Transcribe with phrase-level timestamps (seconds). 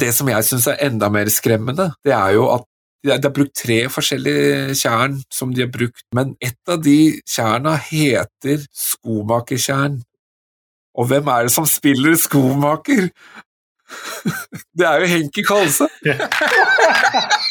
[0.00, 2.66] Det som jeg syns er enda mer skremmende, det er jo at
[3.06, 7.76] de har brukt tre forskjellige tjern som de har brukt, men ett av de tjerna
[7.78, 10.00] heter skomakertjern.
[10.96, 13.08] Og hvem er det som spiller skomaker?
[14.76, 15.86] Det er jo Henki Kalse!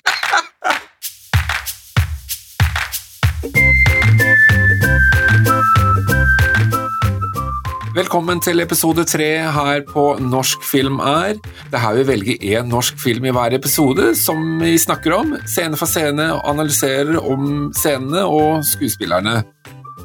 [7.95, 11.37] Velkommen til episode tre her på Norsk film er.
[11.71, 15.31] Det er her vi velger én norsk film i hver episode som vi snakker om,
[15.47, 19.37] scene for scene, og analyserer om scenene og skuespillerne.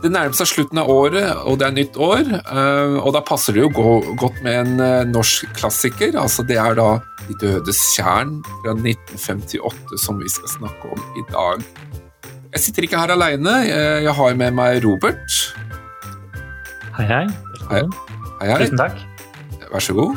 [0.05, 3.59] Det nærmer seg slutten av året, og det er nytt år, eh, og da passer
[3.59, 6.15] det jo godt med en eh, norsk klassiker.
[6.15, 6.89] altså Det er da
[7.27, 11.67] De dødes tjern fra 1958 som vi skal snakke om i dag.
[12.55, 15.43] Jeg sitter ikke her aleine, jeg har med meg Robert.
[16.95, 17.50] Hei, hei.
[17.71, 17.85] Hei,
[18.43, 18.55] hei.
[18.65, 18.97] Tusen takk.
[19.71, 20.17] Vær så god.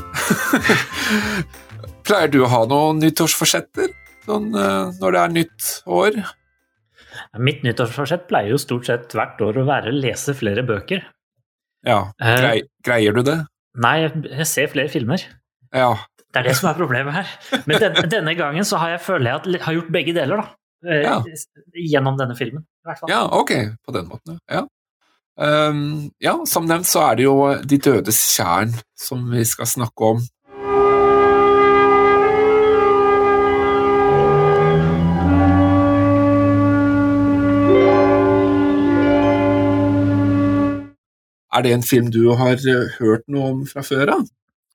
[2.07, 3.91] Pleier du å ha noen nyttårsforsetter
[4.25, 6.17] sånn, når det er nytt år?
[7.37, 11.05] Mitt nyttårsforsett pleier jo stort sett hvert år å være å lese flere bøker.
[11.85, 13.37] Ja, Grei, Greier du det?
[13.85, 15.21] Nei, jeg ser flere filmer.
[15.69, 15.93] Ja.
[16.33, 17.33] Det er det som er problemet her.
[17.69, 20.41] Men denne, denne gangen så har jeg føler jeg at jeg har gjort begge deler,
[20.41, 20.95] da.
[21.05, 21.19] Ja.
[21.77, 23.13] Gjennom denne filmen, i hvert fall.
[23.13, 23.77] Ja, ok.
[23.85, 24.65] På den måten, ja.
[25.33, 30.11] Um, ja, som nevnt så er det jo De dødes tjern som vi skal snakke
[30.13, 30.21] om.
[41.53, 42.57] Er det en film du har
[42.99, 44.29] hørt noe om fra før av?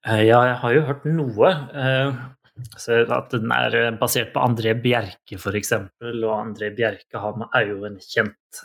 [0.06, 1.48] Ja, jeg har jo hørt noe.
[1.78, 5.72] At den er basert på André Bjerke, f.eks.
[5.74, 8.62] Og André Bjerke er jo en kjent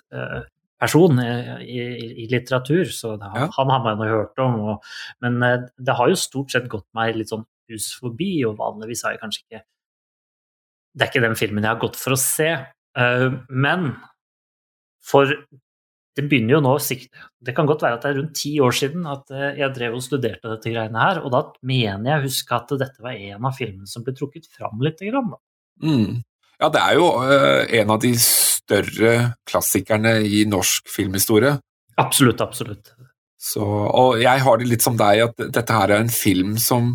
[0.83, 1.79] person i,
[2.23, 3.49] i, litteratur, så det, ja.
[3.57, 4.59] han har man jo hørt om.
[4.73, 9.05] Og, men det har jo stort sett gått meg litt sånn hus forbi, og vanligvis
[9.07, 9.63] har jeg kanskje ikke
[10.93, 12.49] Det er ikke den filmen jeg har gått for å se.
[13.49, 13.93] Men
[15.03, 15.31] for
[16.13, 19.07] det begynner jo nå Det kan godt være at det er rundt ti år siden
[19.09, 22.75] at jeg drev og studerte dette greiene her, og da mener jeg å huske at
[22.83, 25.01] dette var en av filmene som ble trukket fram litt.
[25.01, 25.33] Grann,
[25.81, 26.21] mm.
[26.61, 28.13] Ja, det er jo uh, en av de
[28.63, 29.13] større
[29.49, 31.57] klassikerne i norsk filmhistorie.
[32.01, 32.93] Absolutt, absolutt.
[33.43, 36.93] Så, og jeg har det litt som deg, at dette her er en film som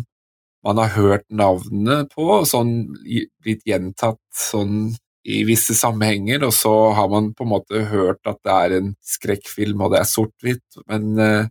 [0.65, 4.89] man har hørt navnene på, sånn blitt gjentatt sånn
[5.29, 8.91] i visse sammenhenger, og så har man på en måte hørt at det er en
[9.05, 11.49] skrekkfilm og det er sort-hvitt, men uh,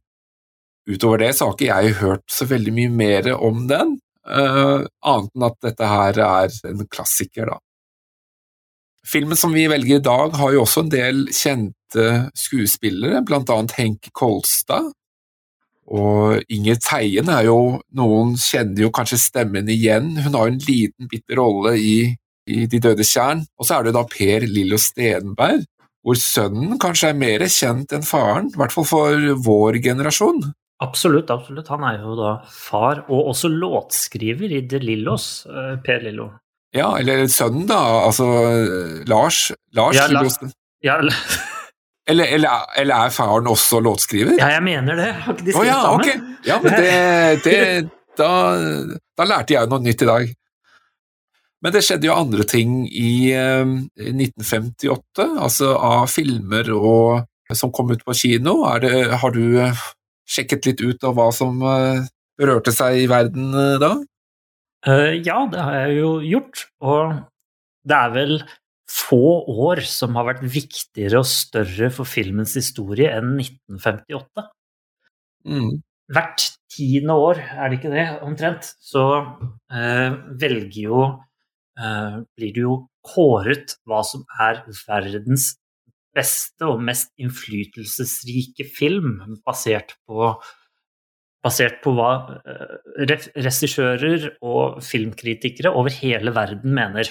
[0.89, 3.95] utover det så har ikke jeg hørt så veldig mye mer om den,
[4.27, 7.61] uh, annet enn at dette her er en klassiker, da.
[9.07, 13.77] Filmen som vi velger i dag, har jo også en del kjente skuespillere, blant annet
[13.79, 14.91] Henk Kolstad.
[15.89, 20.11] Og Inger Teien er jo Noen kjenner jo kanskje stemmen igjen.
[20.21, 21.99] Hun har jo en liten, bitte rolle i,
[22.45, 23.47] i De døde tjern.
[23.57, 25.65] Og så er det da Per Lillo Stenberg,
[26.05, 30.45] hvor sønnen kanskje er mer kjent enn faren, i hvert fall for vår generasjon.
[30.85, 31.73] Absolutt, absolutt.
[31.73, 35.47] Han er jo da far, og også låtskriver i De Lillos,
[35.85, 36.29] Per Lillo.
[36.77, 37.79] Ja, eller sønnen, da.
[38.05, 38.27] Altså
[39.09, 39.49] Lars.
[39.77, 40.25] Lars ja, la,
[40.85, 40.99] ja,
[42.09, 42.49] eller, eller,
[42.81, 44.39] eller, er faren også låtskriver?
[44.41, 45.13] Ja, jeg mener det.
[45.25, 46.01] Har ikke de skrevet oh, ja, sammen?
[46.01, 46.21] Okay.
[46.49, 46.93] Ja, men det,
[47.45, 47.57] det
[48.19, 48.31] da,
[49.19, 50.31] da, lærte jeg noe nytt i dag.
[51.65, 57.91] Men det skjedde jo andre ting i eh, 1958, altså av filmer og, som kom
[57.93, 58.61] ut på kino.
[58.81, 59.45] Det, har du
[60.29, 62.07] sjekket litt ut av hva som eh,
[62.41, 63.97] rørte seg i verden eh, da?
[64.87, 66.65] Uh, ja, det har jeg jo gjort.
[66.85, 67.19] Og
[67.89, 68.35] det er vel
[68.89, 69.23] få
[69.69, 74.47] år som har vært viktigere og større for filmens historie enn 1958.
[75.49, 75.71] Mm.
[76.15, 82.65] Hvert tiende år, er det ikke det, omtrent, så uh, velger jo uh, Blir det
[82.65, 85.53] jo kåret hva som er verdens
[86.17, 90.33] beste og mest innflytelsesrike film, basert på
[91.45, 92.11] basert på hva
[92.43, 97.11] eh, regissører og filmkritikere over hele verden mener.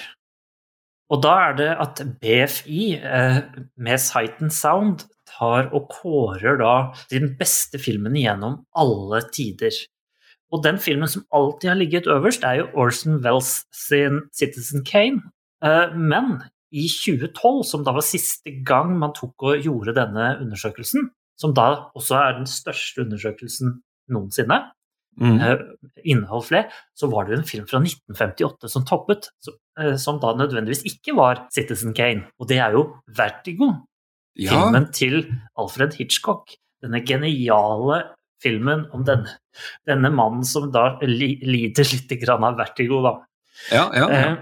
[1.08, 3.38] Og da er det at BFI, eh,
[3.80, 6.74] med Sight and Sound, tar og kårer da
[7.12, 9.72] den beste filmen gjennom alle tider.
[10.52, 15.20] Og den filmen som alltid har ligget øverst, er jo Orson Wells sin Citizen Kane.
[15.64, 16.42] Eh, men
[16.72, 21.08] i 2012, som da var siste gang man tok og gjorde denne undersøkelsen,
[21.40, 23.78] som da også er den største undersøkelsen
[24.14, 24.60] noensinne,
[25.20, 25.38] mm.
[25.40, 29.30] uh, inneholdt flere, så var det en film fra 1958 som toppet,
[29.80, 32.28] uh, som da nødvendigvis ikke var Citizen Kane.
[32.38, 32.86] Og det er jo
[33.18, 33.72] Vertigo,
[34.38, 34.52] ja.
[34.54, 35.20] filmen til
[35.58, 36.56] Alfred Hitchcock.
[36.82, 38.04] Denne geniale
[38.42, 39.38] filmen om denne,
[39.88, 43.14] denne mannen som da lider litt av vertigo, da.
[43.72, 44.20] Ja, ja, ja.
[44.30, 44.36] Eh,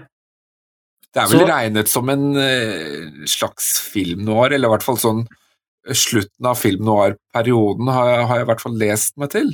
[1.13, 4.97] Det er vel så- regnet som en eh, slags film noir, eller i hvert fall
[4.97, 5.27] sånn
[5.95, 9.51] slutten av film noir-perioden har, har jeg i hvert fall lest meg til.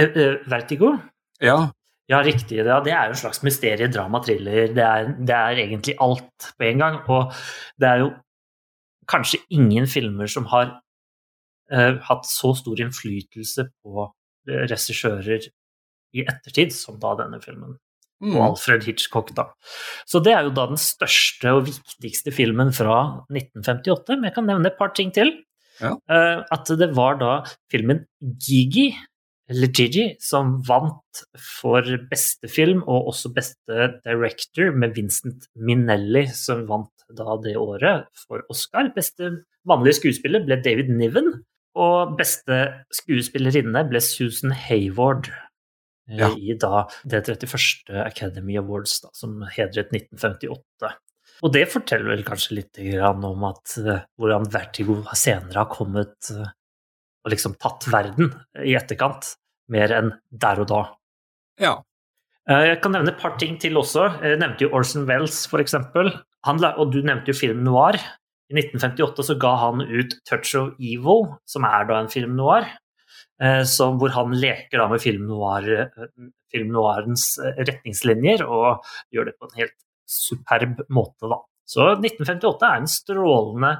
[0.00, 0.96] eh, eh, vertigo?
[1.40, 1.70] Ja,
[2.10, 2.56] Ja, riktig.
[2.58, 4.72] Ja, det er jo en slags mysterie, drama, thriller.
[4.74, 6.96] Det er, det er egentlig alt på en gang.
[7.06, 7.36] Og
[7.78, 8.08] det er jo
[9.10, 10.72] kanskje ingen filmer som har
[11.70, 14.08] uh, hatt så stor innflytelse på
[14.48, 15.46] regissører
[16.16, 17.76] i ettertid som da denne filmen.
[18.22, 18.34] mm.
[18.34, 19.46] Og Alfred Hitchcock, da.
[20.08, 22.98] Så det er jo da den største og viktigste filmen fra
[23.30, 24.16] 1958.
[24.16, 25.32] Men jeg kan nevne et par ting til.
[25.80, 25.94] Ja.
[26.10, 27.32] Eh, at det var da
[27.72, 28.90] filmen Gigi,
[29.50, 36.66] eller Gigi, som vant for beste film og også beste director, med Vincent Minelli, som
[36.68, 38.92] vant da det året for Oscar.
[38.94, 39.32] Beste
[39.66, 41.32] vanlige skuespiller ble David Niven,
[41.74, 42.60] og beste
[42.94, 45.30] skuespillerinne ble Susan Hayward.
[46.10, 46.28] eh, Ja.
[46.34, 47.90] I da det 31.
[48.04, 50.94] Academy Awards, da, som hedret 1958.
[51.40, 56.50] Og det forteller vel kanskje litt om at, eh, hvordan Vertigo senere har kommet eh,
[57.24, 58.32] og liksom tatt verden
[58.64, 59.34] i etterkant,
[59.72, 60.82] mer enn der og da.
[61.60, 61.78] ja.
[62.48, 64.22] Eh, Jeg kan nevne et par ting til også.
[64.24, 65.74] Jeg nevnte jo Orson Wells, f.eks.
[65.76, 68.00] Og du nevnte jo film noir.
[68.50, 72.66] I 1958 så ga han ut 'Touch of Evil', som er da en film noir.
[73.64, 75.62] Som, hvor han leker da med film, noir,
[76.50, 78.84] film noirens retningslinjer, og
[79.14, 79.76] gjør det på en helt
[80.10, 81.40] superb måte, da.
[81.70, 83.72] Så 1958 er en strålende,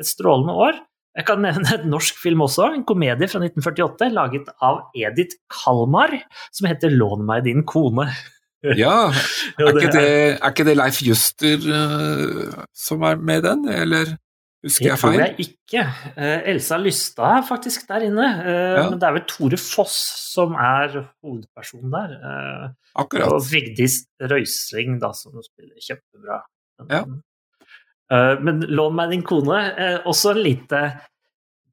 [0.00, 0.78] et strålende år.
[1.14, 6.16] Jeg kan nevne et norsk film også, en komedie fra 1948 laget av Edith Kalmar,
[6.50, 8.08] som heter 'Lån meg din kone'.
[8.64, 9.12] ja.
[9.60, 10.08] Ja, Er ikke, det,
[10.40, 14.16] er ikke det Leif Juster uh, som er med i den, eller
[14.64, 15.82] husker Det tror jeg ikke.
[16.16, 18.26] Eh, Elsa Lystad er faktisk der inne.
[18.44, 18.88] eh, Ja.
[18.90, 19.96] Men det er vel Tore Foss
[20.34, 22.16] som er hovedpersonen der.
[22.18, 23.32] eh, Akkurat.
[23.32, 26.42] Og Vigdis Røisling, da, som spiller kjempebra.
[26.90, 27.04] Ja.
[28.40, 31.00] Men 'Lån meg din kone' også en lite,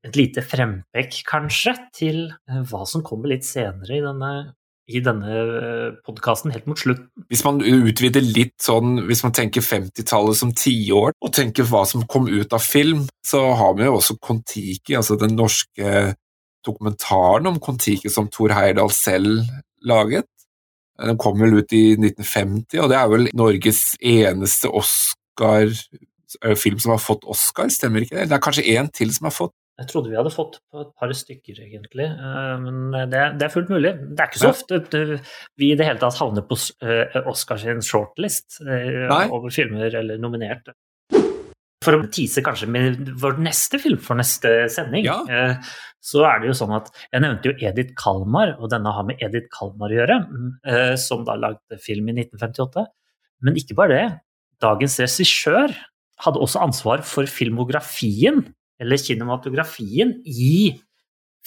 [0.04, 4.54] et lite frempekk, kanskje, til hva som kommer litt senere i denne,
[4.92, 5.32] i denne
[6.06, 7.08] podkasten, helt mot slutten.
[7.32, 12.08] Hvis man utvider litt sånn, hvis man tenker 50-tallet som tiår, og tenker hva som
[12.10, 15.88] kom ut av film, så har vi jo også Kon-Tiki, altså den norske
[16.66, 19.28] dokumentaren om Kon-Tiki som Thor Heyerdahl selv
[19.88, 20.28] laget.
[21.02, 27.02] Den kom vel ut i 1950, og det er vel Norges eneste Oscar-film som har
[27.02, 28.28] fått Oscar, stemmer ikke det?
[28.30, 30.92] Det er kanskje én til som har fått Jeg trodde vi hadde fått på et
[31.00, 32.06] par stykker, egentlig.
[32.14, 33.92] eh, Men det, det er fullt mulig.
[34.14, 37.66] Det er ikke så ofte eh, vi i det hele tatt havner på eh, Oscars
[37.88, 39.26] shortlist Nei.
[39.34, 40.76] over filmer eller nominerte.
[41.82, 45.56] For å tease kanskje med vår neste film for neste sending, Ja.
[45.98, 49.18] så er det jo sånn at Jeg nevnte jo Edith Kalmar, og denne har med
[49.26, 50.20] Edith Kalmar å gjøre,
[51.02, 52.86] som da lagde film i 1958.
[53.42, 54.06] Men ikke bare det.
[54.62, 55.74] Dagens regissør
[56.22, 58.44] hadde også ansvar for filmografien,
[58.82, 60.74] eller kinematografien, i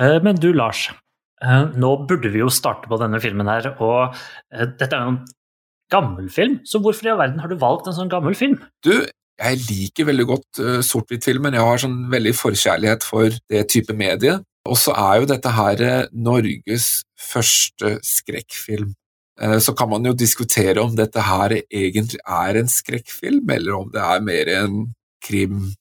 [0.00, 0.90] Eh, Men du, Lars.
[1.42, 4.14] eh, Nå burde vi jo starte på denne filmen her, og
[4.52, 5.20] eh, dette er jo en
[5.92, 8.58] gammel film, så hvorfor i all verden har du valgt en sånn gammel film?
[8.84, 8.92] Du,
[9.40, 11.56] jeg liker veldig godt sort-hvitt-filmen.
[11.56, 14.36] Jeg har sånn veldig forkjærlighet for det type medie.
[14.68, 15.82] Og så er jo dette her
[16.14, 18.92] Norges første skrekkfilm.
[19.40, 23.90] Eh, Så kan man jo diskutere om dette her egentlig er en skrekkfilm, eller om
[23.92, 25.72] det er mer en krim.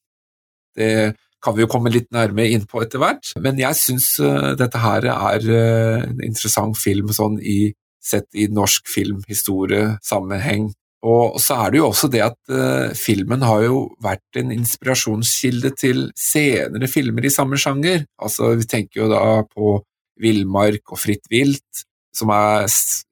[0.75, 4.53] Det kan vi jo komme litt nærmere inn på etter hvert, men jeg syns eh,
[4.60, 10.72] dette her er eh, en interessant film sånn i, sett i norsk filmhistorie-sammenheng.
[11.03, 12.51] Og så er det jo også det at
[12.95, 18.05] filmen har jo vært en inspirasjonskilde til senere filmer i samme sjanger.
[18.24, 19.81] Altså, vi tenker jo da på
[20.24, 21.83] Villmark og Fritt vilt,
[22.15, 22.67] som er,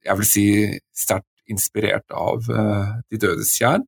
[0.05, 0.48] jeg vil si,
[0.96, 3.84] sterkt inspirert av uh, De dødes tjern.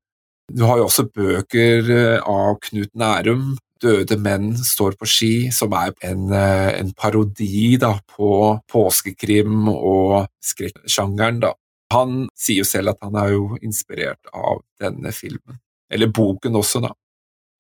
[0.51, 3.53] Du har jo også bøker uh, av Knut Nærum,
[3.83, 8.29] 'Døde menn står på ski', som er en, en parodi da, på
[8.71, 11.41] påskekrim og skrekksjangeren.
[11.91, 15.59] Han sier jo selv at han er jo inspirert av denne filmen.
[15.91, 16.93] Eller boken også, da.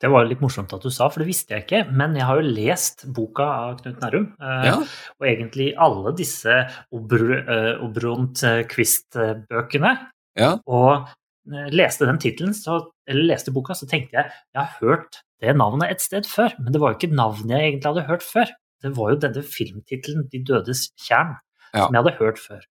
[0.03, 1.81] Det var litt morsomt at du sa, for det visste jeg ikke.
[1.95, 4.25] Men jeg har jo lest boka av Knut Nærum.
[4.35, 4.73] Eh, ja.
[5.15, 6.57] Og egentlig alle disse
[6.91, 9.93] Obront eh, Quist-bøkene.
[10.39, 10.49] Ja.
[10.67, 12.51] Og eh, leste den tittelen,
[13.07, 16.51] eller leste boka, så tenkte jeg jeg har hørt det navnet et sted før.
[16.59, 18.53] Men det var jo ikke navnet jeg egentlig hadde hørt før.
[18.83, 21.37] Det var jo denne filmtittelen 'De dødes tjern'
[21.71, 21.85] ja.
[21.85, 22.67] som jeg hadde hørt før.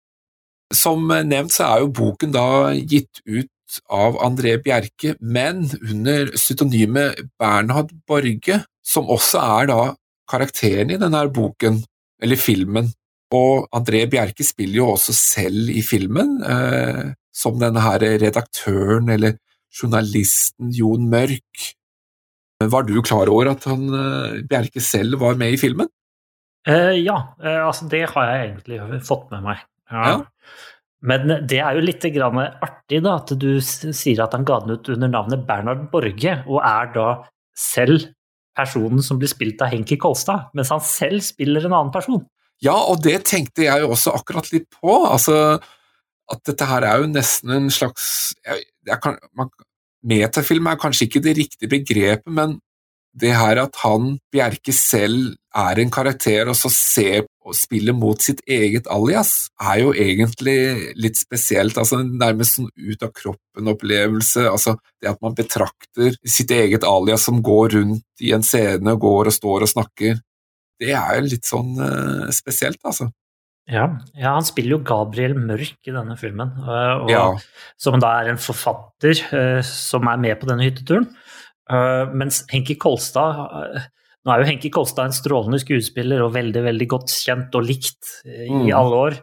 [0.73, 3.53] Som nevnt så er jo boken da gitt ut
[3.93, 9.81] av André Bjerke, men under pseudonymet Bernhard Borge, som også er da
[10.29, 11.81] karakteren i denne boken,
[12.21, 12.89] eller filmen.
[13.35, 19.37] Og André Bjerke spiller jo også selv i filmen, eh, som denne her redaktøren eller
[19.69, 21.69] journalisten Jon Mørk.
[22.59, 25.87] Var du klar over at han, eh, Bjerke selv var med i filmen?
[26.67, 29.61] Eh, ja, eh, altså det har jeg egentlig fått med meg.
[29.91, 30.09] Ja.
[30.09, 30.17] ja.
[31.05, 34.89] Men det er jo litt artig da, at du sier at han ga den ut
[34.91, 37.07] under navnet Bernhard Borge, og er da
[37.55, 38.09] selv
[38.59, 42.25] personen som blir spilt av Henki Kolstad, mens han selv spiller en annen person.
[42.59, 44.91] Ja, og det tenkte jeg jo også akkurat litt på.
[45.07, 45.59] Altså,
[46.29, 49.51] at dette her er jo nesten en slags jeg, jeg kan, man,
[50.09, 52.59] Metafilm er kanskje ikke det riktige begrepet, men
[53.17, 58.21] det her at han, Bjerke selv, er en karakter og så ser og spiller mot
[58.21, 61.77] sitt eget alias, er jo egentlig litt spesielt.
[61.81, 64.45] altså Nærmest sånn ut av kroppen-opplevelse.
[64.51, 69.31] altså Det at man betrakter sitt eget alias som går rundt i en scene, går
[69.31, 70.19] og står og snakker,
[70.79, 73.09] det er jo litt sånn uh, spesielt, altså.
[73.69, 73.83] Ja,
[74.17, 77.25] ja, han spiller jo Gabriel Mørk i denne filmen, uh, og, ja.
[77.77, 81.09] som da er en forfatter uh, som er med på denne hytteturen.
[81.69, 83.83] Uh, mens Henki Kolstad uh,
[84.25, 88.09] Nå er jo Henki Kolstad en strålende skuespiller og veldig veldig godt kjent og likt
[88.25, 88.71] uh, i mm.
[88.75, 89.17] alle år,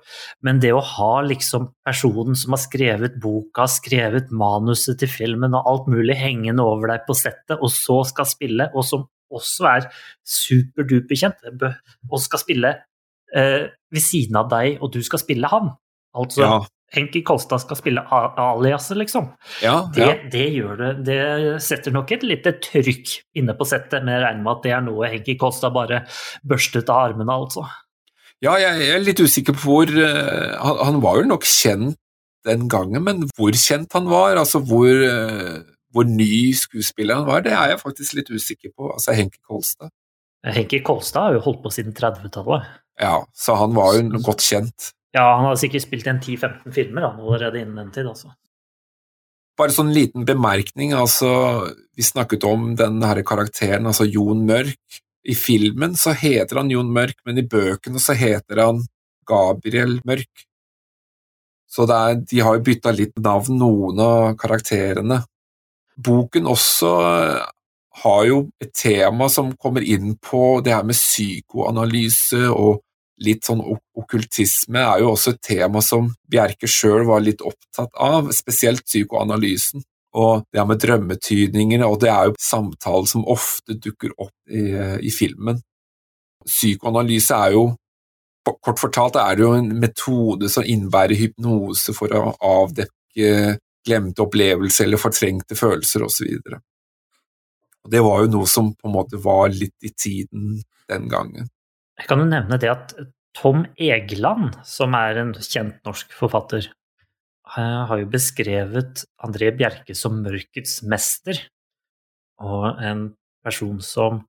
[0.47, 5.69] men det å ha liksom personen som har skrevet boka, skrevet manuset til filmen og
[5.73, 9.05] alt mulig hengende over deg på settet, og så skal spille, og som
[9.37, 9.91] også er
[10.23, 11.45] superduper kjent,
[12.07, 12.73] og skal spille
[13.27, 15.73] ved siden av deg, og du skal spille han.
[16.17, 16.61] Altså ja.
[16.95, 19.33] Henki Kolstad skal spille aliaset, liksom.
[19.63, 20.91] Ja, det, det, gjør det.
[21.09, 21.21] Det
[21.65, 24.85] setter nok et lite trykk inne på settet, men jeg regner med at det er
[24.87, 26.05] noe Henki Kolstad bare
[26.47, 27.67] børstet av armene, altså.
[28.45, 31.99] Ja, jeg er litt usikker på hvor uh, han, han, var jo nok kjent
[32.47, 35.65] den gangen, men hvor kjent han var, altså hvor, uh,
[35.97, 38.93] hvor ny skuespiller han var, det er jeg faktisk litt usikker på.
[38.93, 39.91] Altså Henki Kolstad.
[40.47, 42.69] Henki Kolstad har jo holdt på siden 30-tallet.
[43.03, 44.93] Ja, så han var jo godt kjent.
[45.15, 48.09] Ja, han hadde sikkert spilt en 10-15 filmer han, allerede innen den tid.
[48.11, 48.35] altså.
[49.57, 51.31] Bare sånn liten bemerkning, altså
[51.97, 55.01] Vi snakket om den her karakteren, altså Jon Mørk.
[55.27, 58.83] I filmen så heter han Jon Mørk, men i bøkene så heter han
[59.27, 60.45] Gabriel Mørk.
[61.67, 65.23] Så er, de har jo bytta litt navn, noen av karakterene.
[65.97, 66.93] Boken også
[68.03, 72.83] har jo et tema som kommer inn på det her med psykoanalyse og
[73.25, 78.29] litt sånn okkultisme er jo også et tema som Bjerke sjøl var litt opptatt av,
[78.37, 79.85] spesielt psykoanalysen.
[80.17, 84.69] Og det her med drømmetydninger, og det er jo samtaler som ofte dukker opp i,
[85.05, 85.61] i filmen.
[86.47, 87.67] Psykoanalyse er jo
[88.47, 93.57] Kort fortalt er det jo en metode som innebærer hypnose for å avdekke
[93.87, 96.29] glemte opplevelser eller fortrengte følelser osv.
[97.91, 101.51] Det var jo noe som på en måte var litt i tiden den gangen.
[101.97, 102.95] Jeg kan jo nevne det at
[103.37, 106.71] Tom Egeland, som er en kjent norsk forfatter,
[107.57, 111.39] har jo beskrevet André Bjerke som mørkets mester.
[112.43, 113.11] Og en
[113.45, 114.25] person som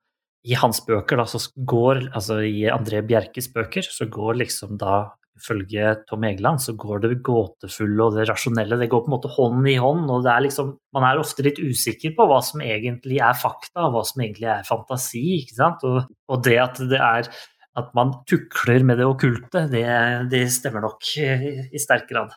[0.47, 5.07] i hans bøker, da, så går, altså i André Bjerkes bøker, så går liksom da
[5.37, 9.31] ifølge Tom Egeland så går det gåtefulle og det rasjonelle det går på en måte
[9.35, 10.07] hånd i hånd.
[10.09, 13.85] og det er liksom, Man er ofte litt usikker på hva som egentlig er fakta,
[13.85, 15.23] og hva som egentlig er fantasi.
[15.43, 15.85] ikke sant?
[15.85, 17.29] Og, og det at det er
[17.77, 19.85] at man tukler med det okkulte, det,
[20.31, 22.33] det, stemmer nok i sterk grad.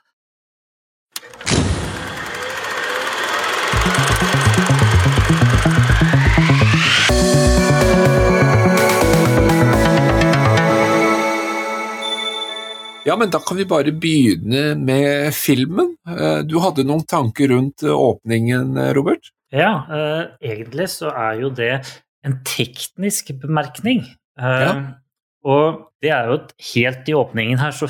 [13.04, 15.94] Ja, men da kan vi bare begynne med filmen.
[16.08, 19.32] Eh, du hadde noen tanker rundt eh, åpningen, eh, Robert?
[19.50, 21.72] Ja, eh, egentlig så er jo det
[22.26, 24.04] en teknisk bemerkning.
[24.38, 24.74] Eh, Ja.
[25.48, 27.88] Og det er jo et, helt i åpningen her så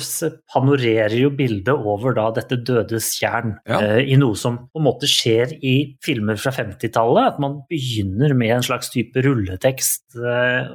[0.53, 3.81] panorerer jo bildet over da dette dødes tjern Ja.
[3.81, 7.33] eh, i noe som på en måte skjer i filmer fra 50-tallet.
[7.33, 10.71] At man begynner med en slags type rulletekst eh,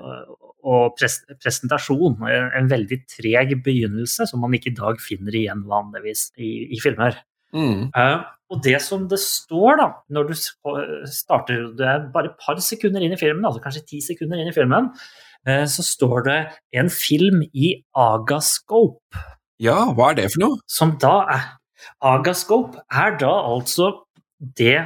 [0.66, 2.20] og pres presentasjon.
[2.28, 6.80] En, en veldig treg begynnelse som man ikke i dag finner igjen vanligvis i, i
[6.82, 7.16] filmer.
[7.56, 7.88] Mm.
[7.96, 8.18] Eh,
[8.52, 13.02] og det som det står da, når du starter, det er bare et par sekunder
[13.02, 14.92] inn i filmen, altså kanskje ti sekunder inn i filmen,
[15.46, 16.38] så står det
[16.74, 19.20] en film i Agascope,
[19.62, 20.58] Ja, hva er det for noe?
[20.66, 21.44] som da er
[22.02, 23.92] Agascope er da altså
[24.40, 24.80] det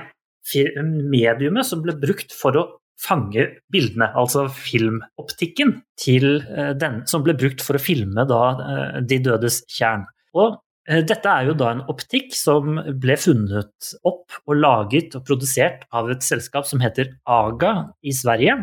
[1.11, 2.67] mediumet som ble brukt for å
[3.01, 8.99] fange bildene, altså filmoptikken til eh, den som ble brukt for å filme da eh,
[9.09, 10.05] De dødes tjern.
[10.37, 15.25] Og eh, dette er jo da en optikk som ble funnet opp og laget og
[15.31, 17.73] produsert av et selskap som heter Aga
[18.05, 18.59] i Sverige.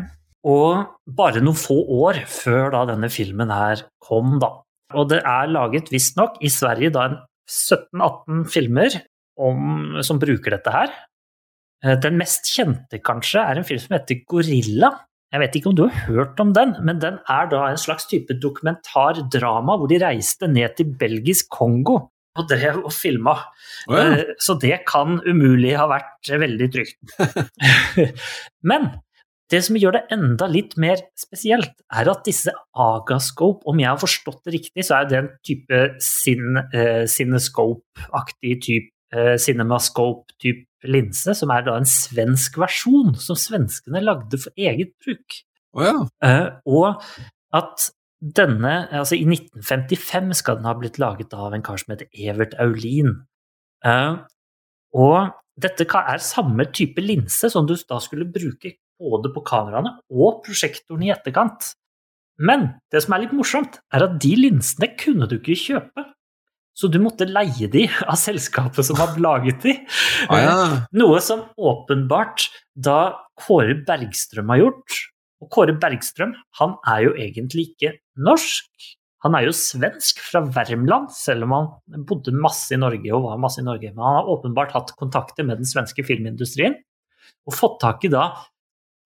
[0.46, 0.84] Og
[1.18, 4.52] bare noen få år før da denne filmen her kom, da.
[4.94, 7.08] Og det er laget visstnok i Sverige da
[7.48, 8.94] 17-18 filmer
[9.38, 10.94] om, som bruker dette her.
[11.84, 14.92] Eh, Den mest kjente kanskje er en film som heter Gorilla.
[15.32, 18.06] Jeg vet ikke om du har hørt om den, men den er da en slags
[18.08, 21.98] type dokumentardrama hvor de reiste ned til belgisk Kongo
[22.38, 23.34] og drev og filma.
[23.90, 24.06] Å, ja.
[24.22, 27.18] Eh, Så det kan umulig ha vært veldig trygt.
[28.70, 28.88] Men
[29.52, 34.00] det som gjør det enda litt mer spesielt, er at disse Agascope, om jeg har
[34.00, 41.34] forstått det riktig, så er det en type sin, eh, cinescope-aktig type, eh, cinemascope-type linse,
[41.34, 45.40] som er da en svensk versjon, som svenskene lagde for eget bruk.
[45.72, 45.96] Oh, ja.
[46.22, 47.02] Eh, og
[47.54, 47.90] at
[48.20, 52.54] denne, altså i 1955 skal den ha blitt laget av en kar som heter Evert
[52.60, 53.14] Aulin.
[53.86, 54.18] Eh,
[54.92, 60.42] og dette er samme type linse som du da skulle bruke både på kameraene og
[60.46, 61.72] prosjektoren i etterkant.
[62.38, 66.06] Men det som er litt morsomt, er at de linsene kunne du ikke kjøpe.
[66.78, 69.74] Så du måtte leie de av selskapet som hadde laget de.
[70.30, 70.58] Ah, ja.
[70.94, 72.46] Noe som åpenbart
[72.78, 75.00] da Kåre Bergstrøm har gjort.
[75.42, 78.70] Og Kåre Bergstrøm han er jo egentlig ikke norsk.
[79.26, 83.40] Han er jo svensk fra Värmland, selv om han bodde masse i Norge og var
[83.42, 83.90] masse i Norge.
[83.90, 86.78] Men han har åpenbart hatt kontakter med den svenske filmindustrien
[87.48, 88.28] og fått tak i da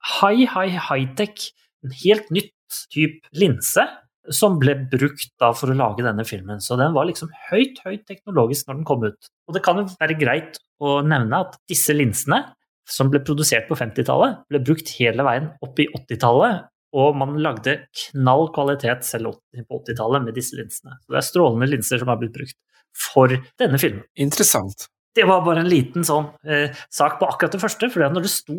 [0.03, 1.51] high, high, high-tech,
[1.85, 2.55] en helt nytt
[2.93, 3.85] type linse
[4.31, 6.61] som ble brukt da for å lage denne filmen.
[6.63, 9.31] Så den var liksom høyt, høyt teknologisk når den kom ut.
[9.49, 12.45] Og det kan jo være greit å nevne at disse linsene,
[12.89, 17.79] som ble produsert på 50-tallet, ble brukt hele veien opp i 80-tallet, og man lagde
[18.09, 20.99] knall kvalitet selv på 80-tallet med disse linsene.
[21.01, 22.59] Så det er strålende linser som har blitt brukt
[22.99, 24.05] for denne filmen.
[24.21, 24.89] Interessant.
[25.17, 28.33] Det var bare en liten sånn eh, sak på akkurat det første, for når det
[28.33, 28.59] sto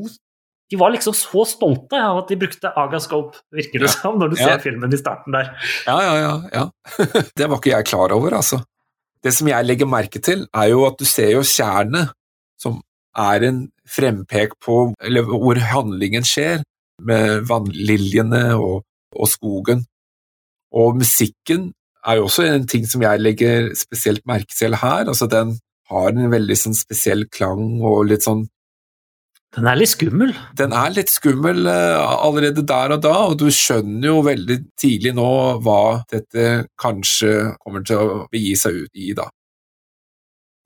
[0.71, 3.95] De var liksom så stolte av at de brukte Agascope, virker det Ja.
[4.01, 4.45] som, når du Ja.
[4.47, 5.51] ser filmen i starten der.
[5.85, 6.33] Ja, ja, ja.
[6.53, 6.69] ja.
[7.37, 8.63] det var ikke jeg klar over, altså.
[9.23, 12.11] Det som jeg legger merke til, er jo at du ser jo tjernet,
[12.59, 12.81] som
[13.15, 16.63] er en frempek på eller hvor handlingen skjer,
[17.01, 18.83] med vannliljene og,
[19.15, 19.85] og skogen.
[20.73, 21.71] Og musikken
[22.05, 25.05] er jo også en ting som jeg legger spesielt merke til her.
[25.07, 25.57] altså Den
[25.89, 28.47] har en veldig sånn spesiell klang og litt sånn
[29.53, 30.31] Den er litt skummel.
[30.57, 35.13] den er litt skummel eh, allerede der og da, og du skjønner jo veldig tidlig
[35.13, 35.29] nå
[35.61, 39.27] hva dette kanskje kommer til å begi seg ut i, da.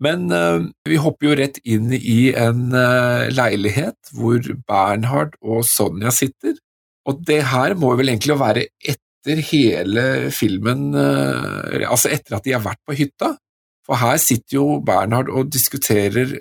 [0.03, 6.13] Men eh, vi hopper jo rett inn i en eh, leilighet hvor Bernhard og Sonja
[6.15, 6.55] sitter,
[7.07, 12.63] og det her må vel egentlig være etter hele filmen, altså etter at de har
[12.63, 13.33] vært på hytta,
[13.83, 16.37] for her sitter jo Bernhard og diskuterer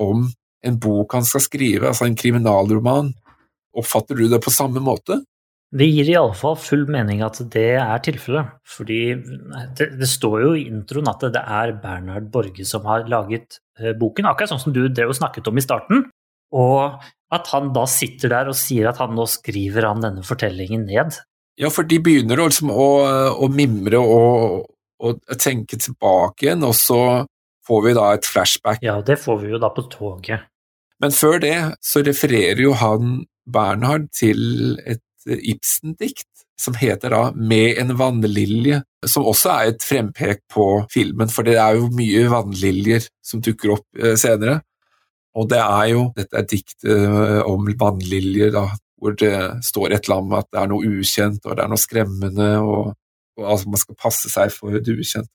[0.00, 0.26] om
[0.66, 3.12] en bok han skal skrive, altså en kriminalroman.
[3.78, 5.22] Oppfatter du det på samme måte?
[5.72, 8.52] Det gir iallfall full mening at det er tilfellet.
[8.68, 9.00] Fordi
[9.78, 13.94] det, det står jo i introen at det er Bernhard Borge som har laget eh,
[13.96, 16.04] boken, akkurat sånn som du drev og snakket om i starten.
[16.52, 17.00] Og
[17.32, 21.16] at han da sitter der og sier at han nå skriver han denne fortellingen ned.
[21.60, 22.88] Ja, for de begynner liksom å,
[23.32, 24.66] å mimre og,
[25.00, 27.00] og tenke tilbake igjen, og så
[27.64, 28.84] får vi da et flashback.
[28.84, 30.51] Ja, det får vi jo da på toget.
[31.02, 36.28] Men før det så refererer jo han Bernhard til et Ibsen-dikt
[36.62, 41.56] som heter da Med en vannlilje, som også er et frempek på filmen, for det
[41.58, 44.60] er jo mye vannliljer som dukker opp eh, senere.
[45.38, 48.66] Og det er jo Dette er diktet eh, om vannliljer, da,
[49.00, 49.34] hvor det
[49.66, 52.92] står et eller annet at det er noe ukjent, og det er noe skremmende, og,
[53.40, 55.32] og altså man skal passe seg for det ukjente.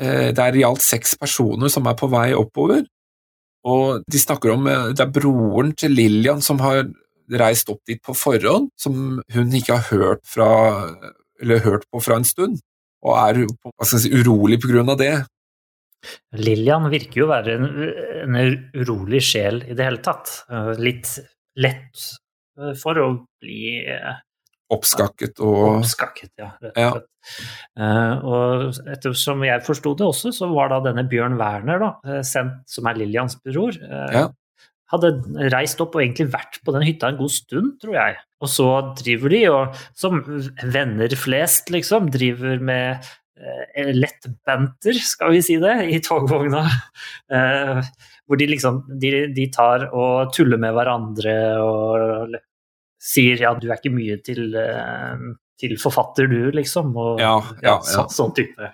[0.00, 2.84] eh, det er i alt seks personer som er på vei oppover.
[3.64, 6.84] Og de snakker om eh, Det er broren til Lillian som har
[7.40, 10.48] reist opp dit på forhånd, som hun ikke har hørt, fra,
[11.40, 12.58] hørt på fra en stund,
[13.00, 13.38] og er
[13.88, 15.14] si, urolig på grunn av det.
[16.36, 17.64] Lillian virker jo å være en,
[18.26, 18.36] en
[18.76, 20.34] urolig sjel i det hele tatt.
[20.52, 21.14] Eh, litt
[21.64, 22.04] lett
[22.60, 23.08] eh, for å
[23.40, 23.80] bli
[24.74, 26.52] Oppskakket og Oppskakket, ja.
[26.62, 27.10] Rett og slett.
[27.78, 32.62] Uh, og ettersom jeg forsto det også, så var da denne Bjørn Werner, da, sendt,
[32.70, 34.26] som er Lillians bror, uh, ja.
[34.92, 35.14] hadde
[35.54, 38.18] reist opp og egentlig vært på den hytta en god stund, tror jeg.
[38.44, 40.22] Og så driver de, og som
[40.62, 43.08] venner flest, liksom, driver med
[43.40, 44.28] uh, lett
[45.00, 46.66] skal vi si det, i togvogna.
[48.24, 52.36] hvor de liksom de, de tar og tuller med hverandre og
[53.04, 55.26] sier ja, du er ikke mye til, eh,
[55.60, 56.94] til forfatter, du, liksom.
[56.96, 57.78] Og, ja, ja.
[57.84, 58.70] Så, sånn type.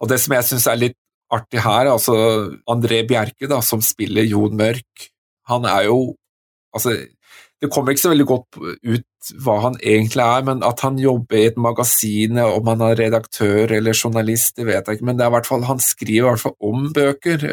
[0.00, 0.98] Og det som jeg syns er litt
[1.32, 2.16] artig her, altså
[2.70, 5.10] André Bjerke, da, som spiller Jon Mørk,
[5.50, 6.14] han er jo
[6.76, 6.90] Altså,
[7.62, 11.38] det kommer ikke så veldig godt ut hva han egentlig er, men at han jobber
[11.38, 15.24] i et magasin, om han er redaktør eller journalist, det vet jeg ikke, men det
[15.24, 17.46] er i hvert fall, han skriver i hvert fall om bøker.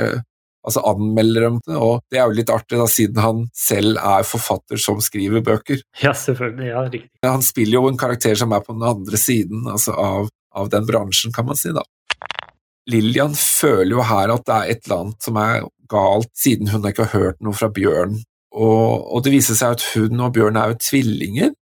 [0.63, 4.27] Altså anmelder dem det, og det er jo litt artig da, siden han selv er
[4.27, 5.81] forfatter som skriver bøker.
[5.99, 7.11] Ja, selvfølgelig, ja, riktig.
[7.27, 10.87] Han spiller jo en karakter som er på den andre siden altså av, av den
[10.87, 11.83] bransjen, kan man si, da.
[12.91, 16.87] Lillian føler jo her at det er et eller annet som er galt, siden hun
[16.87, 18.17] ikke har hørt noe fra Bjørn,
[18.53, 21.53] og, og det viser seg at hun og Bjørn er jo tvillinger,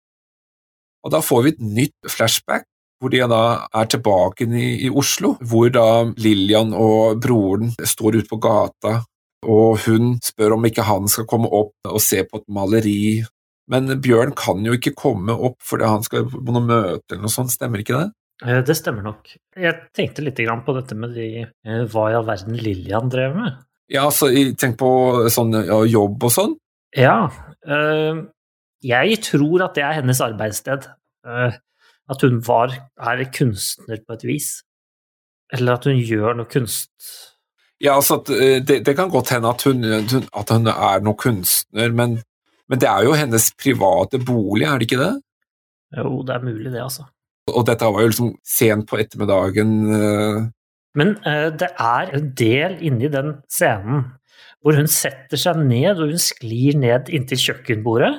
[1.05, 2.67] og da får vi et nytt flashback
[3.01, 5.87] hvor de da er tilbake i, i, Oslo, hvor da
[6.21, 9.01] Lillian og broren står ute på gata,
[9.49, 13.03] og hun spør om ikke han skal komme opp og se på et maleri.
[13.73, 17.33] Men Bjørn kan jo ikke komme opp fordi han skal på noe møte eller noe
[17.33, 18.09] sånt, stemmer ikke det?
[18.45, 19.33] Eh, det stemmer nok.
[19.57, 23.61] Jeg tenkte litt på dette med de, eh, hva i all verden Lillian drev med.
[23.91, 24.91] Ja, så tenk på
[25.33, 26.55] sånn ja, jobb og sånn?
[26.97, 27.31] Ja.
[27.67, 28.27] Øh,
[28.85, 30.87] jeg tror at det er hennes arbeidssted.
[31.27, 31.53] Uh,
[32.11, 34.49] at hun var, er kunstner på et vis?
[35.55, 36.93] Eller at hun gjør noe kunst?
[37.81, 41.95] Ja, altså eh, det, det, kan godt hende at hun, at hun er noe kunstner,
[41.97, 42.21] men,
[42.69, 45.15] men, det er jo hennes private bolig, er det ikke det?
[45.97, 47.09] Jo, det er mulig det, altså.
[47.51, 49.73] Og dette var jo liksom sent på ettermiddagen.
[49.91, 50.51] Uh...
[50.95, 54.11] Men uh, det er en del inni den scenen
[54.61, 58.13] hvor hun setter seg ned, og hun sklir ned inntil kjøkkenbordet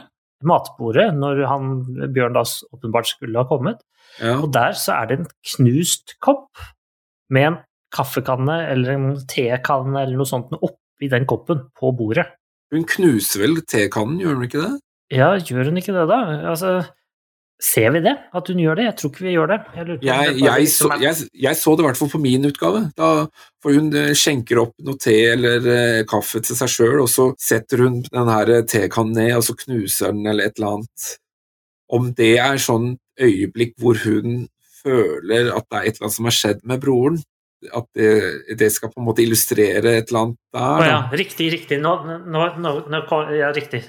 [0.48, 1.72] matbordet når han,
[2.14, 3.82] Bjørn da åpenbart skulle ha kommet.
[4.20, 4.38] Ja.
[4.40, 6.62] Og der så er det en knust kopp
[7.32, 7.60] med en
[7.96, 12.28] kaffekanne eller en tekanne eller noe sånt oppi den koppen på bordet.
[12.72, 14.74] Hun knuser vel tekannen, gjør hun ikke det?
[15.12, 16.20] Ja, gjør hun ikke det, da?
[16.54, 16.76] Altså,
[17.62, 18.86] Ser vi det, at hun gjør det?
[18.88, 19.58] Jeg tror ikke vi gjør det.
[19.78, 22.80] Jeg, jeg, jeg, så, jeg så, det i hvert fall på min utgave.
[22.98, 23.10] Da,
[23.62, 27.28] for hun eh, skjenker opp noe te eller eh, kaffe til seg sjøl, og så
[27.42, 31.12] setter hun den her eh, tekannen ned, og så knuser den eller et eller annet.
[31.94, 34.48] Om det er sånn øyeblikk hvor hun
[34.82, 37.22] føler at det er et eller annet som har skjedd med broren,
[37.78, 38.12] at det,
[38.58, 40.82] det, skal på en måte illustrere et eller annet der.
[40.82, 41.78] Å ja, riktig, riktig.
[41.84, 41.94] Nå,
[42.26, 42.74] nå, nå,
[43.38, 43.84] ja, riktig.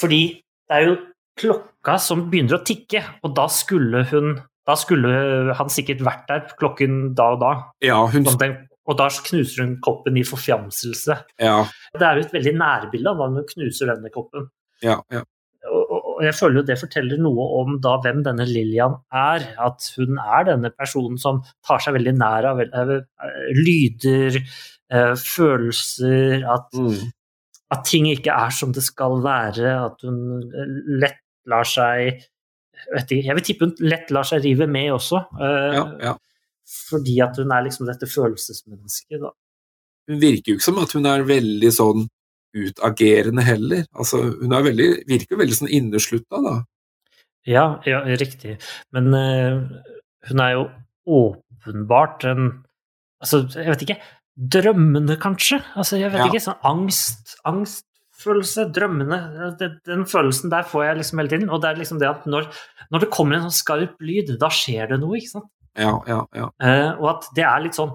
[0.00, 0.96] Fordi det er jo
[1.38, 4.36] klokka som begynner å tikke, og da skulle hun
[4.68, 7.52] da skulle han sikkert vært der klokken da og da.
[7.84, 8.26] Ja, hun...
[8.28, 11.16] og da knuser hun koppen i forfjamselse.
[11.40, 11.62] Ja.
[11.96, 14.50] Det er jo et veldig nærbilde av hva hun knuser denne koppen.
[14.84, 15.24] Ja, ja.
[15.68, 19.46] Og, og, jeg føler jo det forteller noe om da hvem denne Lillian er.
[19.60, 22.60] At hun er denne personen som tar seg veldig nær av
[23.56, 24.36] lyder,
[24.92, 27.08] eh, følelser, at, mm.
[27.76, 30.44] at ting ikke er som det skal være, at hun
[31.00, 32.22] lett lar seg
[32.94, 35.24] vet ikke, Jeg vil tippe hun lett lar seg rive med også.
[35.34, 36.14] Uh, ja, ja.
[36.88, 39.32] Fordi at hun er liksom dette følelsesmennesket, da.
[40.08, 42.06] Hun virker jo ikke som at hun er veldig sånn
[42.56, 43.84] utagerende heller.
[43.92, 46.54] Altså, hun veldig, virker veldig sånn inneslutta, da.
[47.48, 48.58] Ja, ja, riktig.
[48.94, 49.60] Men uh,
[50.28, 50.64] hun er jo
[51.18, 52.48] åpenbart en
[53.18, 53.96] Altså, jeg vet ikke
[54.38, 55.56] Drømmende, kanskje?
[55.74, 56.26] Altså, jeg vet ja.
[56.30, 57.87] ikke, sånn angst, angst
[58.22, 59.18] følelse, drømmene
[59.60, 61.52] den, den, følelsen der får jeg liksom hele tiden.
[61.52, 62.48] Og det er liksom det at når,
[62.92, 65.50] når det kommer en sånn skarp lyd, da skjer det noe, ikke sant?
[65.78, 66.48] Ja, ja, ja.
[66.64, 67.92] Eh, og at det er litt sånn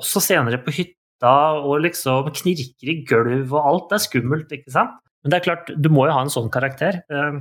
[0.00, 4.72] Også senere på hytta og liksom knirker i gulv og alt, det er skummelt, ikke
[4.72, 4.96] sant?
[5.20, 7.00] Men det er klart, du må jo ha en sånn karakter.
[7.10, 7.40] Eh,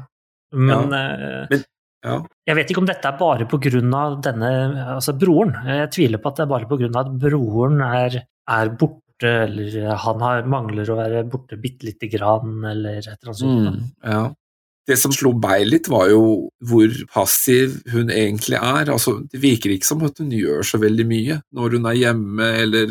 [0.57, 1.03] men, ja.
[1.13, 1.65] Eh, men
[2.05, 2.17] ja.
[2.47, 3.81] Jeg vet ikke om dette er bare pga.
[4.23, 4.51] denne
[4.95, 5.55] altså broren.
[5.65, 6.89] Jeg tviler på at det er bare pga.
[7.01, 12.07] at broren er, er borte borte, eller han har, mangler å være borte bitte lite
[12.07, 13.69] grann, eller et eller annet sånt.
[13.69, 14.33] Mm, ja.
[14.87, 18.87] Det som slo meg litt, var jo hvor passiv hun egentlig er.
[18.89, 22.51] Altså, det virker ikke som at hun gjør så veldig mye når hun er hjemme,
[22.63, 22.87] eller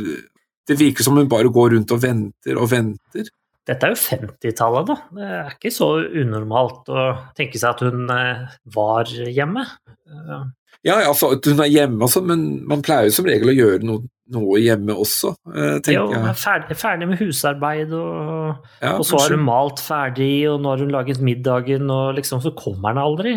[0.67, 3.29] Det virker som hun bare går rundt og venter og venter.
[3.67, 4.97] Dette er jo 50-tallet, da.
[5.15, 7.05] Det er ikke så unormalt å
[7.39, 9.63] tenke seg at hun eh, var hjemme.
[10.11, 10.43] Eh,
[10.87, 13.87] Ja, altså at hun er hjemme altså, men man pleier jo som regel å gjøre
[13.87, 16.23] noe, noe hjemme også, eh, tenker Jo, jeg.
[16.31, 20.73] er ferdig, ferdig med husarbeid, og, Ja, og så har hun malt ferdig, og nå
[20.73, 23.37] har hun laget middagen, og liksom så kommer han aldri.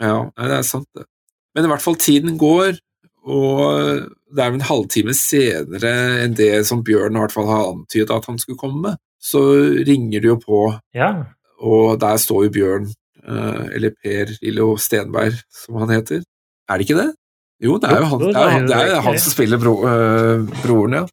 [0.00, 1.04] Ja, det er sant det.
[1.54, 2.78] Men i hvert fall tiden går,
[3.24, 5.92] og det er vel en halvtime senere
[6.24, 9.40] enn det som Bjørn i hvert fall har antydet at han skulle komme, så
[9.86, 10.60] ringer det jo på,
[10.98, 11.12] Ja,
[11.62, 12.90] og der står jo Bjørn,
[13.24, 16.24] eh, eller Per Lillo Stenberg, som han heter.
[16.68, 17.14] Er det ikke det?
[17.62, 20.96] Jo, det er jo han, det er, det er han som spiller bro, eh, broren,
[20.98, 21.04] ja.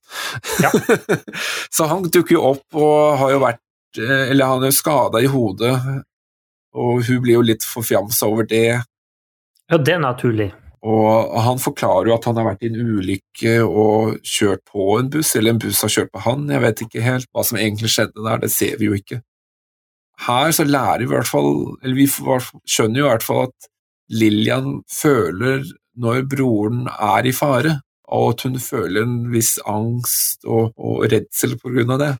[0.64, 0.72] Ja.
[1.76, 5.22] så han dukker jo opp og har jo vært eh, Eller han er jo skada
[5.22, 5.76] i hodet,
[6.74, 8.82] og hun blir jo litt forfjamsa over det.
[9.70, 10.50] ja det er naturlig.
[10.82, 15.12] Og han forklarer jo at han har vært i en ulykke og kjørt på en
[15.14, 17.92] buss, eller en buss har kjørt på han, jeg vet ikke helt hva som egentlig
[17.94, 19.22] skjedde der, det ser vi jo ikke.
[20.26, 23.70] Her så lærer vi i hvert fall, eller vi skjønner jo i hvert fall at
[24.12, 25.62] Lillian føler
[26.00, 27.80] når broren er i fare,
[28.12, 32.12] og at hun føler en viss angst og, og redsel på grunn av det.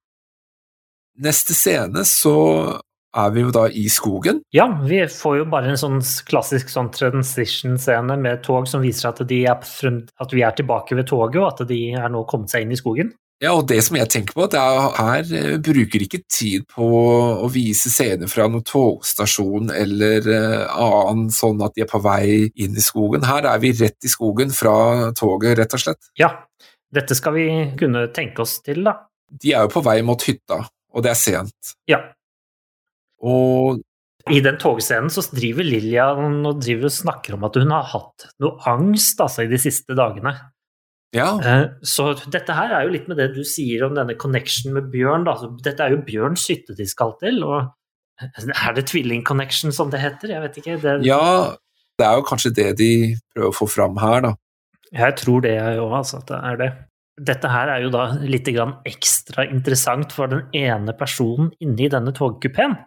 [1.22, 2.36] Neste scene så
[3.12, 6.92] er vi jo da i skogen, Ja, vi får jo bare en sånn klassisk sånn
[6.96, 11.68] transition-scene med tog som viser at, er at vi er tilbake ved toget, og at
[11.68, 13.12] de er nå kommet seg inn i skogen.
[13.42, 16.86] Ja, og det som jeg tenker på, det er her eh, bruker ikke tid på
[17.42, 22.52] å vise scener fra noen togstasjon eller eh, annen sånn at de er på vei
[22.62, 23.26] inn i skogen.
[23.26, 26.12] Her er vi rett i skogen fra toget, rett og slett.
[26.22, 26.30] Ja,
[26.94, 27.48] dette skal vi
[27.82, 29.00] kunne tenke oss til, da.
[29.32, 30.62] De er jo på vei mot hytta,
[30.94, 31.74] og det er sent.
[31.90, 32.04] Ja.
[33.26, 33.82] Og
[34.30, 38.30] I den togscenen så driver Lillian og driver og snakker om at hun har hatt
[38.44, 40.38] noe angst altså, i de siste dagene.
[41.14, 44.74] Ja, Eh, Så dette her er jo litt med det du sier om denne connection
[44.74, 45.26] med Bjørn.
[45.28, 45.34] Da.
[45.64, 47.72] Dette er jo Bjørns hytte de skal til, og
[48.22, 50.30] er det tvilling-connection som det heter?
[50.36, 50.78] Jeg vet ikke.
[50.82, 51.56] Det, ja,
[51.98, 52.92] det er jo kanskje det de
[53.34, 54.34] prøver å få fram her, da.
[54.92, 56.20] Jeg tror det jeg òg, altså.
[56.22, 56.72] At det er det.
[57.22, 61.90] Dette her er jo da litt grann ekstra interessant for den ene personen inne i
[61.92, 62.78] denne togkupeen.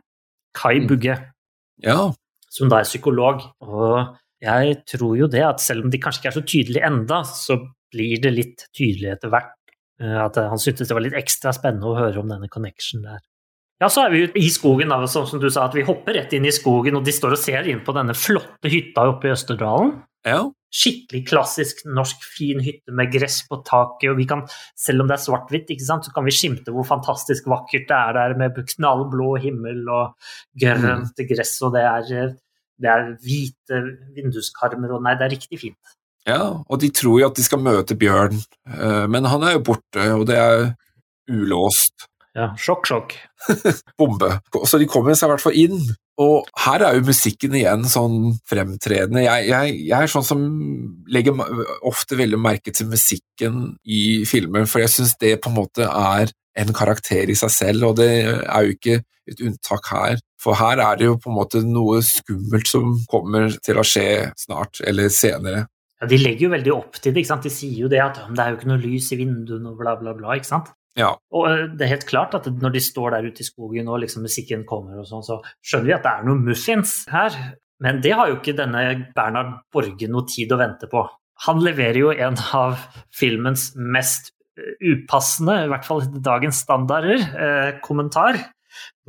[0.54, 0.86] Kai Mm.
[0.88, 1.18] Bugge,
[1.82, 2.12] Ja,
[2.48, 3.42] som da er psykolog.
[3.60, 7.22] Og jeg tror jo det at selv om de kanskje ikke er så tydelige enda,
[7.24, 7.58] så
[7.94, 9.54] blir det litt tydelig etter hvert.
[10.02, 13.22] eh, At han syntes det var litt ekstra spennende å høre om denne connection der.
[13.82, 16.32] Ja, så er vi i skogen, da, sånn som du sa, at vi hopper rett
[16.36, 19.34] inn i skogen, og de står og ser inn på denne flotte hytta oppe i
[19.34, 19.96] Østerdalen.
[20.24, 24.42] ja, skikkelig klassisk norsk fin hytte med gress på taket, og vi kan,
[24.78, 28.34] selv om det er svart-hvitt, så kan vi skimte hvor fantastisk vakkert det er der
[28.40, 32.32] med knallblå himmel og grønt gress, og det er,
[32.82, 33.82] det er hvite
[34.16, 35.94] vinduskarmer, og nei, det er riktig fint.
[36.28, 36.40] Ja.
[36.64, 40.08] Og de tror jo at de skal møte Bjørn, eh, men han er jo borte,
[40.16, 40.66] og det er
[41.30, 42.08] ulåst.
[42.34, 43.12] Ja, sjokk, sjokk.
[44.00, 44.32] bombe.
[44.66, 45.78] Så de kommer seg i hvert fall inn.
[46.18, 49.22] Og her er jo musikken igjen sånn fremtredende.
[49.22, 50.42] Jeg, jeg, jeg er sånn som
[51.10, 51.38] legger
[51.86, 56.30] ofte veldig merke til musikken i filmer, for jeg syns det på en måte er
[56.58, 60.18] en karakter i seg selv, og det er jo ikke et unntak her.
[60.40, 64.34] For her er det jo på en måte noe skummelt som kommer til å skje
[64.38, 65.64] snart, eller senere.
[66.02, 67.46] Ja, de legger jo veldig opp til det, ikke sant.
[67.46, 69.94] De sier jo det at det er jo ikke noe lys i vinduene og bla,
[70.00, 70.72] bla, bla, ikke sant.
[70.98, 73.88] Ja, Og eh, det er helt klart at når de står der ute i skogen
[73.90, 77.34] og liksom musikken kommer og sånn, så skjønner vi at det er noe muffins her.
[77.82, 78.84] Men det har jo ikke denne
[79.16, 81.02] Bernhard Borge noe tid å vente på.
[81.48, 82.78] Han leverer jo en av
[83.14, 88.38] filmens mest eh, upassende, i hvert fall dagens standarder, eh, kommentar.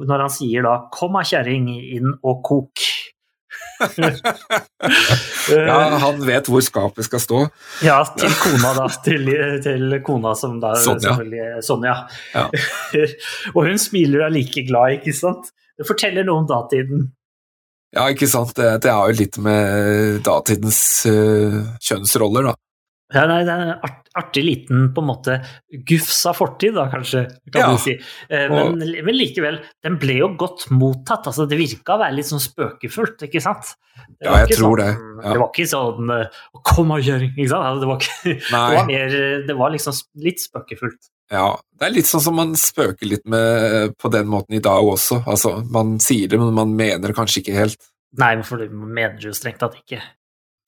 [0.02, 3.05] Når han sier da 'kom av kjerring, inn og kok'.
[5.70, 7.42] ja han vet hvor skapet skal stå.
[7.86, 8.88] Ja, til kona, da.
[9.06, 9.30] Til,
[9.66, 11.10] til kona som da Sonja.
[11.10, 11.96] selvfølgelig Sonja.
[12.34, 12.48] Ja.
[13.56, 15.54] og hun smiler og er like glad, ikke sant?
[15.76, 17.10] Det forteller noe om datiden.
[17.96, 18.56] Ja, ikke sant.
[18.58, 22.56] Det, det er jo litt med datidens uh, kjønnsroller, da.
[23.14, 25.36] Ja, nei, det er en art, artig liten på en måte
[25.86, 27.72] gufs av fortid, da, kanskje, kan Ja.
[27.76, 27.94] du si.
[28.30, 31.28] Eh, men, men likevel, den ble jo godt mottatt.
[31.30, 33.76] altså Det virka å være litt sånn spøkefullt, ikke sant?
[34.20, 35.34] Det Ja, jeg tror sånn, det, ja.
[35.36, 36.28] Det var ikke sånn eh,
[36.66, 37.66] 'kom og kjøring', ikke sant?
[37.70, 41.12] Altså, Det var, ikke, det var mer Det var liksom litt spøkefullt.
[41.32, 44.82] Ja, det er litt sånn som man spøker litt med på den måten i dag
[44.84, 45.24] også.
[45.26, 47.78] Altså, man sier det, men man mener det kanskje ikke helt.
[48.18, 50.02] Nei, for du mener jo strengt tatt ikke.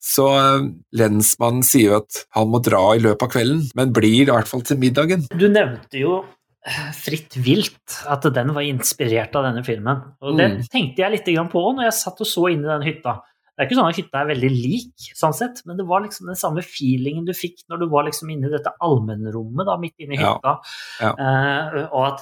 [0.00, 0.66] Så eh,
[0.98, 4.50] lensmannen sier jo at han må dra i løpet av kvelden, men blir i hvert
[4.50, 5.26] fall til middagen.
[5.34, 6.20] Du nevnte jo
[6.92, 10.02] Fritt vilt, at den var inspirert av denne filmen.
[10.20, 10.62] Og det Mm.
[10.68, 13.22] tenkte jeg litt på når jeg satt og så inn i den hytta.
[13.56, 16.26] Det er ikke sånn at hytta er veldig lik, sånn sett, men det var liksom
[16.26, 19.94] den samme feelingen du fikk når du var liksom inne i dette allmennrommet da, midt
[19.98, 20.58] inne i hytta.
[21.00, 21.14] ja.
[21.16, 22.20] Eh, og at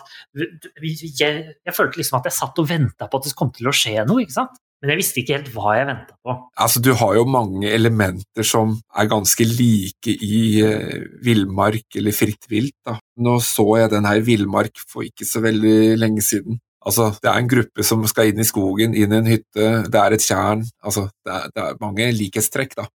[0.81, 3.75] jeg, jeg følte liksom at jeg satt og venta på at det kom til å
[3.75, 4.57] skje noe, ikke sant?
[4.83, 6.35] Men jeg visste ikke helt hva jeg venta på.
[6.61, 12.45] Altså, du har jo mange elementer som er ganske like i eh, villmark eller fritt
[12.53, 12.75] vilt.
[12.85, 12.99] Da.
[13.25, 16.61] Nå så jeg den her villmark for ikke så veldig lenge siden.
[16.87, 19.99] Altså, det er en gruppe som skal inn i skogen, inn i en hytte, det
[19.99, 20.63] er et tjern.
[20.85, 22.87] Altså, det er, det er mange likhetstrekk, da.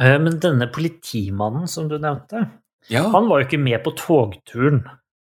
[0.00, 2.48] Eh, men denne politimannen som du nevnte,
[2.90, 3.04] Ja.
[3.12, 4.82] han var jo ikke med på togturen.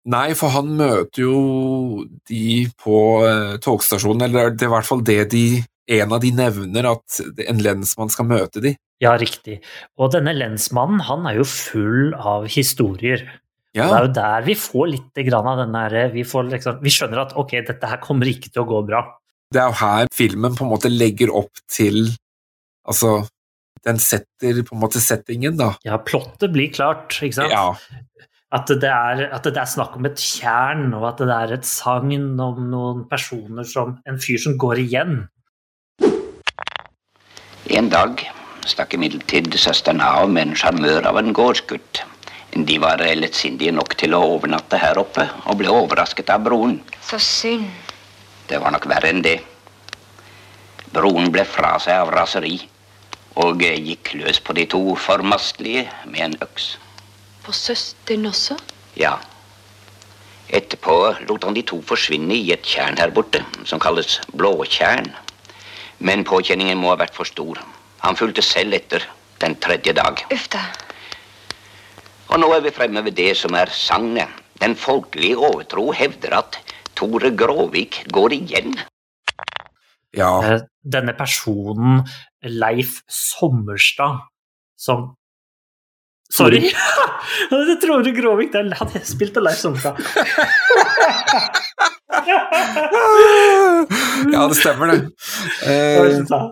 [0.10, 5.04] Nei, for han møter jo de på eh, togstasjonen, eller det er i hvert fall
[5.06, 5.44] det de
[5.90, 7.16] En av de nevner, at
[7.50, 8.76] en lensmann skal møte de.
[9.02, 9.56] Ja, riktig.
[9.98, 13.24] Og denne lensmannen, han er jo full av historier.
[13.74, 16.94] Ja, det er jo der vi får litt grann av den der vi, liksom, vi
[16.94, 19.02] skjønner at ok, dette her kommer ikke til å gå bra.
[19.50, 22.12] det er jo her filmen på en måte legger opp til
[22.90, 23.28] Altså,
[23.86, 25.76] den setter på en måte settingen, da.
[25.86, 27.54] Ja, plottet blir klart, ikke sant?
[27.54, 27.76] Ja,
[28.50, 31.68] At, det er, at det er snakk om et tjern, og at det er et
[31.70, 35.20] sagn om noen personer som En fyr som går igjen.
[37.70, 38.24] En dag
[38.66, 42.02] stakk imidlertid søsteren av med en sjarmør av en gårdsgutt.
[42.50, 46.80] De var lettsindige nok til å overnatte her oppe, og ble overrasket av broren.
[47.06, 47.70] Så synd.
[48.50, 49.38] Det var nok verre enn det.
[50.90, 52.58] Broren ble fra seg av raseri,
[53.38, 56.74] og gikk løs på de to formastelige med en øks.
[57.50, 58.60] På søsteren også?
[58.94, 59.16] Ja.
[60.54, 60.94] Etterpå
[61.26, 65.10] lot han de to forsvinne i et tjern her borte, som kalles Blåtjern.
[65.98, 67.58] Men påkjenningen må ha vært for stor.
[68.04, 69.02] Han fulgte selv etter
[69.42, 70.22] den tredje dag.
[70.30, 70.62] Uff da.
[72.30, 74.30] Og nå er vi fremme ved det som er sagnet.
[74.62, 76.62] Den folkelige overtro hevder at
[76.94, 78.78] Tore Gråvik går igjen.
[80.14, 80.34] ja.
[80.46, 82.06] Eh, Denne personen,
[82.46, 84.22] Leif Sommerstad,
[84.78, 85.16] som
[86.30, 86.62] Sorry!
[87.50, 89.96] Det tror du Gråvik, der er han spilte Leif Sonka.
[94.30, 95.00] ja, det stemmer, det.
[95.66, 96.46] Uh,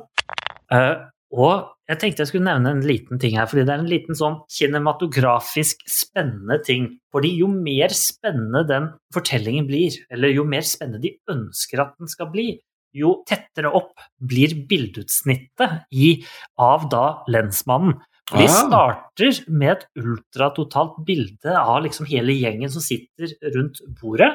[0.74, 0.96] uh,
[1.38, 1.54] og
[1.88, 4.42] jeg tenkte jeg skulle nevne en liten ting her, fordi det er en liten sånn
[4.52, 6.90] kinematografisk spennende ting.
[7.14, 12.12] Fordi jo mer spennende den fortellingen blir, eller jo mer spennende de ønsker at den
[12.12, 12.50] skal bli,
[12.98, 16.16] jo tettere opp blir bildeutsnittet i,
[16.60, 18.00] av da lensmannen.
[18.28, 18.52] De Ah.
[18.52, 24.34] starter med et ultratotalt bilde av liksom hele gjengen som sitter rundt bordet,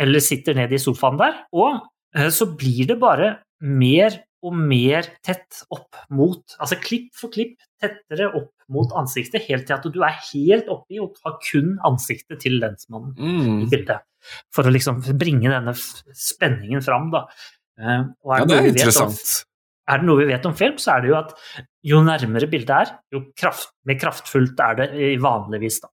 [0.00, 1.82] eller sitter nede i sofaen der, og
[2.16, 7.56] eh, så blir det bare mer og mer tett opp mot Altså klipp for klipp
[7.80, 12.40] tettere opp mot ansiktet, helt til at du er helt oppi og har kun ansiktet
[12.44, 13.64] til lensmannen i mm.
[13.72, 14.04] bildet.
[14.54, 17.26] For å liksom bringe denne spenningen fram, da.
[17.76, 19.04] Eh, og Ja, det er interessant.
[19.04, 19.53] om, interessant.
[19.90, 21.34] Er det noe vi vet om film, så er det jo at
[21.84, 25.90] jo nærmere bildet er, jo kraft, mer kraftfullt er det vanligvis, da.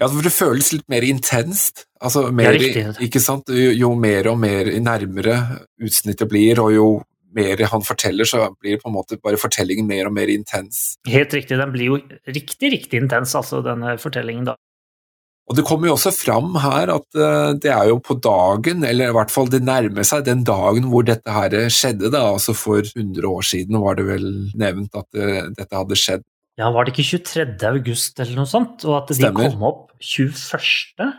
[0.00, 1.84] Ja, for det føles litt mer intenst.
[2.00, 2.86] Altså, mer, riktig.
[3.04, 3.50] Ikke sant?
[3.52, 5.36] Jo, jo mer og mer nærmere
[5.84, 6.86] utsnittet blir, og jo
[7.36, 10.96] mer han forteller, så blir på en måte bare fortellingen mer og mer intens.
[11.06, 14.56] Helt riktig, den blir jo riktig, riktig intens, altså, denne fortellingen, da.
[15.50, 19.10] Og det kommer jo også fram her at eh, det er jo på dagen, eller
[19.10, 22.78] i hvert fall det nærmer seg den dagen hvor dette her skjedde, da, altså for
[22.86, 26.22] 100 år siden var det vel nevnt at det, dette hadde skjedd.
[26.60, 27.48] Ja, var det ikke 23.
[27.70, 29.50] august eller noe sånt, og at de Stemmer.
[29.50, 31.10] kom opp 21.?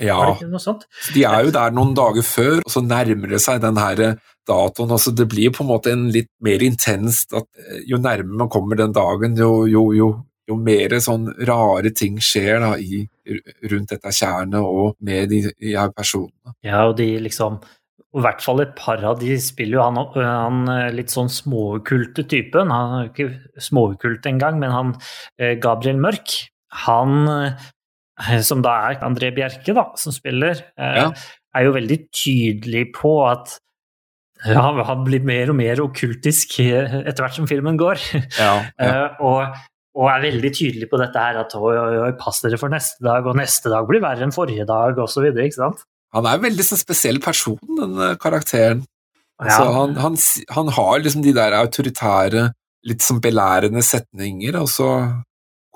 [0.00, 0.86] Ja, Var det ikke noe sånt?
[1.02, 4.02] så de er jo der noen dager før, og så nærmer det seg den her
[4.48, 4.94] datoen.
[4.94, 8.52] altså Det blir på en måte en litt mer intenst at eh, jo nærmere man
[8.52, 10.10] kommer den dagen, jo, jo, jo,
[10.48, 13.02] jo mer sånn rare ting skjer da i,
[13.72, 16.54] rundt dette tjernet og med de, de her personene.
[16.66, 17.60] Ja, og de liksom
[18.10, 21.28] og I hvert fall et par av de spiller jo han, han eh, litt sånn
[21.30, 22.72] småokkulte typen.
[22.74, 24.90] Han er ikke småokkult engang, men han
[25.38, 26.34] eh, Gabriel Mørk,
[26.88, 31.12] han eh, som da er André Bjerke, da, som spiller, Ja.
[31.54, 33.60] er jo veldig tydelig på at
[34.42, 38.00] ja, han blir mer og mer okkultisk etter hvert som filmen går.
[38.40, 38.54] Ja,
[39.30, 39.54] og,
[40.00, 43.04] og er veldig tydelig på dette her at oi, oi, oi, pass dere for neste
[43.04, 45.26] dag, og neste dag blir verre enn forrige dag, osv.
[46.16, 48.80] Han er en veldig sånn spesiell person, den eh, karakteren.
[49.40, 49.74] Altså, Ja.
[49.76, 50.16] han, han,
[50.56, 52.48] han har liksom de der autoritære,
[52.88, 54.88] litt sånn belærende setninger, og så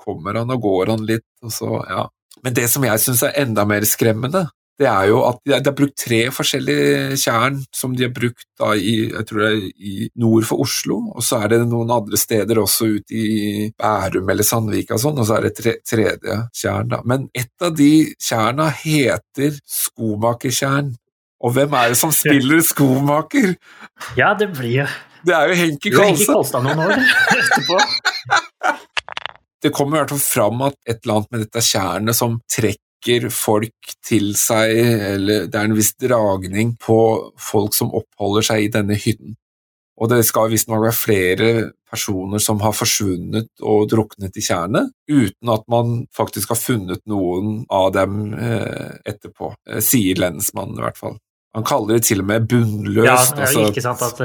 [0.01, 2.07] kommer han og går han litt, og så, ja.
[2.45, 4.47] Men det som jeg syns er enda mer skremmende,
[4.79, 8.73] det er jo at de har brukt tre forskjellige tjern som de har brukt da
[8.75, 12.19] i, jeg tror det er i nord for Oslo, og så er det noen andre
[12.19, 16.37] steder også ute i Bærum eller Sandvika og sånn, og så er det tre, tredje
[16.55, 16.91] tjern.
[16.91, 17.01] da.
[17.07, 20.91] Men et av de tjerna heter skomakertjern.
[21.45, 23.53] Og hvem er det som spiller skomaker?
[24.19, 24.87] Ja, det blir jo
[25.25, 26.35] Det er jo Henki er Henki Kolstad.
[26.35, 26.97] Kolstad noen år
[27.39, 27.79] etterpå.
[29.65, 32.84] Det kommer i hvert fall fram at et eller annet med dette tjernet som trekker
[33.31, 34.71] folk til seg,
[35.15, 39.35] eller det er en viss dragning på folk som oppholder seg i denne hytten.
[39.95, 41.49] Og det skal visstnok være flere
[41.87, 47.61] personer som har forsvunnet og druknet i tjernet, uten at man faktisk har funnet noen
[47.71, 51.15] av dem eh, etterpå, eh, sier lensmannen i hvert fall.
[51.55, 53.35] Han kaller det til og med Ja, bunnløst.
[53.35, 54.19] det er altså- ikke sant at,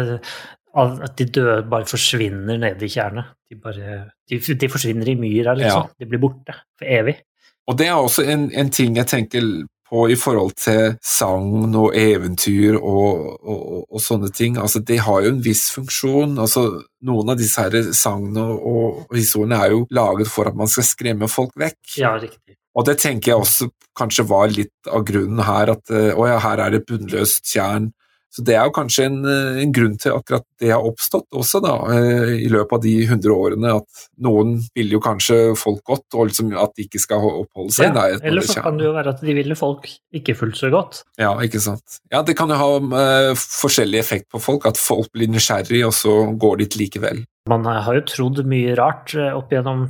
[1.06, 3.24] at de døde bare forsvinner nede i tjernet.
[3.50, 5.90] De, bare, de, de forsvinner i myra, liksom.
[5.98, 7.20] De blir borte for evig.
[7.68, 9.44] Og det er også en, en ting jeg tenker
[9.90, 14.58] på i forhold til sagn og eventyr og, og, og, og sånne ting.
[14.60, 16.38] Altså, det har jo en viss funksjon.
[16.38, 16.64] Altså,
[17.06, 20.86] noen av disse her sagnene og, og historiene er jo laget for at man skal
[20.86, 21.80] skremme folk vekk.
[21.98, 22.56] Ja, riktig.
[22.78, 26.38] Og det tenker jeg også kanskje var litt av grunnen her, at eh, å ja,
[26.44, 27.90] her er det bunnløst tjern.
[28.30, 31.58] Så det er jo kanskje en, eh, en grunn til akkurat det har oppstått også,
[31.64, 36.06] da, eh, i løpet av de hundre årene, at noen vil jo kanskje folk godt,
[36.14, 39.14] og liksom at de ikke skal oppholde seg Ja, eller så kan det jo være
[39.16, 41.02] at de ville folk ikke fullt så godt.
[41.18, 41.98] Ja, ikke sant.
[42.12, 45.92] Ja, det kan jo ha uh, forskjellig effekt på folk, at folk blir nysgjerrig, og
[45.96, 47.24] så går dit likevel.
[47.48, 49.86] Man har jo trodd mye rart opp gjennom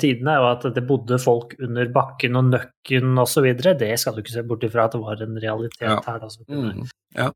[0.00, 3.52] tidene, og at det bodde folk under bakken og nøkken osv.
[3.78, 6.00] Det skal du ikke se bort ifra at det var en realitet Ja.
[6.06, 6.18] her.
[6.18, 7.30] Da, Mm, ja.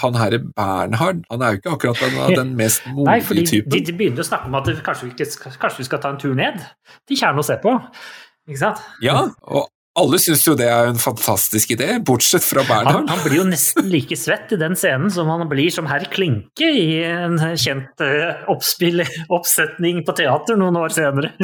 [0.00, 3.68] Han herre Bernhard, han er jo ikke akkurat den, den mest Nei, fordi modige de,
[3.68, 3.86] typen.
[3.88, 6.32] de begynner å snakke om at kanskje, vi ikke, kanskje vi skal ta en tur
[6.38, 6.62] ned
[7.08, 7.74] til tjernet og se på.
[8.48, 8.80] Ikke sant?
[9.04, 9.68] Ja, og
[9.98, 13.10] alle syns jo det er en fantastisk idé, bortsett fra Han, Bernhard.
[13.12, 16.68] han blir jo nesten like svett i den scenen som han blir som herr Klinke
[16.68, 21.34] i en kjent eh, oppspill, oppsetning på teater noen år senere.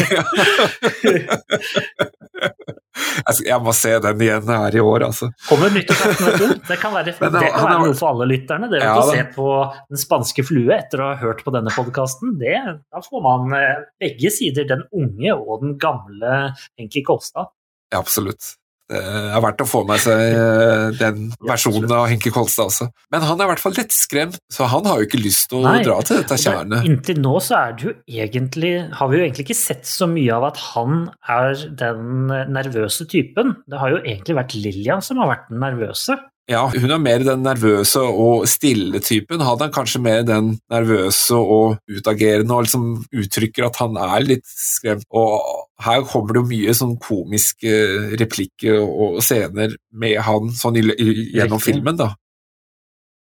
[2.98, 5.28] Altså, jeg må se den igjen her i år, altså.
[5.48, 6.62] Kommer nyttårsaften, vet du.
[6.68, 8.70] Det kan være, det kan være noe for alle lytterne.
[8.72, 9.46] Det Ja, å se på
[9.90, 14.32] Den spanske flue etter å ha hørt på denne podkasten, da får man eh, begge
[14.34, 16.40] sider, den unge og den gamle
[16.78, 17.52] Henki Kolstad.
[17.92, 18.54] Ja, absolutt.
[18.88, 22.86] Det er verdt å få med seg eh, den versjonen av Henki Kolstad også.
[23.12, 25.66] Men han er i hvert fall lettskremt, så han har jo ikke lyst til å
[25.66, 26.88] Nei, dra til dette tjernet.
[26.88, 30.32] Inntil nå så er det jo egentlig Har vi jo egentlig ikke sett så mye
[30.38, 33.58] av at han er den nervøse typen.
[33.68, 36.16] Det har jo egentlig vært Lillian som har vært den nervøse.
[36.48, 39.42] Ja, hun er mer den nervøse og stille typen.
[39.44, 44.46] Han er kanskje mer den nervøse og utagerende og liksom uttrykker at han er litt
[44.48, 45.04] skremt.
[45.12, 45.42] Og
[45.84, 47.74] her kommer det jo mye sånn komiske
[48.20, 51.66] replikker og scener med han sånn i, i, gjennom Riktig.
[51.68, 52.14] filmen, da.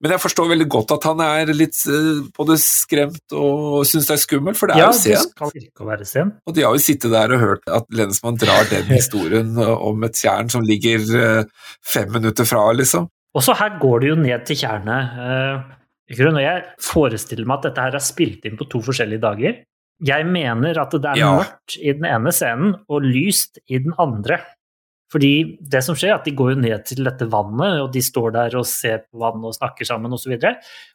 [0.00, 4.14] Men jeg forstår veldig godt at han er litt eh, både skremt og syns det
[4.16, 6.30] er skummelt, for det er Ja, jo det skal ikke være sen.
[6.48, 10.16] Og de har jo sittet der og hørt at lensmannen drar den historien om et
[10.16, 11.42] tjern som ligger eh,
[11.84, 13.10] fem minutter fra, liksom.
[13.36, 15.18] Og så her går det jo ned til tjernet.
[15.20, 15.76] eh?
[16.10, 19.60] Og jeg forestiller meg at dette her er spilt inn på to forskjellige dager.
[20.02, 21.28] Jeg mener at det er Ja.
[21.38, 24.40] mørkt i den ene scenen og lyst i den andre.
[25.10, 27.98] Fordi det som skjer, er at de går jo ned til dette vannet, og de
[28.00, 30.36] står der og ser på vannet og snakker sammen osv.
[30.36, 30.54] Og, så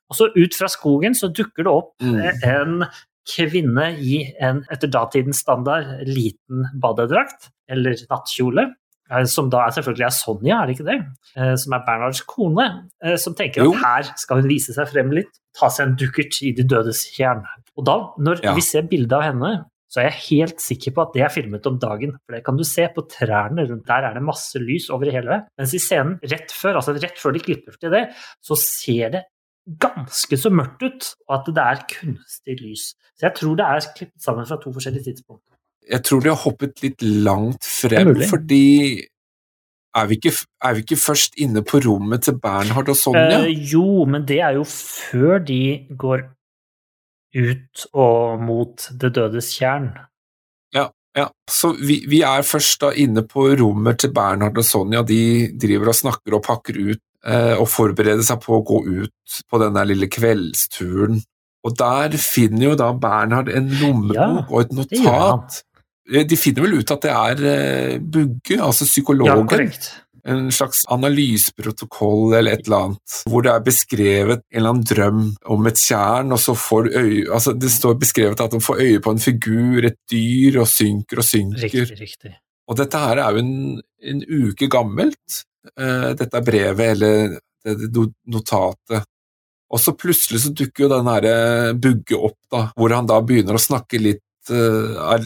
[0.09, 2.21] og så ut fra skogen så dukker det opp Mm.
[2.43, 2.85] en
[3.27, 8.67] kvinne i en etter datidens standard liten badedrakt, eller nattkjole.
[9.11, 10.99] eh, Som da selvfølgelig er Sonja, er det ikke det?
[11.35, 12.87] Eh, Som er Bernhards kone.
[13.03, 13.73] eh, Som tenker Jo.
[13.73, 17.03] at her skal hun vise seg frem litt, ta seg en dukkert i de dødes
[17.15, 17.43] tjern.
[17.77, 18.53] Og da, når Ja.
[18.55, 19.65] vi ser bildet av henne,
[19.95, 22.17] så er jeg helt sikker på at det er filmet om dagen.
[22.25, 25.37] For det kan du se på trærne rundt der, er det masse lys over hele.
[25.55, 28.03] Mens i scenen rett før, altså rett før de klipper til det,
[28.43, 29.23] så ser det
[29.81, 32.83] ganske så mørkt ut, og at det er kunstig lys.
[33.15, 35.45] Så jeg tror det er klippet sammen fra to forskjellige tidspunkt.
[35.87, 38.65] Jeg tror de har hoppet litt langt frem, er fordi
[39.95, 43.45] er vi, ikke, er vi ikke først inne på rommet til Bernhard og Sonja?
[43.45, 46.25] Uh, jo, men det er jo før de går
[47.35, 49.91] ut og mot det dødes tjern.
[51.15, 54.99] ja, så vi, vi er først da inne på rommet til Bernhard og Sonja.
[55.07, 59.37] De driver og snakker og pakker ut eh, og forbereder seg på å gå ut
[59.47, 61.21] på denne lille kveldsturen.
[61.63, 65.61] Og der finner jo da Bernhard en lommebok Ja, og et notat.
[66.11, 69.47] Eh, De finner vel ut at det er eh, Bugge, altså Ja, psykologen.
[69.47, 69.87] korrekt.
[70.25, 75.23] En slags analyseprotokoll eller et eller annet, hvor det er beskrevet en eller annen drøm
[75.53, 79.01] om et tjern, og så får øye Altså, det står beskrevet at de får øye
[79.03, 81.61] på en figur, et dyr, og synker og synker.
[81.67, 82.33] Riktig, riktig.
[82.65, 85.43] Og dette her er jo en, en uke gammelt.
[85.81, 89.05] uh, dette brevet eller det, det notatet.
[89.73, 93.57] Og så plutselig så dukker jo den herre Bugge opp, da, hvor han da begynner
[93.57, 95.21] å snakke litt uh,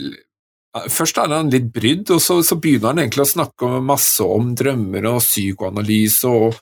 [0.70, 4.52] Først er han litt brydd, og så, så, begynner han egentlig å snakke masse om
[4.58, 6.30] drømmer og psykoanalyse.
[6.30, 6.60] og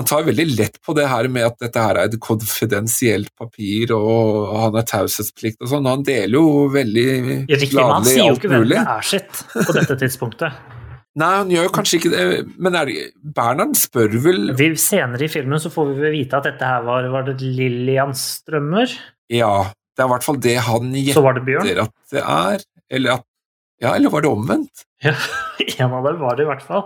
[0.00, 3.92] Han tar veldig lett på det her med at dette her er et konfidensielt papir,
[3.92, 5.90] og han er taushetsplikt og sånn.
[5.90, 7.08] Han deler jo veldig
[7.44, 7.92] gladelig alt mulig.
[7.92, 10.60] Han sier jo ikke hvem det er sitt på dette tidspunktet.
[11.20, 12.24] Nei, han gjør jo kanskje ikke det,
[12.62, 16.46] men er det, Bernhard spør vel vi, Senere i filmen så får vi vite at
[16.46, 18.94] dette her var, var det Lillians drømmer.
[19.34, 19.66] Ja,
[19.98, 22.62] det er i hvert fall det han gjetter at det er.
[22.90, 23.26] Eller at
[23.80, 24.84] Ja, eller var det omvendt?
[25.78, 26.82] Ja, av dem var det i hvert fall.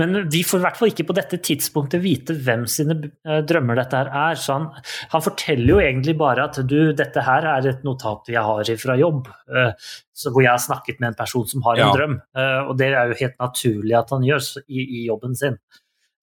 [0.00, 3.78] Men de får i hvert fall ikke på dette tidspunktet vite hvem sine eh, drømmer
[3.78, 4.40] dette her er.
[4.40, 4.66] Så han,
[5.12, 8.96] han forteller jo egentlig bare at du, dette her er et notat jeg har fra
[9.00, 9.88] jobb, uh,
[10.26, 11.90] hvor jeg har snakket med en person som har en ja.
[11.96, 12.18] drøm.
[12.36, 15.60] Uh, og det er jo helt naturlig at han gjør i, i jobben sin.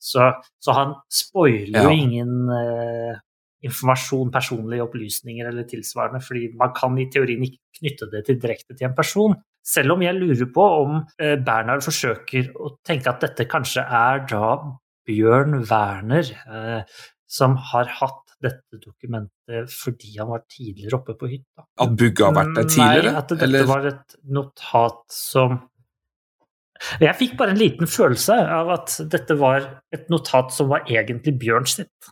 [0.03, 0.29] Så,
[0.61, 1.87] så han spoiler ja.
[1.87, 2.49] jo ingen
[3.63, 8.75] informasjon, personlige opplysninger eller tilsvarende, fordi man kan i teorien ikke knytte det til direkte
[8.75, 9.35] til en person.
[9.63, 14.25] Selv om jeg lurer på om eh, Bernhard forsøker å tenke at dette kanskje er
[14.27, 14.55] da
[15.07, 16.97] Bjørn Werner eh,
[17.33, 21.63] som har hatt dette dokumentet fordi han var tidligere oppe på hytta.
[21.79, 23.13] At Bugge har vært der tidligere?
[23.13, 23.69] Nei, at dette eller?
[23.69, 25.61] var et notat som
[26.99, 31.37] Jeg fikk bare en liten følelse av at dette var et notat som var egentlig
[31.39, 32.11] Bjørn sitt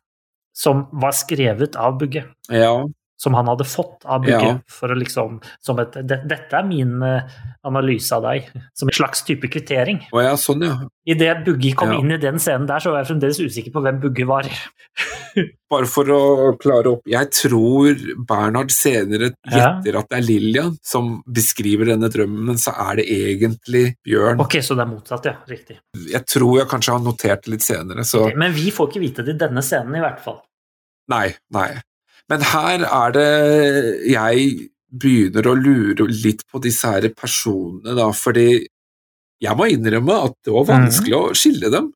[0.53, 2.25] som var skrevet av Bugge.
[2.49, 2.89] Ja.
[3.21, 4.39] Som han hadde fått av Bugge.
[4.41, 4.53] Ja.
[4.71, 5.37] for å liksom,
[5.83, 7.27] et, det, Dette er min uh,
[7.67, 8.47] analyse av deg,
[8.77, 9.99] som en slags type kvittering.
[10.09, 10.79] Oh, ja, sånn, ja.
[11.05, 11.99] Idet Bugge kom ja.
[12.01, 14.49] inn i den scenen der, så var jeg fremdeles usikker på hvem Bugge var.
[15.71, 16.21] Bare for å
[16.59, 22.49] klare opp Jeg tror Bernhard senere gjetter at det er Lillian som beskriver denne drømmen,
[22.49, 24.41] men så er det egentlig Bjørn.
[24.43, 25.37] Ok, Så det er motsatt, ja.
[25.47, 25.79] Riktig.
[26.11, 29.05] Jeg tror jeg kanskje har notert det litt senere, så okay, Men vi får ikke
[29.05, 30.41] vite det i denne scenen, i hvert fall.
[31.11, 31.69] Nei, nei.
[32.31, 33.31] Men her er det
[34.07, 34.51] jeg
[34.91, 38.63] begynner å lure litt på disse her personene, da, fordi
[39.41, 41.19] jeg må innrømme at det var vanskelig mm.
[41.19, 41.89] å skille dem.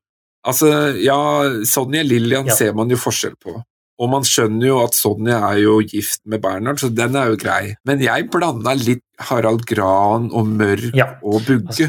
[0.46, 0.68] Altså,
[1.02, 1.18] ja,
[1.66, 2.54] Sonja Lillian ja.
[2.54, 3.56] ser man jo forskjell på.
[3.96, 7.38] Og man skjønner jo at Sonja er jo gift med Bernhard, så den er jo
[7.40, 7.76] grei.
[7.88, 11.14] Men jeg blanda litt Harald Gran og Mørk ja.
[11.24, 11.88] og Bugge.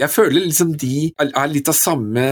[0.00, 2.22] jeg føler liksom de er litt av samme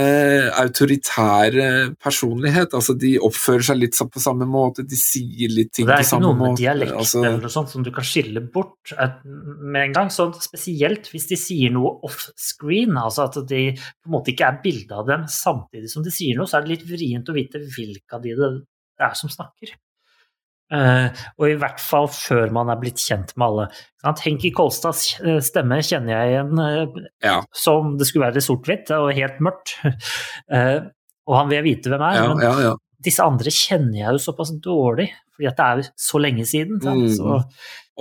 [0.63, 1.67] autoritære
[2.01, 2.73] personlighet.
[2.77, 6.01] altså De oppfører seg litt på samme måte, de sier litt ting på samme måte.
[6.01, 9.81] Det er ikke noe med dialekt altså, eller sånt som du kan skille bort med
[9.83, 10.09] en gang.
[10.13, 14.59] Sånn, spesielt hvis de sier noe off-screen, altså at de på en måte ikke er
[14.65, 17.61] bilde av dem samtidig som de sier noe, så er det litt vrient å vite
[17.61, 18.35] hvilke av de
[19.01, 19.73] det er som snakker.
[20.71, 23.65] Uh, og i hvert fall før man er blitt kjent med alle.
[24.23, 27.35] Henki Kolstads eh, stemme kjenner jeg igjen uh, ja.
[27.53, 29.75] som det skulle være sort-hvitt og helt mørkt.
[29.83, 30.87] Uh,
[31.29, 34.21] og han vil jeg vite hvem er, ja, men ja, disse andre kjenner jeg jo
[34.21, 36.81] såpass dårlig, fordi at det er så lenge siden.
[36.81, 37.05] Mm.
[37.15, 37.37] Så.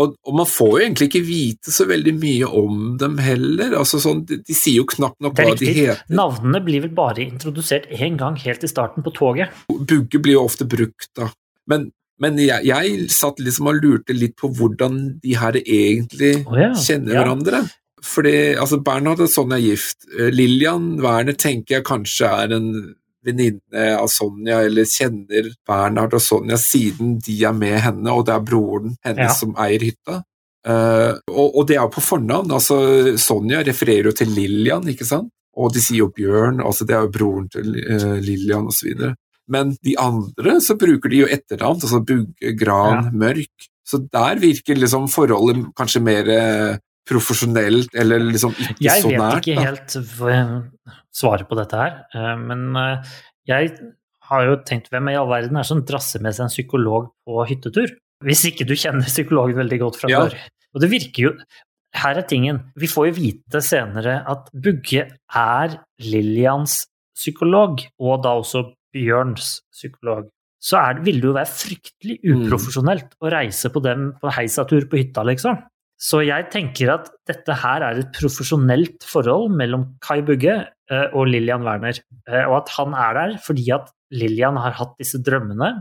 [0.01, 3.75] Og, og, man får jo egentlig ikke vite så veldig mye om dem heller.
[3.81, 6.05] Altså sånn, de, de, sier jo knapt nok hva de heter.
[6.13, 9.57] Navnene blir vel bare introdusert én gang, helt i starten på toget.
[9.69, 11.33] Bugge blir jo ofte brukt, da.
[11.71, 11.91] Men
[12.21, 16.73] men jeg, jeg, satt liksom og lurte litt på hvordan de her egentlig oh, ja.
[16.77, 17.23] kjenner ja.
[17.23, 17.63] hverandre.
[18.05, 20.07] Fordi altså Bernhard og Sonja er gift.
[20.17, 22.71] Eh, Lillian Werner tenker jeg kanskje er en
[23.27, 28.33] venninne av Sonja, eller kjenner Bernhard og Sonja siden de er med henne, og det
[28.37, 29.37] er broren hennes ja.
[29.37, 30.23] som eier hytta.
[30.61, 32.53] Uh, og, og, det er jo på fornavn.
[32.53, 32.79] altså
[33.21, 35.33] Sonja refererer jo til Lillian, ikke sant?
[35.61, 38.93] Og de sier jo Bjørn, altså det er jo broren til uh, Lillian osv.
[39.51, 43.15] Men de andre så bruker de jo etternavn, altså Bugge, Gran, ja.
[43.25, 43.71] Mørk.
[43.91, 46.77] Så der virker liksom forholdet kanskje mer eh,
[47.11, 49.49] profesjonelt, eller liksom ikke jeg så nært.
[49.49, 53.17] Jeg vet ikke helt svaret på dette her, eh, men eh,
[53.51, 53.73] jeg
[54.31, 57.43] har jo tenkt hvem i all verden er som drasser med seg en psykolog på
[57.51, 57.91] hyttetur?
[58.27, 60.37] Hvis ikke du kjenner psykologen veldig godt fra før.
[60.37, 60.55] Ja.
[60.77, 61.35] Og det virker jo
[61.91, 62.61] Her er tingen.
[62.79, 65.73] Vi får jo vite senere at Bugge er
[66.07, 66.85] Lillians
[67.19, 68.63] psykolog, og da også
[68.95, 70.29] Bjørns psykolog,
[70.61, 73.21] så er, ville det jo være fryktelig uprofesjonelt mm.
[73.25, 75.63] å reise på dem på heisatur på hytta, liksom.
[76.01, 81.29] Så jeg tenker at dette her er et profesjonelt forhold mellom Kai Bugge eh, og
[81.29, 81.99] Lillian Werner.
[82.25, 85.75] Eh, og at han er der fordi at Lillian har hatt disse drømmene,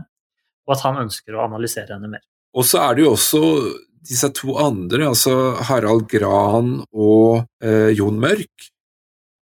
[0.68, 2.24] og at han ønsker å analysere henne mer.
[2.52, 3.42] Og så er det jo også
[4.10, 8.68] disse to andre, altså Harald Gran og eh, Jon Mørk,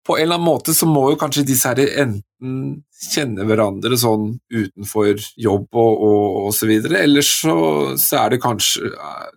[0.06, 4.28] på en eller annen måte så må jo kanskje disse her enten kjenne hverandre sånn
[4.52, 7.56] utenfor jobb og, og, og så videre, eller så,
[8.00, 8.92] så, er det kanskje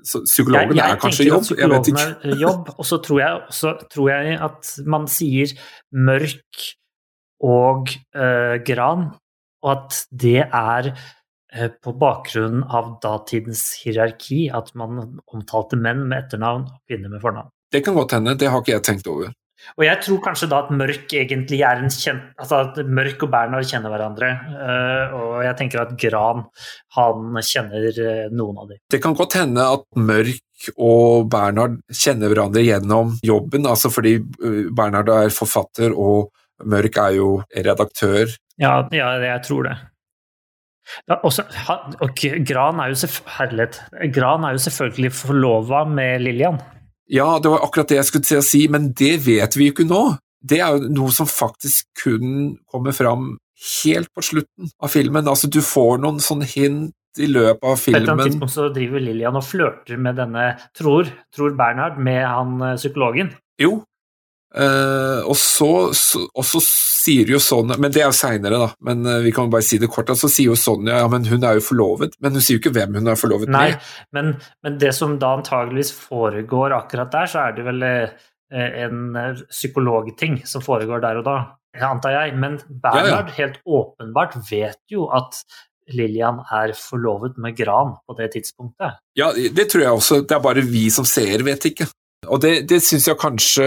[0.05, 1.47] så Psykologen jeg, jeg er kanskje jobb?
[1.57, 2.05] Jeg vet ikke.
[2.29, 3.63] Er jobb, og så tror jeg,
[3.95, 5.55] tror jeg at man sier
[6.09, 6.67] mørk
[7.49, 9.09] og øh, Gran,
[9.63, 16.25] og at det er eh, på bakgrunn av datidens hierarki at man omtalte menn med
[16.25, 17.51] etternavn og kvinner med fornavn.
[17.71, 19.31] Det kan godt hende, det har ikke jeg tenkt over.
[19.77, 23.31] Og jeg tror kanskje da at Mørk egentlig er en kjent Altså at Mørk og
[23.33, 24.29] Bernhard kjenner hverandre.
[24.55, 26.45] eh, og jeg tenker at Gran,
[26.95, 28.79] han kjenner eh, noen av dem.
[28.91, 34.65] Det kan godt hende at Mørk og Bernhard kjenner hverandre gjennom jobben, altså fordi uh,
[34.75, 36.33] Bernhard er forfatter og
[36.67, 38.33] Mørk er jo redaktør.
[38.59, 39.77] Ja, ja jeg tror det.
[41.07, 42.11] Ja, også, han- og
[42.47, 46.59] Gran er jo, Gran er jo selvfølgelig forlova med Lillian.
[47.09, 49.75] Ja, det var akkurat det jeg skulle til å si, men det vet vi jo
[49.75, 50.03] ikke nå.
[50.39, 53.33] Det er jo noe som faktisk kun kommer fram
[53.83, 55.27] helt på slutten av filmen.
[55.27, 57.97] Altså, du får noen sånn hint i løpet av filmen.
[57.97, 60.45] På et eller annet tidspunkt så driver Lillian og flørter med denne
[60.77, 63.33] Tror, tror Bernhard, med han eh, psykologen.
[63.59, 63.81] Jo.
[64.55, 68.69] Eh, og, så, så, og så sier jo Sonja Men det er jo seinere, da.
[68.87, 70.09] Men uh, vi kan bare si det kort.
[70.17, 72.17] Så sier jo Sonja ja, men hun er jo forlovet.
[72.23, 73.93] Men hun sier jo ikke hvem hun er forlovet Nei, med.
[74.17, 74.33] men,
[74.65, 78.19] men det som da antageligvis foregår akkurat der, så er det vel eh,
[78.85, 81.37] en eh, psykologting som foregår der og da,
[81.77, 82.37] antar jeg.
[82.41, 85.43] Men Bernhard helt åpenbart vet jo at
[85.93, 88.99] Lillian er forlovet med Gran på det tidspunktet.
[89.17, 90.21] Ja, det tror jeg også.
[90.21, 91.89] Det er bare vi som seere vet ikke.
[92.27, 93.65] Og det, det syns jeg kanskje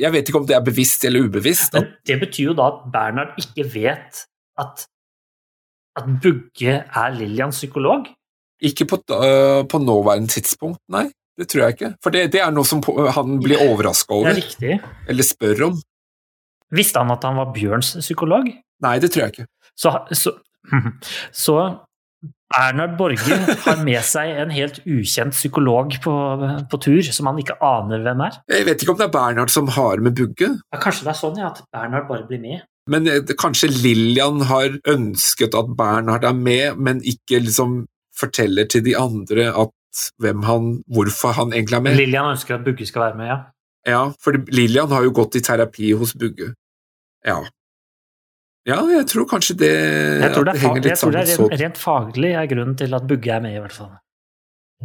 [0.00, 1.76] Jeg vet ikke om det er bevisst eller ubevisst.
[1.76, 4.24] Men det betyr jo da at Bernhard ikke vet
[4.58, 4.86] at,
[5.98, 8.08] at Bugge er Lillians psykolog.
[8.62, 11.08] Ikke på, uh, på nåværende tidspunkt, nei.
[11.38, 11.92] Det tror jeg ikke.
[12.04, 14.74] For det, det er noe som han blir overraska Det er riktig.
[15.08, 15.78] eller spør om.
[16.72, 18.50] Visste han at han var Bjørns psykolog?
[18.84, 19.46] Nei, det tror jeg ikke.
[19.78, 20.34] Så, så,
[21.44, 21.56] så
[22.52, 26.14] Bernhard Borge har med seg en helt ukjent psykolog på,
[26.68, 28.36] på tur, som han ikke aner hvem er.
[28.52, 31.20] Jeg vet ikke om det er Bernhard som har med Bugge, Ja, kanskje det er
[31.22, 32.66] sånn ja, at Bernhard bare blir med.
[32.92, 37.86] men eh, kanskje Lillian har ønsket at Bernhard er med, men ikke liksom
[38.20, 39.72] forteller til de andre at
[40.20, 41.96] hvem han, hvorfor han egentlig er med.
[41.96, 43.40] Lillian ønsker at Bugge skal være med, ja.
[43.88, 46.52] Ja, for Lillian har jo gått i terapi hos Bugge.
[47.26, 47.40] Ja.
[48.68, 49.70] Ja, jeg tror kanskje det,
[50.22, 50.84] Jeg tror det det er, litt sammen.
[50.86, 53.62] jeg tror det er rent, rent faglig er grunnen til at Bugge er med, i
[53.64, 53.90] hvert fall.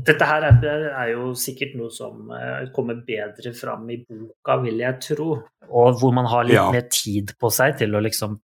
[0.08, 4.78] Dette her er, er jo sikkert noe som eh, kommer bedre fram i boka, vil
[4.82, 5.30] jeg tro.
[5.70, 6.72] Og hvor man har litt Ja.
[6.72, 8.40] mer tid på seg til å liksom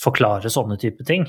[0.00, 1.26] forklare sånne type ting.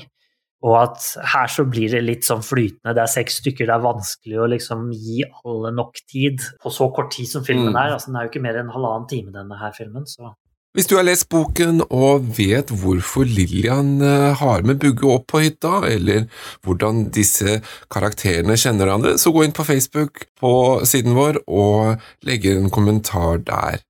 [0.64, 2.92] Og at her så blir det litt sånn flytende.
[2.96, 6.88] Det er seks stykker, det er vanskelig å liksom gi alle nok tid på så
[6.92, 7.76] kort tid som filmen Mm.
[7.78, 7.92] er.
[7.94, 10.04] Altså, den er jo ikke mer enn halvannen time, denne her filmen.
[10.04, 10.32] Så
[10.76, 15.40] Hvis du har lest boken og vet hvorfor Lillian eh, har med Bugge opp på
[15.42, 16.26] hytta, eller
[16.66, 17.58] hvordan disse
[17.90, 20.52] karakterene kjenner hverandre, så gå inn på Facebook på
[20.86, 23.80] siden vår og legge en kommentar der.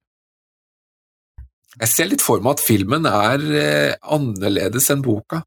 [1.79, 5.43] Jeg ser litt for meg at filmen er eh, annerledes enn boka.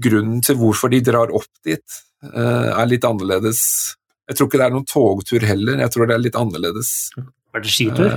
[0.00, 2.00] Grunnen til hvorfor de drar opp dit,
[2.32, 3.60] eh, er litt annerledes.
[4.28, 6.94] Jeg tror ikke det er noen togtur heller, jeg tror det er litt annerledes.
[7.52, 8.16] var det skitur?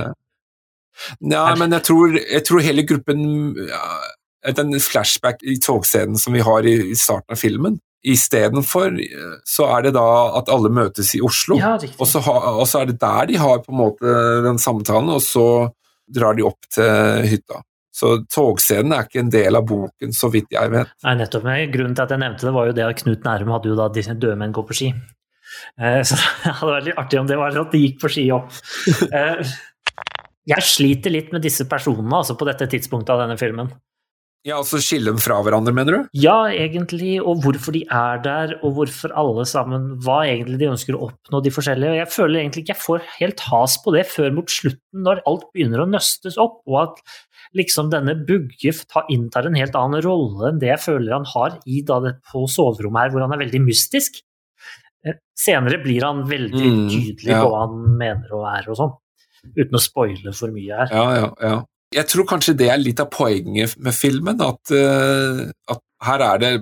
[1.20, 3.20] Nei, men jeg tror, jeg tror hele gruppen
[3.68, 3.82] ja,
[4.56, 8.94] Den flashback i togscenen som vi har i, i starten av filmen Istedenfor
[9.48, 10.06] så er det da
[10.38, 13.40] at alle møtes i Oslo, ja, og, så ha, og så er det der de
[13.42, 14.12] har på en måte
[14.44, 15.46] den samtalen, og så
[16.06, 17.58] drar de opp til hytta.
[17.98, 20.90] Så togscenen er ikke en del av boken, så vidt jeg vet.
[21.02, 21.48] Nei, nettopp.
[21.74, 23.88] Grunnen til at jeg nevnte det, var jo det at Knut Nærum hadde jo da
[23.92, 24.92] disse døde menn går på ski.
[25.80, 28.12] Eh, Så det hadde vært litt artig om det var sånn at de gikk på
[28.14, 28.54] ski opp.
[30.48, 33.70] Jeg sliter litt med disse personene altså på dette tidspunktet av denne filmen.
[34.46, 36.04] Ja, altså skille dem fra hverandre, mener du?
[36.16, 40.94] Ja, egentlig, og hvorfor de er der, og hvorfor alle sammen Hva egentlig de ønsker
[40.94, 41.90] å oppnå, de forskjellige.
[41.90, 45.24] Og jeg føler egentlig ikke jeg får helt has på det før mot slutten, når
[45.28, 47.02] alt begynner å nøstes opp, og at
[47.58, 48.72] liksom denne Bugge
[49.12, 52.46] inntar en helt annen rolle enn det jeg føler han har i da det, på
[52.48, 54.22] soverommet her, hvor han er veldig mystisk.
[55.04, 57.42] Eh, Senere blir han veldig Mm, tydelig ja.
[57.42, 58.96] på hva han mener og er og sånn,
[59.54, 60.94] uten å spoile for mye her.
[60.94, 61.58] Ja, ja, ja.
[61.94, 66.42] Jeg tror kanskje det er litt av poenget med filmen, at, eh, at her er
[66.42, 66.52] det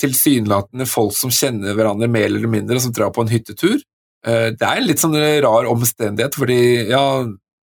[0.00, 3.78] tilsynelatende folk som kjenner hverandre mer eller mindre, som drar på en hyttetur.
[4.26, 6.60] Eh, det er en litt sånn rar omstendighet, fordi
[6.90, 7.04] ja,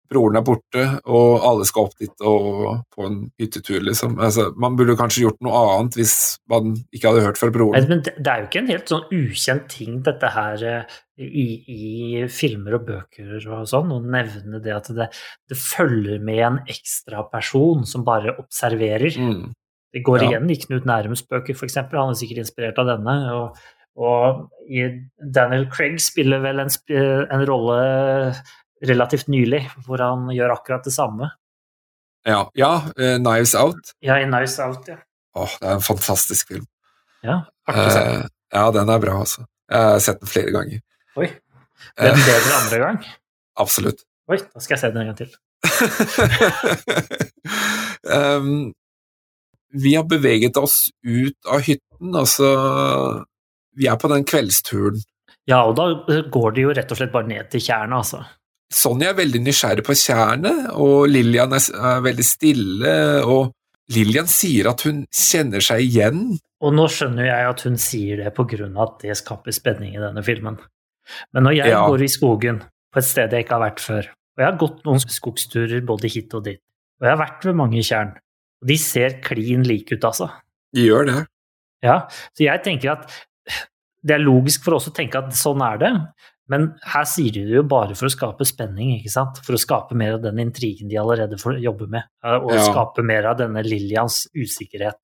[0.10, 4.16] broren er borte, og alle skal opp dit og på en hyttetur, liksom.
[4.24, 6.16] Altså, man burde kanskje gjort noe annet hvis
[6.52, 7.90] man ikke hadde hørt fra broren.
[7.92, 12.26] Men det er jo ikke en helt sånn ukjent ting, dette her, eh, i, i
[12.30, 15.08] filmer og bøker og sånn, å nevne det at det,
[15.50, 19.18] det følger med en ekstra person som bare observerer.
[19.18, 19.48] Mm.
[19.96, 20.30] Det går Ja.
[20.30, 21.80] igjen i Knut Nærums bøker, f.eks.
[21.90, 23.16] Han er sikkert inspirert av denne.
[23.34, 23.58] Og,
[23.98, 24.44] og
[25.34, 26.70] Daniel Craig spiller vel en,
[27.34, 27.78] en rolle
[28.86, 31.30] relativt nylig, hvor han gjør akkurat det samme.
[32.28, 33.94] Ja, ja uh, Knives Out.
[34.04, 34.98] Ja, i 'Knives Out, ja.
[35.38, 36.66] Åh, det er en fantastisk film.
[37.24, 38.26] ja uh.
[38.54, 39.42] Ja, den er bra, altså.
[39.68, 40.80] Jeg har sett den flere ganger.
[41.20, 41.28] Oi.
[41.98, 42.98] Ble den bedre andre gang?
[43.60, 44.00] Absolutt.
[44.32, 45.32] Oi, da skal jeg se den en gang til.
[48.18, 48.74] um,
[49.74, 52.48] vi har beveget oss ut av hytten, altså
[53.78, 55.02] Vi er på den kveldsturen.
[55.48, 55.84] Ja, og da
[56.32, 58.24] går det jo rett og slett bare ned til tjernet, altså.
[58.74, 63.54] Sonja er veldig nysgjerrig på tjernet, og Lillian er, veldig stille, og
[63.96, 66.26] Lillian sier at hun kjenner seg igjen.
[66.60, 69.96] Og nå skjønner jeg at hun sier det på grunn av at det skaper spenning
[69.96, 70.58] i denne filmen.
[71.32, 71.88] Men når jeg Ja.
[71.88, 72.60] går i skogen
[72.92, 76.12] på et sted jeg ikke har vært før, og jeg har gått noen skogsturer både
[76.12, 76.60] hit og dit,
[77.00, 78.12] og jeg har vært ved mange tjern,
[78.62, 80.30] og de ser klin like ut, altså.
[80.74, 81.28] De gjør det.
[81.84, 83.08] Ja, så jeg tenker at
[84.04, 85.94] det er logisk for oss å tenke at sånn er det,
[86.50, 89.42] men her sier de det jo bare for å skape spenning, ikke sant?
[89.46, 92.64] For å skape mer av den intrigen de allerede får jobbe med, eh, og Ja.
[92.72, 94.96] skape mer av denne Lillians usikkerhet.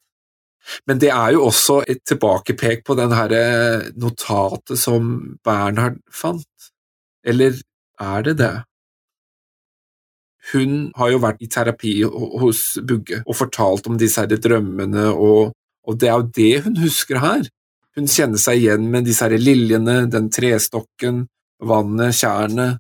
[0.88, 6.46] Men det er jo også et tilbakepek på den herre notatet som Bernhard fant.
[7.26, 7.60] Eller
[8.00, 8.64] er det det?
[10.52, 15.54] Hun har jo vært i terapi hos Bugge og fortalt om disse her drømmene, og,
[15.88, 17.48] og det er jo det hun husker her.
[17.98, 21.28] Hun kjenner seg igjen med disse her liljene, den trestokken,
[21.64, 22.80] vannet, tjernet.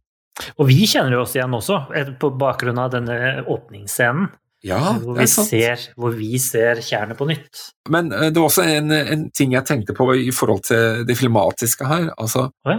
[0.57, 4.32] Og vi kjenner jo oss igjen også, eh, på bakgrunn av denne åpningsscenen,
[4.64, 7.59] Ja, hvor, vi er ser, hvor vi ser tjernet på nytt.
[7.91, 11.18] Men eh, det var også en, en ting jeg tenkte på i forhold til det
[11.20, 12.09] filmatiske her.
[12.18, 12.78] Altså, ja.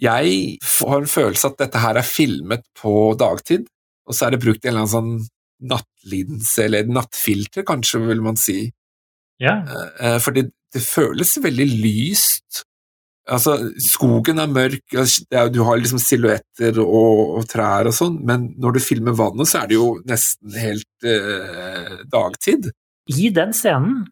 [0.00, 3.66] Jeg har en følelse at dette her er filmet på dagtid,
[4.08, 5.28] og så er det brukt en eller annen sånn
[5.68, 8.70] nattlidelse, eller nattfilter, kanskje, vil man si.
[9.42, 9.60] ja.
[10.00, 10.34] Eh, For
[10.74, 12.64] det, føles veldig lyst.
[13.28, 14.84] Altså, skogen er mørk,
[15.52, 19.62] du har liksom silhuetter og, og trær og sånn, men når du filmer vannet, så
[19.62, 22.70] er det jo nesten helt eh, dagtid.
[23.12, 24.06] I den scenen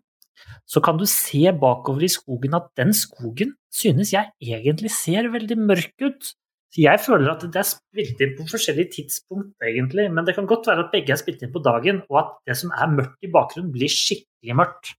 [0.69, 5.59] så kan du se bakover i skogen at den skogen synes jeg egentlig ser veldig
[5.63, 6.35] mørk ut.
[6.77, 10.67] Jeg føler at det er spilt inn på forskjellige tidspunkt, egentlig, men det kan godt
[10.69, 13.31] være at begge er spilt inn på dagen, og at det som er mørkt i
[13.33, 14.93] bakgrunnen, blir skikkelig mørkt.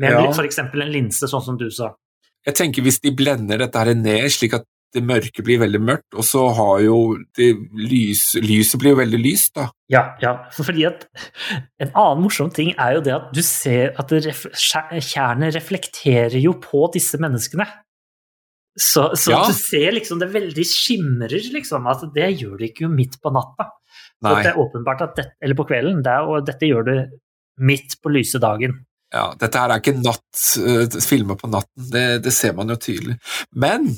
[0.00, 0.26] Med Ja.
[0.32, 0.58] f.eks.
[0.58, 1.92] en linse, sånn som du sa.
[2.46, 4.64] Jeg tenker hvis de blender dette her ned slik at
[4.96, 6.96] det mørke blir veldig mørkt, og så har jo
[7.38, 9.68] det lys, lyset blir jo veldig lyst, da.
[9.92, 11.04] Ja, ja, fordi at
[11.78, 16.56] En annen morsom ting er jo det at du ser at ref, tjernet reflekterer jo
[16.58, 17.68] på disse menneskene.
[18.78, 19.44] Så, så Ja.
[19.46, 21.86] du ser liksom det veldig skimrer, liksom.
[21.86, 23.68] at det gjør det ikke jo midt på natta.
[24.22, 26.02] Så det er åpenbart at dette, Eller på kvelden.
[26.02, 27.18] Det er, og dette gjør du
[27.58, 28.86] midt på lyse dagen.
[29.12, 32.76] Ja, dette her er ikke natt, uh, filmer på natten, det, det ser man jo
[32.78, 33.16] tydelig.
[33.58, 33.88] Men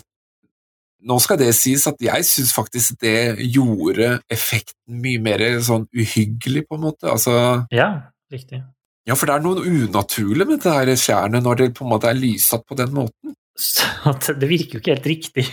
[1.02, 3.16] nå skal det sies at jeg syns faktisk det
[3.52, 7.10] gjorde effekten mye mer sånn uhyggelig, på en måte.
[7.10, 7.34] Altså,
[7.74, 7.88] Ja,
[8.32, 8.62] riktig.
[9.08, 12.08] ja, for det er noe unaturlig med det her skjærene når det på en måte
[12.12, 13.34] er lyssatt på den måten.
[13.58, 15.44] Så det virker jo ikke helt riktig.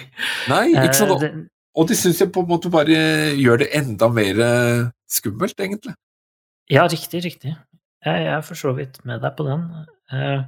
[0.47, 1.09] Nei, ikke sant?
[1.09, 4.85] Sånn, Og, det- og syns jeg på en måte bare gjør det enda mer eh,
[5.09, 5.95] skummelt, egentlig.
[6.69, 7.55] Ja, riktig, riktig.
[8.05, 9.63] Jeg er for så vidt med deg på den.
[10.15, 10.43] Eh,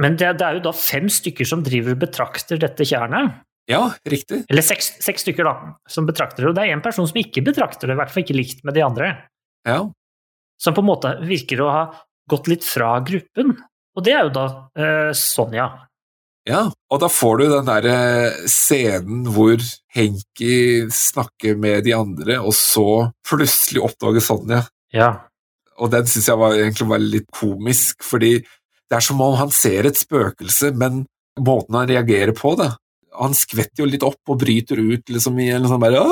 [0.00, 3.40] Men det, det er jo da fem stykker som driver og betrakter dette tjernet.
[3.70, 4.44] Ja, riktig.
[4.50, 6.50] Eller seks, seks stykker, da, som betrakter det.
[6.50, 8.74] Og det er én person som ikke betrakter det, i hvert fall ikke likt med
[8.74, 9.10] de andre.
[9.68, 9.82] Ja.
[10.60, 11.84] Som på en måte virker å ha
[12.30, 13.54] gått litt fra gruppen.
[13.96, 14.46] Og det er jo da
[14.78, 15.68] eh, Sonja.
[16.48, 19.60] Ja, og da får du den der eh, scenen hvor
[19.94, 24.62] Henki snakker med de andre, og så plutselig oppdager Sonja.
[24.94, 25.10] Ja.
[25.80, 29.52] Og den syns jeg var, egentlig var litt komisk, fordi det er som om han
[29.54, 31.04] ser et spøkelse, men
[31.40, 32.72] måten han reagerer på det
[33.20, 36.02] Han skvetter jo litt opp og bryter ut liksom i en sånn bare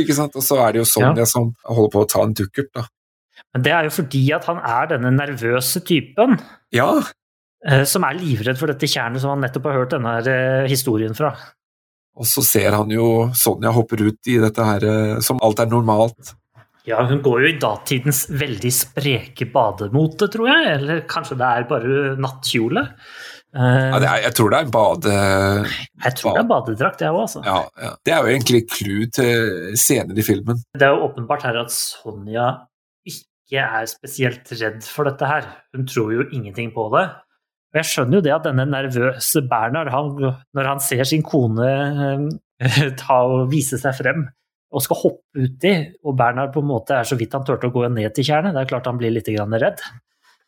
[0.00, 0.34] ikke sant?
[0.36, 2.84] Og så er det jo Sonja som holder på å ta en dukkert, da.
[3.54, 6.36] Men det er jo fordi at han er denne nervøse typen.
[6.74, 7.02] Ja,
[7.66, 11.14] eh, Som er livredd for dette tjernet som han nettopp har hørt denne eh, historien
[11.14, 11.32] fra.
[12.14, 15.70] og så ser han jo Sonja hopper ut i dette her eh, som alt er
[15.70, 16.34] normalt.
[16.84, 20.66] Ja, hun går jo i datidens veldig spreke bademote, tror jeg.
[20.74, 22.82] Eller kanskje det er bare nattkjole.
[23.54, 25.14] Uh, Ja, det er, jeg tror det er bade...
[26.04, 27.42] jeg tror det er badedrakt, jeg òg, altså.
[27.46, 27.92] Ja, ja.
[28.04, 30.60] Det er jo egentlig clou til scener i filmen.
[30.76, 32.50] Det er jo åpenbart her at Sonja
[33.08, 35.48] ikke er spesielt redd for dette her.
[35.72, 37.06] Hun tror jo ingenting på det.
[37.72, 40.12] Og jeg skjønner jo det at denne nervøse Bernhard, han,
[40.54, 44.26] når han ser sin kone uh, ta og vise seg frem
[44.74, 47.74] og skal hoppe uti, og Bernhard på en måte er så vidt han turte å
[47.74, 49.82] gå ned til tjernet, det er klart han blir litt grann redd.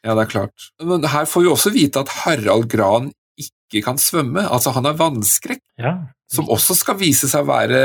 [0.07, 0.67] Ja, det er klart.
[0.83, 3.11] Men her får vi også vite at Harald Gran
[3.41, 4.45] ikke kan svømme.
[4.47, 5.63] Altså, han er vannskrekk.
[5.83, 5.97] Ja.
[6.27, 7.81] Som også skal vise seg å være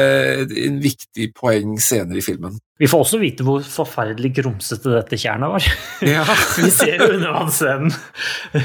[0.66, 2.56] en viktig poeng senere i filmen.
[2.82, 5.68] Vi får også vite hvor forferdelig grumsete dette tjernet var.
[6.12, 6.24] Ja.
[6.58, 7.92] Vi ser jo undervannsscenen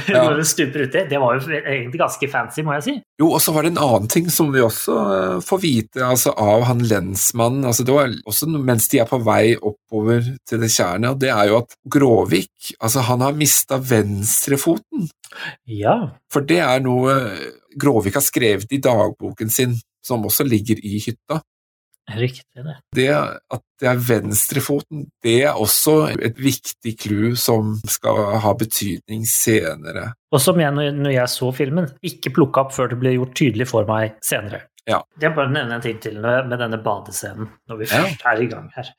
[0.09, 0.23] Ja.
[0.25, 1.03] når det stuper uti.
[1.11, 2.95] Det var jo egentlig ganske fancy, må jeg si.
[3.21, 6.33] Jo, og så var det en annen ting som vi også eh, får vite altså,
[6.33, 7.69] av han lensmannen.
[7.69, 11.35] Altså, det var også mens de er på vei oppover til det tjernet, og det
[11.35, 15.11] er jo at Gråvik altså, han har mista venstrefoten.
[15.69, 15.99] Ja,
[16.33, 17.13] For det er noe
[17.79, 21.43] Gråvik har skrevet i dagboken sin, som også ligger i hytta.
[22.17, 22.77] riktig det.
[22.95, 29.27] Det at det er venstrefoten, det er også et viktig clou som skal ha betydning
[29.27, 30.13] senere.
[30.33, 33.67] Og som jeg, når jeg så filmen, ikke plukka opp før det ble gjort tydelig
[33.73, 34.63] for meg senere.
[34.87, 35.01] Ja.
[35.21, 38.05] Jeg bare nevne en ting til med denne badescenen, når vi Ja.
[38.05, 38.93] først er i gang her.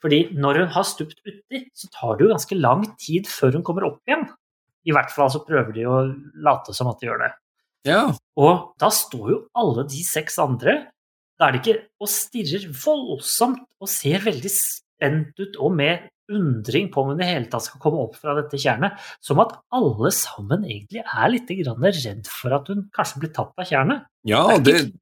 [0.00, 3.62] Fordi når hun har stupt uti, så tar det jo ganske lang tid før hun
[3.62, 4.28] kommer opp igjen.
[4.86, 5.98] I hvert fall så prøver de å
[6.42, 7.32] late som at de gjør det.
[7.88, 10.76] Ja, Og da står jo alle de seks andre
[11.40, 16.86] Da er de ikke og stirrer voldsomt og ser veldig spent ut og med undring
[16.92, 18.94] på om hun i hele tatt skal komme opp fra dette tjernet.
[19.24, 23.68] Som at alle sammen egentlig er litt redd for at hun kanskje blir tatt av
[23.68, 24.06] tjernet.
[24.22, 24.92] ja Det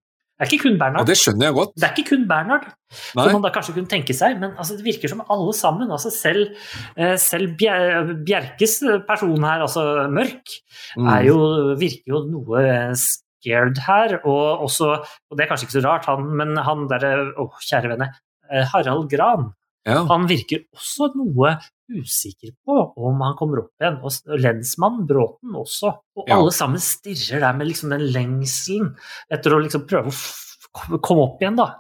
[0.41, 1.07] det, er ikke kun og Bernhard.
[1.11, 1.73] det skjønner jeg godt.
[1.77, 3.25] Det er ikke kun Bernhard, Nei.
[3.27, 5.91] som man da kanskje kunne tenke seg, men altså, det virker som alle sammen.
[5.93, 6.55] altså Selv,
[6.97, 10.57] eh, selv Bjerkes person her, altså Mørk,
[10.97, 11.07] Mm.
[11.13, 11.37] er jo,
[11.79, 12.63] virker jo noe
[12.97, 14.17] scared her.
[14.25, 14.89] Og, også,
[15.31, 18.09] og det er kanskje ikke så rart, han, men han derre Å, kjære vene.
[18.51, 19.53] eh, Harald Gran.
[19.87, 20.05] ja.
[20.09, 21.59] Han virker også noe
[21.91, 23.99] usikker på om han kommer opp igjen.
[24.05, 25.93] Og lensmannen, Bråten også.
[26.17, 26.39] Og Ja.
[26.39, 28.95] alle sammen stirrer der med liksom den lengselen
[29.31, 31.75] etter å liksom prøve å komme opp igjen, da.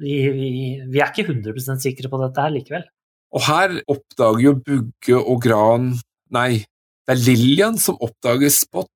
[0.00, 0.48] Vi, vi,
[0.90, 2.84] vi er ikke 100 sikre på dette her likevel.
[3.34, 5.92] Og her oppdager jo Bugge og Gran
[6.34, 6.64] Nei,
[7.06, 8.88] det er Lillian som oppdager Spot.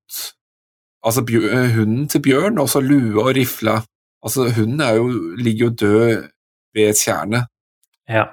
[1.07, 3.77] Altså hunden til Bjørn, og så lue og rifle.
[4.25, 5.07] Altså, hunden er jo,
[5.39, 6.29] ligger jo død
[6.75, 7.45] ved et tjerne.
[8.11, 8.25] Ja.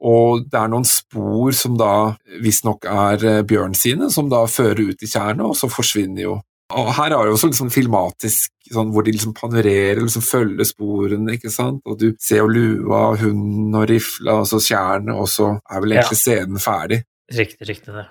[0.00, 1.94] Og det er noen spor som da
[2.40, 6.38] visstnok er eh, Bjørn sine, som da fører ut i tjernet, og så forsvinner jo.
[6.70, 11.34] Og her er det også liksom filmatisk, sånn, hvor de liksom panorerer, liksom følger sporene,
[11.34, 11.82] ikke sant.
[11.84, 15.96] Og du ser jo lua, hunden og rifla, og så tjernet, og så er vel
[15.96, 17.02] egentlig scenen ferdig.
[17.34, 18.06] Riktig, riktig det.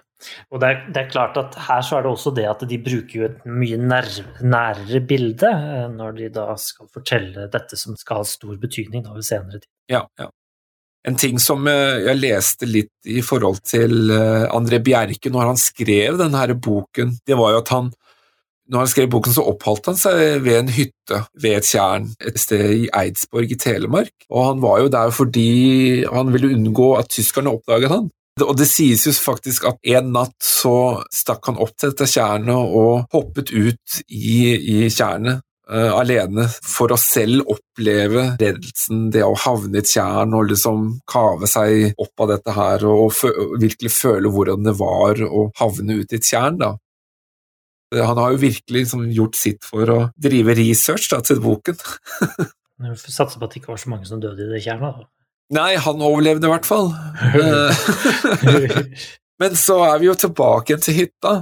[0.52, 2.80] Og det er, det er klart at her så er det også det at de
[2.84, 4.08] bruker jo et mye nær,
[4.44, 9.24] nærere bilde eh, når de da skal fortelle dette som skal ha stor betydning ved
[9.28, 9.70] senere tid.
[9.92, 10.28] Ja, ja.
[11.08, 15.60] En ting som eh, jeg leste litt i forhold til eh, André Bjerke når han
[15.60, 17.92] skrev denne her boken, det var jo at han
[18.70, 22.38] når han skrev boken, så oppholdt han seg ved en hytte ved et tjern et
[22.38, 24.14] sted i Eidsborg i Telemark.
[24.30, 25.50] Og han var jo der fordi
[26.06, 28.12] han ville unngå at tyskerne oppdaget han.
[28.46, 32.56] Og det sies jo faktisk at en natt så stakk han opp til dette tjernet
[32.56, 35.42] og hoppet ut i, i tjernet
[35.72, 40.88] eh, alene for å selv oppleve reddelsen, det å havne i et tjern og liksom
[41.10, 46.02] kave seg opp av dette her og fø virkelig føle hvordan det var å havne
[46.02, 46.60] ut i et tjern.
[46.62, 46.74] da.
[47.96, 51.80] Han har jo virkelig liksom gjort sitt for å drive research da, til boken.
[52.80, 55.08] Vi får satse på at det ikke var så mange som døde i det tjernet.
[55.52, 56.94] Nei, han overlevde i hvert fall.
[57.34, 57.82] Eh.
[59.40, 61.34] Men så er vi jo tilbake til hytta.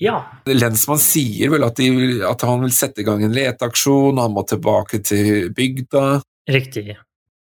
[0.00, 0.18] Ja.
[0.46, 4.44] Lensmann sier vel at, vil- at han vil sette i gang en leteaksjon, han må
[4.46, 6.20] tilbake til bygda.
[6.48, 6.96] Riktig.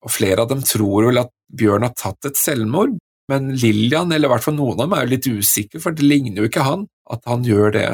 [0.03, 2.97] Og flere av dem tror vel at Bjørn har tatt et selvmord,
[3.31, 6.05] men Lillian, eller i hvert fall noen av dem, er jo litt usikre, for det
[6.05, 7.87] ligner jo ikke han at han gjør det.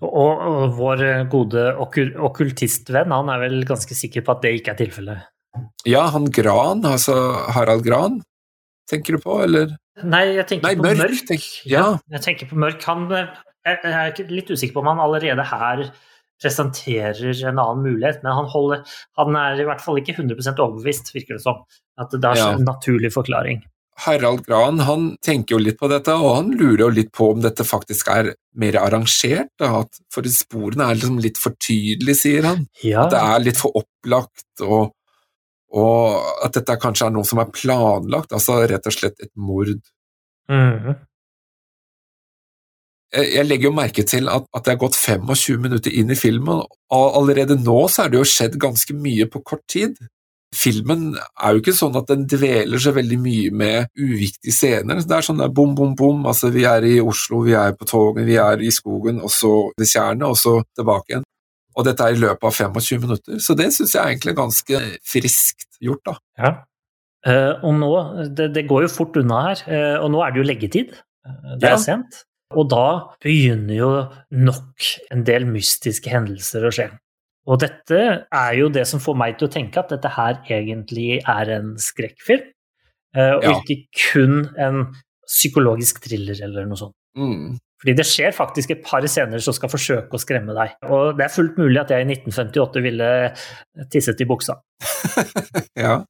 [0.00, 4.74] Og, og vår gode okul okkultistvenn han er vel ganske sikker på at det ikke
[4.74, 5.24] er tilfellet.
[5.88, 7.14] Ja, han Gran, altså
[7.54, 8.20] Harald Gran,
[8.90, 9.72] tenker du på, eller?
[10.04, 11.22] Nei, jeg tenker Nei, på Mørk, Mørk.
[11.30, 11.84] tenk- ja.
[12.12, 12.82] Jeg tenker på Mørk.
[12.90, 13.30] Han eh,
[13.66, 13.92] jeg
[14.22, 15.86] er litt usikker på om han allerede her
[16.42, 18.82] presenterer en annen mulighet, men han, holder,
[19.16, 21.62] han er i hvert fall ikke 100 overbevist, virker det som.
[21.98, 22.50] At det er Ja.
[22.52, 23.64] en naturlig forklaring.
[24.04, 27.40] Harald Gran han tenker jo litt på dette, og han lurer jo litt på om
[27.40, 29.48] dette faktisk er mer arrangert.
[29.56, 32.66] Da, for sporene er liksom litt for tydelige, sier han.
[32.84, 34.92] Ja, At det er litt for opplagt, og,
[35.72, 39.72] og at dette kanskje er noe som er planlagt, altså rett og slett et mord.
[40.52, 41.05] Mm Jeg
[43.14, 46.64] jeg legger jo merke til at, at det er gått 25 minutter inn i filmen,
[46.66, 49.96] og allerede nå så er det jo skjedd ganske mye på kort tid.
[50.56, 55.02] Filmen er jo ikke sånn at den dveler så veldig mye med uviktige scener.
[55.02, 57.88] Det er sånn der bom, bom, bom, altså vi er i Oslo, vi er på
[57.88, 61.26] toget, vi er i skogen, og så det tjernet, og så tilbake igjen.
[61.76, 64.38] Og dette er i løpet av 25 minutter, så det syns jeg er egentlig er
[64.38, 66.16] ganske friskt gjort, da.
[66.40, 66.54] Ja.
[67.26, 67.90] Uh, og nå,
[68.38, 70.94] det, det går jo fort unna her, uh, og nå er det jo leggetid.
[71.26, 71.82] Eh, det er Ja.
[71.82, 72.22] sent.
[72.54, 72.86] Og da
[73.24, 73.90] begynner jo
[74.30, 76.86] nok en del mystiske hendelser å skje.
[77.46, 77.98] Og dette
[78.34, 81.74] er jo det som får meg til å tenke at dette her egentlig er en
[81.78, 82.48] skrekkfilm,
[83.14, 83.60] eh, og Ja.
[83.60, 84.94] ikke kun en
[85.26, 86.94] psykologisk thriller eller noe sånt.
[87.16, 87.58] Mm.
[87.82, 90.74] Fordi det skjer faktisk et par scener som skal forsøke å skremme deg.
[90.88, 93.10] Og det er fullt mulig at jeg i 1958 ville
[93.90, 94.60] tisset i buksa.
[95.76, 96.04] Ja.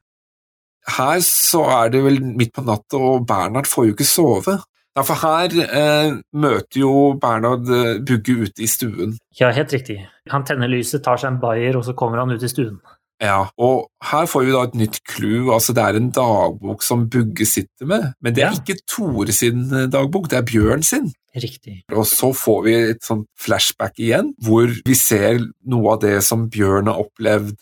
[0.87, 4.61] Her så er det vel midt på natta, og Bernhard får jo ikke sove.
[4.97, 6.91] Ja, for her eh, møter jo
[7.21, 9.19] Bernhard eh, Bugge ute i stuen.
[9.37, 9.99] Ja, helt riktig.
[10.33, 12.79] Han tenner lyset, tar seg en bayer, og så kommer han ut i stuen.
[13.21, 15.51] Ja, og her får vi da et nytt clou.
[15.55, 18.59] Altså, det er en dagbok som Bugge sitter med, men det er Ja.
[18.61, 21.13] ikke Tore sin eh, dagbok, det er Bjørn sin.
[21.37, 21.83] Riktig.
[21.93, 26.49] Og så får vi et sånt flashback igjen, hvor vi ser noe av det som
[26.49, 27.57] Bjørn har opplevd.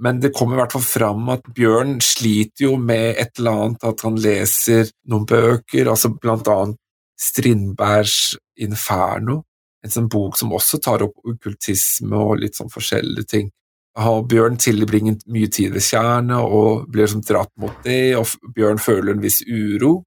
[0.00, 3.84] Men det kommer i hvert fall fram at Bjørn sliter jo med et eller annet,
[3.84, 6.78] at han leser noen bøker, altså blant annet
[7.20, 9.42] Strindbergs Inferno,
[9.84, 13.50] en sånn bok som også tar opp okkultisme og litt sånn forskjellige ting.
[14.00, 18.80] Har Bjørn tilbringer mye tid ved tjernet og blir liksom dratt mot det, og Bjørn
[18.80, 19.98] føler en viss uro.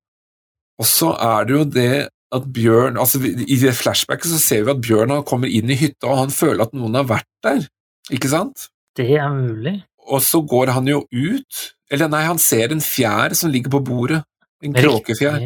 [0.82, 1.96] Og så er det jo det
[2.34, 6.10] at Bjørn altså I det flashbacket så ser vi at Bjørn kommer inn i hytta,
[6.10, 7.68] og han føler at noen har vært der.
[8.14, 8.72] Ikke sant?
[8.98, 9.80] Det er mulig.
[10.12, 11.60] Og så går han jo ut
[11.94, 14.24] Eller nei, han ser en fjær som ligger på bordet.
[14.64, 15.44] En kråkefjær.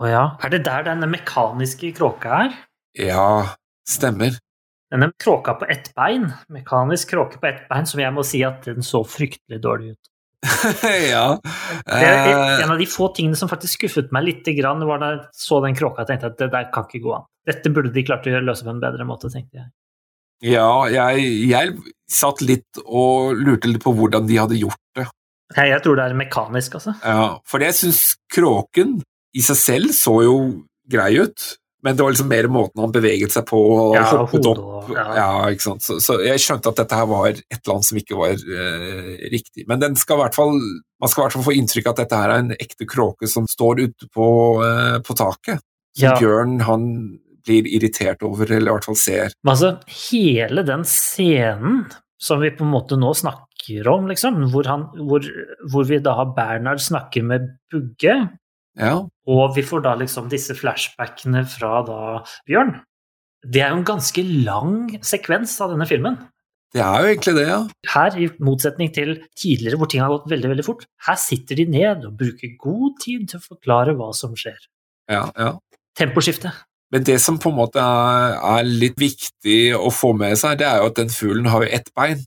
[0.00, 0.22] Å ja.
[0.44, 2.54] Er det der denne mekaniske kråka er?
[2.96, 3.56] Ja,
[3.88, 4.36] stemmer.
[4.90, 8.64] Denne kråka på ett bein, mekanisk kråke på ett bein, som jeg må si at
[8.66, 10.10] den så fryktelig dårlig ut.
[11.12, 11.26] ja.
[11.84, 15.02] Det er Eh, en av de få tingene som faktisk skuffet meg litt, grann, var
[15.02, 17.28] da jeg så den kråka og tenkte at det der kan ikke gå an.
[17.46, 19.70] Dette burde de klart å løse på en bedre måte, tenkte jeg.
[20.44, 21.74] Ja, jeg, jeg
[22.10, 25.06] satt litt og lurte litt på hvordan de hadde gjort det.
[25.56, 26.94] Jeg tror det er mekanisk, altså.
[27.02, 29.00] Ja, for jeg syns kråken
[29.36, 30.36] i seg selv så jo
[30.90, 31.46] grei ut,
[31.82, 34.90] men det var liksom mer måten han beveget seg på og Ja, hoppet hodet opp.
[34.92, 35.04] Ja.
[35.16, 35.30] ja.
[35.54, 35.84] ikke sant.
[35.86, 39.10] Så, så jeg skjønte at dette her var et eller annet som ikke var eh,
[39.32, 39.64] riktig.
[39.70, 40.60] Men den skal i hvert fall,
[41.00, 43.30] man skal i hvert fall få inntrykk av at dette her er en ekte kråke
[43.32, 44.28] som står ute på,
[44.66, 45.64] eh, på taket.
[45.98, 46.14] Ja.
[46.20, 46.84] Bjørn han
[47.50, 49.34] blir irritert over, eller i hvert fall ser.
[49.44, 49.74] Men altså,
[50.08, 51.82] hele den scenen
[52.20, 55.24] som vi på en måte nå snakker om, liksom, hvor, han, hvor,
[55.72, 58.20] hvor vi da har Bernhard snakker med Bugge,
[58.78, 58.92] Ja,
[59.26, 62.02] og vi får da liksom disse flashbackene fra da
[62.48, 62.76] Bjørn.
[63.40, 64.76] Det er jo en ganske lang
[65.06, 66.18] sekvens av denne filmen.
[66.76, 67.58] det er jo egentlig det, ja.
[67.94, 71.66] Her, i motsetning til tidligere hvor ting har gått veldig, veldig fort, her sitter de
[71.72, 74.60] ned og bruker god tid til å forklare hva som skjer.
[75.10, 75.56] ja, ja.
[75.98, 76.52] Temposkifte.
[76.90, 80.66] Men det som på en måte er, er litt viktig å få med seg, det
[80.66, 82.24] er jo at den fuglen har jo ett bein.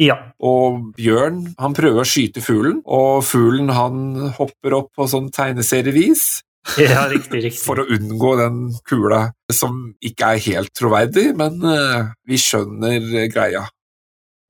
[0.00, 0.16] Ja.
[0.42, 6.42] Og Bjørn han prøver å skyte fuglen, og fuglen han hopper opp på sånn tegneserievis
[6.78, 7.62] ja, riktig, riktig.
[7.66, 13.66] for å unngå den kula, som ikke er helt troverdig, men uh, vi skjønner greia.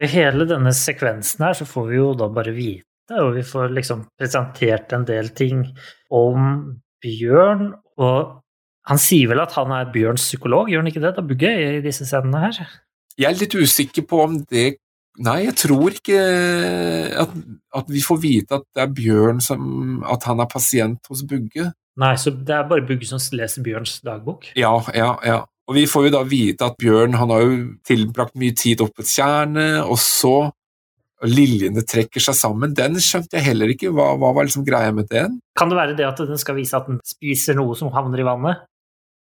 [0.02, 3.74] I hele denne sekvensen her så får vi jo da bare vite, og vi får
[3.76, 5.64] liksom presentert en del ting
[6.12, 6.54] om
[7.02, 7.72] Bjørn,
[8.02, 8.41] og
[8.88, 11.82] han sier vel at han er Bjørns psykolog, gjør han ikke det, da Bugge, i
[11.84, 12.62] disse scenene her?
[13.18, 14.78] Jeg er litt usikker på om det
[15.20, 16.20] Nei, jeg tror ikke
[17.20, 17.32] at,
[17.76, 21.66] at vi får vite at det er Bjørn som At han er pasient hos Bugge.
[22.00, 24.48] Nei, så det er bare Bugge som leser Bjørns dagbok?
[24.56, 25.42] Ja, ja, ja.
[25.68, 29.04] Og vi får jo da vite at Bjørn han har jo tilbrakt mye tid oppe
[29.04, 30.48] et tjernet, og så
[31.22, 32.72] og liljene trekker seg sammen.
[32.74, 33.92] Den skjønte jeg heller ikke.
[33.94, 35.36] Hva, hva var liksom greia med den?
[35.58, 38.26] Kan det være det at den skal vise at den spiser noe som havner i
[38.26, 38.64] vannet?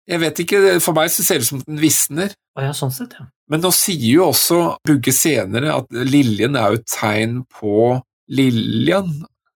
[0.09, 2.33] Jeg vet ikke, For meg så ser det ut som den visner.
[2.57, 3.29] Å ja, sånn sett, ja.
[3.49, 7.97] Men nå sier jo også Bugge senere at liljen er jo et tegn på
[8.29, 9.13] Liljan,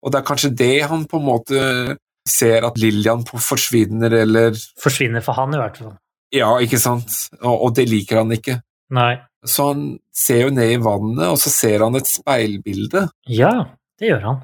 [0.03, 1.61] og det er kanskje det han på en måte
[2.29, 5.95] ser at Liljan forsvinner, eller Forsvinner for han, i hvert fall.
[6.35, 7.09] Ja, ikke sant?
[7.41, 8.59] Og, og det liker han ikke.
[8.93, 9.15] Nei.
[9.47, 9.85] Så han
[10.15, 13.07] ser jo ned i vannet, og så ser han et speilbilde.
[13.31, 13.53] Ja,
[13.99, 14.41] det gjør han.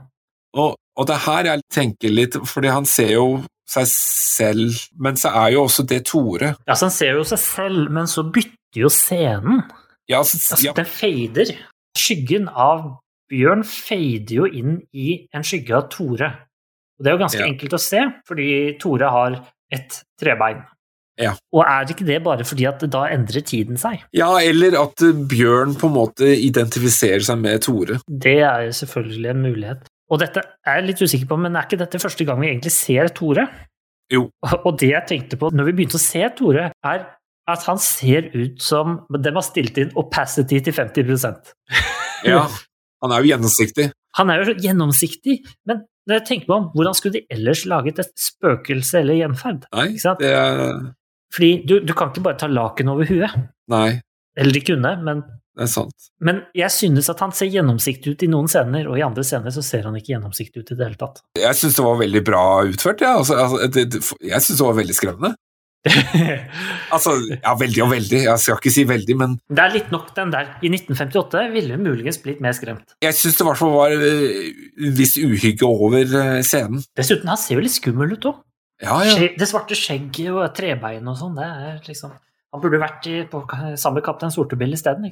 [0.55, 3.27] Og, og det er her jeg tenker litt, fordi han ser jo
[3.69, 6.53] seg selv, men så er jo også det Tore.
[6.67, 9.63] Ja, så han ser jo seg selv, men så bytter jo scenen.
[10.09, 11.55] Ja, så, Altså, ja, Den fader.
[11.97, 12.97] Skyggen av
[13.31, 16.27] Bjørn fader jo inn i en skygge av Tore.
[16.99, 17.47] Og det er jo ganske Ja.
[17.49, 19.39] enkelt å se, fordi Tore har
[19.73, 20.61] et trebein.
[21.17, 21.31] Ja.
[21.55, 24.03] Og er ikke det bare fordi at da endrer tiden seg?
[24.13, 24.95] ja, eller at
[25.31, 27.99] Bjørn på en måte identifiserer seg med Tore.
[28.07, 29.85] Det er jo selvfølgelig en mulighet.
[30.11, 32.73] Og dette er jeg litt usikker på, men er ikke dette første gang vi egentlig
[32.75, 33.47] ser Tore?
[34.13, 34.27] Jo.
[34.61, 37.05] Og det jeg tenkte på når vi begynte å se Tore, er
[37.49, 41.51] at han ser ut som De har stilt inn opacity til 50%
[42.31, 42.47] Ja,
[43.05, 43.91] han er jo gjennomsiktig.
[44.17, 45.35] Han er jo gjennomsiktig,
[45.69, 49.67] men når jeg tenker meg om, hvordan skulle de ellers laget et spøkelse eller gjenferd?
[49.75, 49.87] Nei,
[50.21, 50.63] det er
[51.35, 53.35] Fordi du, du kan ikke bare ta laken over huet.
[53.69, 53.99] Nei.
[54.37, 55.21] Eller de kunne, men,
[55.55, 56.09] Det er sant.
[56.19, 59.53] men jeg synes at han ser gjennomsiktig ut i noen scener, og i andre scener
[59.55, 61.23] så ser han ikke gjennomsiktig ut i det hele tatt.
[61.39, 63.03] Jeg synes det var veldig bra utført.
[63.05, 63.15] Ja.
[63.21, 65.35] Altså, altså, det, det, jeg synes det var veldig skremmende.
[66.95, 68.19] Altså, ja, veldig og veldig.
[68.23, 70.51] Jeg skal ikke si veldig, men Det er litt nok den der.
[70.63, 72.95] I 1958 ville hun muligens blitt mer skremt.
[73.03, 74.51] jeg syns det i hvert fall var eh,
[74.87, 76.83] en viss uhygge over eh, scenen.
[76.97, 78.43] Dessuten, han ser jo litt skummel ut òg.
[78.83, 79.29] Ja, ja.
[79.39, 82.11] Det svarte skjegget og trebein og sånn, det er liksom
[82.55, 83.41] Han burde vært i, på
[83.79, 85.07] samme Kaptein Sortebil isteden?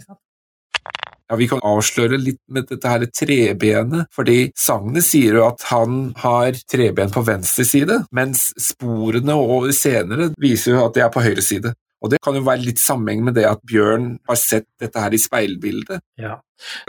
[1.32, 6.12] Ja, Vi kan avsløre litt med dette her trebenet, fordi sagnet sier jo at han
[6.20, 11.24] har treben på venstre side, mens sporene og senere viser jo at det er på
[11.24, 11.74] høyre side.
[12.04, 15.14] Og Det kan jo være litt sammenheng med det at Bjørn har sett dette her
[15.16, 16.04] i speilbildet.
[16.20, 16.36] Ja.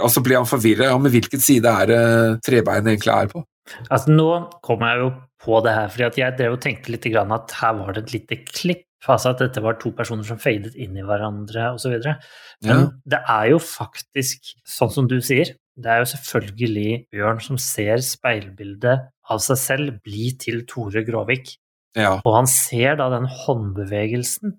[0.02, 0.90] Og så blir han forvirra.
[0.90, 2.00] Ja, men hvilken side er det
[2.42, 3.44] trebeinet egentlig er på?
[3.88, 4.28] Altså, nå
[4.64, 5.12] kommer jeg jo
[5.44, 8.16] på det her, fordi jeg drev og tenkte litt grann at her var det et
[8.16, 8.88] lite klipp.
[9.08, 11.98] Altså at dette var to personer som fadet inn i hverandre osv.
[12.64, 12.90] Men Ja.
[13.04, 17.98] det er jo faktisk, sånn som du sier, det er jo selvfølgelig Bjørn som ser
[17.98, 21.56] speilbildet av seg selv bli til Tore Gråvik.
[21.96, 22.20] Ja.
[22.24, 24.58] Og han ser da den håndbevegelsen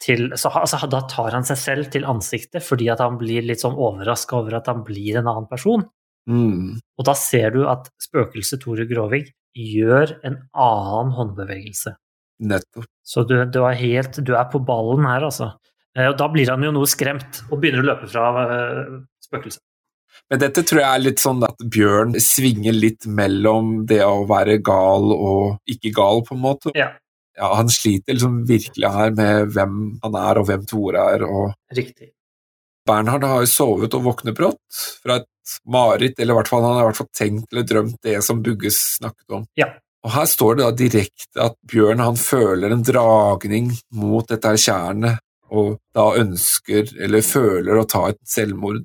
[0.00, 3.62] til så, altså, Da tar han seg selv til ansiktet fordi at han blir litt
[3.62, 5.84] sånn overraska over at han blir en annen person.
[6.28, 6.78] Mm.
[6.98, 11.96] Og da ser du at spøkelset Tore Gråvik gjør en annen håndbevegelse.
[12.40, 12.86] Nettopp.
[13.10, 15.50] Så du, du, er helt, du er på ballen her, altså.
[15.98, 19.62] Eh, Og da blir han jo noe skremt og begynner å løpe fra eh, spøkelset.
[20.30, 24.60] Men dette tror jeg er litt sånn at Bjørn svinger litt mellom det å være
[24.62, 26.74] gal og ikke gal, på en måte.
[26.78, 26.92] Ja.
[27.38, 31.24] Ja, han sliter liksom virkelig her med hvem han er og hvem Tore er.
[31.26, 32.12] og Riktig.
[32.86, 36.76] Bernhard har jo sovet og våknet brått fra et mareritt, eller i hvert fall han
[36.76, 39.46] har i hvert fall tenkt eller drømt det som Bugge snakket om.
[39.58, 39.70] Ja.
[40.04, 45.20] Og Her står det da direkte at Bjørn han føler en dragning mot dette tjernet,
[45.50, 48.80] og da ønsker eller føler å ta et selvmord.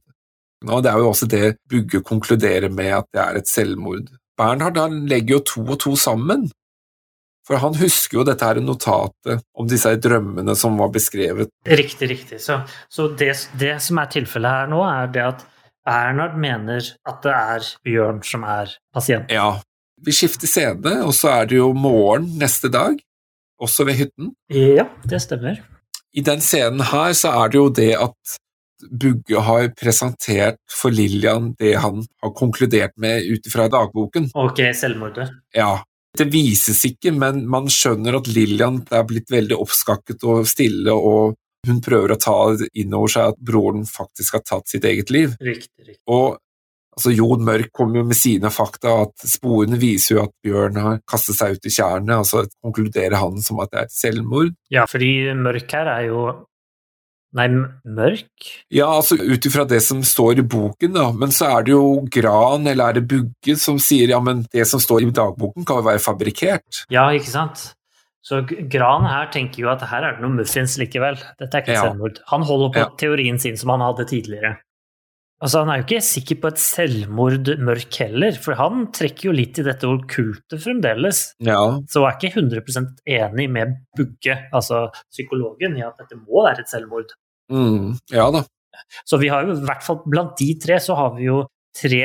[0.66, 4.09] Og Det er jo også det Bugge konkluderer med at det er et selvmord.
[4.36, 6.49] Bernhard han legger jo to og to sammen,
[7.45, 11.51] for han husker jo dette her notatet om disse drømmene som var beskrevet.
[11.70, 12.41] Riktig, riktig.
[12.41, 15.45] Så, så det, det som er tilfellet her nå, er det at
[15.86, 19.30] Bernhard mener at det er Bjørn som er pasient.
[19.30, 19.59] Ja,
[20.03, 22.97] vi skifter scene, og så er det jo morgen neste dag,
[23.61, 24.33] også ved hytten.
[24.51, 25.61] Ja, det stemmer.
[26.15, 28.35] I den scenen her så er det jo det at
[28.91, 34.29] Bugge har presentert for Lillian det han har konkludert med ut ifra dagboken.
[34.35, 35.29] Ok, selvmordet.
[35.55, 35.79] Ja,
[36.17, 41.35] det vises ikke, men man skjønner at Lillian er blitt veldig oppskakket og stille, og
[41.65, 42.37] hun prøver å ta
[42.77, 45.33] inn over seg at broren faktisk har tatt sitt eget liv.
[45.41, 46.01] Riktig, riktig.
[46.11, 46.37] Og
[46.97, 50.99] altså, Jon Mørk kommer jo med sine fakta, at sporene viser jo at Bjørn har
[51.09, 54.51] kastet seg ut i tjernet, altså konkluderer han som at det er et selvmord.
[54.73, 56.25] Ja, fordi mørk her er jo
[57.35, 58.45] Nei, mørk?
[58.71, 61.81] Ja, altså ut ifra det som står i boken, da, men så er det jo
[62.07, 65.81] Gran eller er det Bugge som sier ja, men det som står i dagboken kan
[65.81, 66.85] jo være fabrikkert.
[66.93, 67.65] Ja, ikke sant?
[68.23, 68.39] Så
[68.71, 71.19] Gran her tenker jo at her er det noe muffins likevel.
[71.41, 71.83] Dette er ikke Ja.
[71.89, 72.21] selvmord.
[72.31, 72.89] Han holder på Ja.
[72.97, 74.55] teorien sin som han hadde tidligere.
[75.43, 79.33] Altså, Han er jo ikke sikker på et selvmord mørk heller, for han trekker jo
[79.36, 81.33] litt i dette okkulte fremdeles.
[81.43, 81.59] Ja,
[81.91, 86.71] Så er ikke 100% enig med Bugge, altså psykologen, i at dette må være et
[86.71, 87.11] selvmord.
[87.51, 88.45] mm, ja da.
[89.07, 91.43] Så vi har jo i hvert fall blant de tre så har vi jo
[91.75, 92.01] tre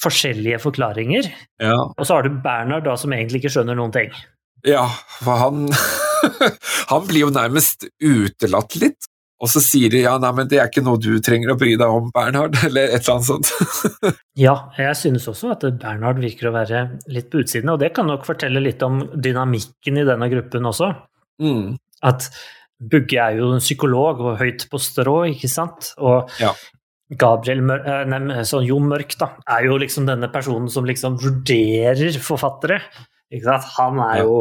[0.00, 1.28] forskjellige forklaringer.
[1.60, 4.12] Ja, Og så har du Bernhard da som egentlig ikke skjønner noen ting.
[4.64, 4.86] ja
[5.20, 5.68] for han
[6.92, 9.09] Han blir jo nærmest utelatt litt.
[9.40, 11.72] Og så sier de ja, nei, men det er ikke noe du trenger å bry
[11.80, 14.16] deg om, Bernhard, eller et eller annet sånt.
[14.40, 16.82] Ja, jeg synes også at Bernhard virker å være
[17.12, 20.92] litt på utsiden, og det kan nok fortelle litt om dynamikken i denne gruppen også.
[21.40, 22.28] Mm, At
[22.80, 25.94] Bugge er jo en psykolog og høyt på strå, ikke sant?
[26.00, 26.54] Og Ja.
[27.10, 31.16] Gabriel Mør eh, nei, sånn Jo Mørk da, er jo liksom denne personen som liksom
[31.18, 32.78] vurderer forfattere.
[33.34, 33.66] Ikke sant?
[33.78, 34.36] Han er jo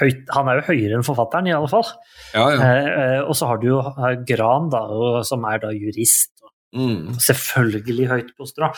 [0.00, 1.86] høyt, han er jo høyere enn forfatteren, i alle fall.
[2.34, 2.58] ja, ja.
[2.66, 4.82] Eh, eh, og så har du jo eh, Gran, da,
[5.26, 6.32] som er da jurist.
[6.76, 8.68] Mm, Selvfølgelig høyt på strå.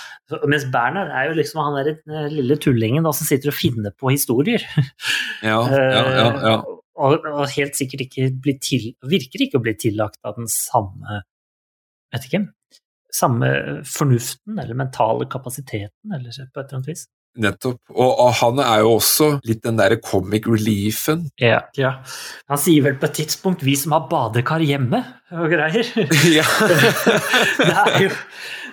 [0.48, 3.92] Mens Bernhard er jo liksom han der eh, lille tullingen da, som sitter og finner
[3.96, 4.64] på historier.
[5.50, 6.56] ja, ja, ja, ja.
[7.02, 11.22] Og, og helt sikkert ikke blir til, virker ikke å bli tillagt av den samme
[12.12, 12.42] vet ikke,
[13.12, 13.48] samme
[13.88, 17.06] fornuften eller mentale kapasiteten, eller på et eller annet vis.
[17.40, 17.78] Nettopp.
[17.94, 21.24] Og, og han er jo også litt den derre comic reliefen.
[21.40, 21.62] Ja.
[21.80, 25.00] Han sier vel på et tidspunkt 'vi som har badekar hjemme'
[25.32, 25.86] og greier.
[26.38, 26.44] ja.
[27.68, 28.10] det er jo,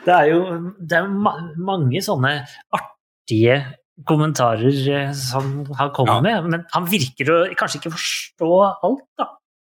[0.05, 0.41] det er jo
[0.79, 1.07] det er
[1.55, 2.33] mange sånne
[2.75, 3.61] artige
[4.07, 6.21] kommentarer eh, som han kommer Ja.
[6.21, 8.51] med, men han virker å kanskje ikke forstå
[8.83, 9.31] alt, da.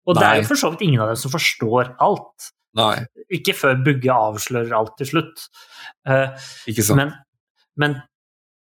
[0.07, 2.51] Og det er jo for så vidt ingen av dem som forstår alt.
[2.79, 5.45] Nei, Ikke før Bugge avslører alt til slutt.
[6.09, 6.33] Uh,
[6.67, 6.99] ikke sant.
[6.99, 7.13] men,
[7.77, 7.99] men,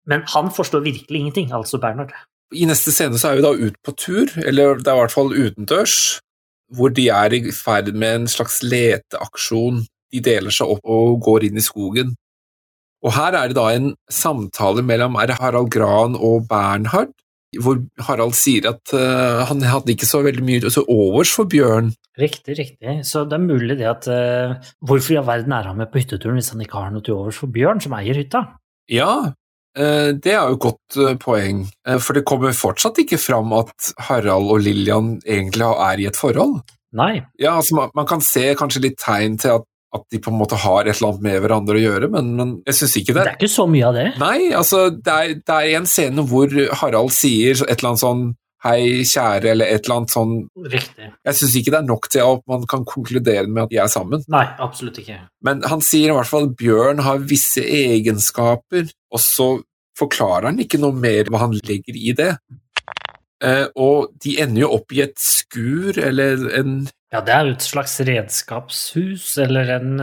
[0.07, 2.13] men han forstår virkelig ingenting, altså Bernhard.
[2.53, 5.15] I neste scene så er vi da ute på tur, eller det er i hvert
[5.15, 5.97] fall utendørs,
[6.77, 9.83] hvor de er i ferd med en slags leteaksjon.
[10.13, 12.15] De deler seg opp og går inn i skogen.
[13.03, 17.11] Og her er det da en samtale mellom er det Harald Gran og Bernhard,
[17.61, 21.91] hvor Harald sier at uh, han hadde ikke så veldig mye til overs for Bjørn.
[22.21, 22.95] Riktig, riktig.
[23.09, 26.01] Så det er mulig det at uh, Hvorfor i all verden er han med på
[26.01, 28.47] hytteturen hvis han ikke har noe til overs for Bjørn, som eier hytta?
[28.93, 29.35] Ja,
[30.21, 33.93] det er jo et godt eh, poeng, eh, for det kommer fortsatt ikke fram at
[34.09, 36.59] Harald og Lillian egentlig er i et forhold.
[36.93, 37.23] Nei.
[37.41, 39.65] Ja, altså man, man kan se kanskje litt tegn til at,
[39.97, 42.53] at de på en måte har et eller annet med hverandre å gjøre, men, men
[42.69, 43.31] jeg syns ikke Det det.
[43.33, 44.07] er ikke så mye av det.
[44.21, 48.23] Nei, altså det er, det er en scene hvor Harald sier et eller annet sånn
[48.63, 50.35] hei, kjære, eller et eller annet sånn
[50.73, 51.11] Riktig.
[51.27, 53.91] Jeg syns ikke det er nok til at man kan konkludere med at de er
[53.91, 54.25] sammen.
[54.33, 55.19] Nei, absolutt ikke.
[55.47, 59.51] Men han sier i hvert fall at Bjørn har visse egenskaper, og så
[59.99, 62.33] forklarer han ikke noe mer hva han legger i det.
[63.43, 66.83] Eh, og de ender jo opp i et skur, eller en
[67.13, 69.97] Ja, det er jo et slags redskapshus, eller en,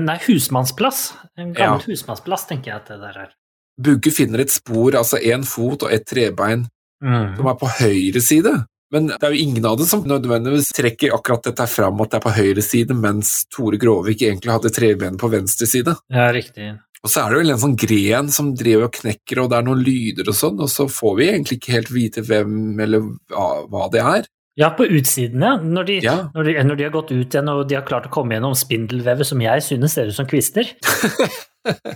[0.00, 1.10] nei, husmannsplass.
[1.38, 3.34] En gammel husmannsplass, tenker jeg at det der er.
[3.76, 6.64] Bugge finner et spor, altså én fot og et trebein,
[7.04, 7.36] Mm.
[7.36, 8.54] som er på høyre side.
[8.94, 12.20] Men det er jo ingen av dem som nødvendigvis trekker akkurat dette fram at det
[12.20, 15.96] er på høyre side, mens Tore Gråvik egentlig hadde trebenet på venstre side.
[16.12, 16.70] Ja, riktig.
[17.02, 19.66] Og så er det vel en sånn gren som driver og knekker, og det er
[19.66, 23.04] noen lyder og sånn, og så får vi egentlig ikke helt vite hvem eller
[23.34, 24.30] hva, hva det er.
[24.56, 25.56] Ja, på utsiden, ja.
[25.60, 26.14] Når de, Ja.
[26.32, 28.54] Når, de, når de har gått ut igjen og de har klart å komme gjennom
[28.56, 30.72] spindelvevet som jeg synes ser ut som kvister.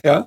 [0.03, 0.25] Ja.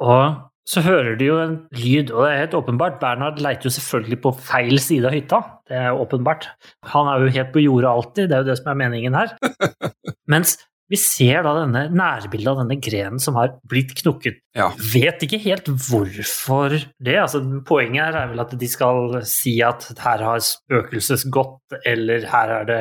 [0.00, 0.38] Og
[0.68, 3.00] så hører du jo en lyd, og det er helt åpenbart.
[3.02, 5.40] Bernhard leiter jo selvfølgelig på feil side av hytta.
[5.68, 6.46] Det er jo åpenbart.
[6.92, 9.34] Han er jo helt på jordet alltid, det er jo det som er meningen her.
[10.32, 10.56] Mens
[10.92, 14.36] vi ser da denne nærbildet av denne grenen som har blitt knukket.
[14.56, 14.66] Ja.
[14.92, 17.16] Vet ikke helt hvorfor det.
[17.22, 22.24] Altså, poenget her er vel at de skal si at her har spøkelses gått, eller
[22.32, 22.80] her er det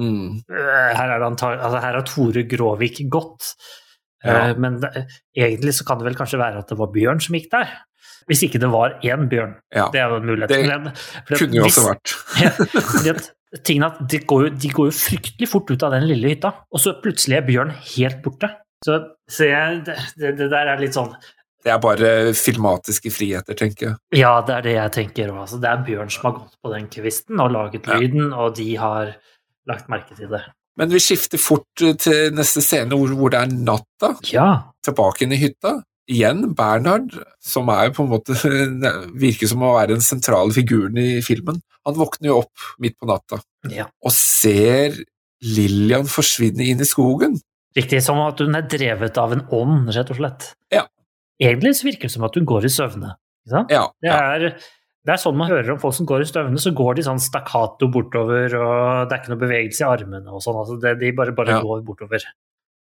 [0.00, 0.38] Mm.
[0.48, 3.50] Øh, her er, det antag- altså her har Tore Gråvik gått.
[4.24, 4.48] Ja.
[4.50, 7.36] Eh, Men det, egentlig så kan det vel kanskje være at det var Bjørn som
[7.38, 7.70] gikk der.
[8.28, 9.54] Hvis ikke det var én Bjørn.
[9.74, 9.88] Ja.
[9.92, 10.48] Det er jo en mulighet.
[10.52, 10.92] Det Men-
[11.38, 12.14] Kunne jo også vært.
[13.08, 13.14] Ja,
[13.86, 16.82] at de går, jo, de går jo fryktelig fort ut av den lille hytta, og
[16.82, 18.50] så plutselig er Bjørn helt borte.
[18.84, 18.98] Så,
[19.30, 19.96] så jeg, det,
[20.36, 21.14] det, der er litt sånn
[21.64, 23.96] Det er bare filmatiske friheter, tenker jeg.
[24.20, 25.40] Ja, det er det jeg tenker òg.
[25.46, 28.68] Altså, det er Bjørn som har gått på den kvisten og laget lyden, og de
[28.78, 29.16] har
[29.68, 30.44] lagt merke til det.
[30.78, 34.48] Men vi skifter fort eh, til neste scene hvor, hvor det er natta, Ja.
[34.86, 35.80] tilbake inn i hytta.
[36.08, 37.12] Igjen Bernhard,
[37.44, 38.32] som er på en måte
[39.24, 41.58] virker som å være den sentrale figuren i filmen.
[41.84, 43.40] Han våkner jo opp midt på natta
[43.72, 43.86] ja.
[44.04, 44.96] og ser
[45.44, 47.36] Lillian forsvinne inn i skogen.
[47.76, 50.48] Riktig, som at hun er drevet av en ånd, rett og slett.
[50.74, 50.86] Ja.
[51.38, 53.12] Egentlig virker det som at hun går i søvne.
[53.48, 53.70] Sant?
[53.72, 54.16] Ja, Det, ja.
[54.34, 54.56] er,
[55.08, 57.20] det er sånn man hører om folk som går i søvne, så går de sånn
[57.24, 60.58] stakkato bortover, og det er ikke noe bevegelse i armene og sånn.
[60.60, 61.62] Altså det, de bare, bare Ja.
[61.64, 62.26] går bortover.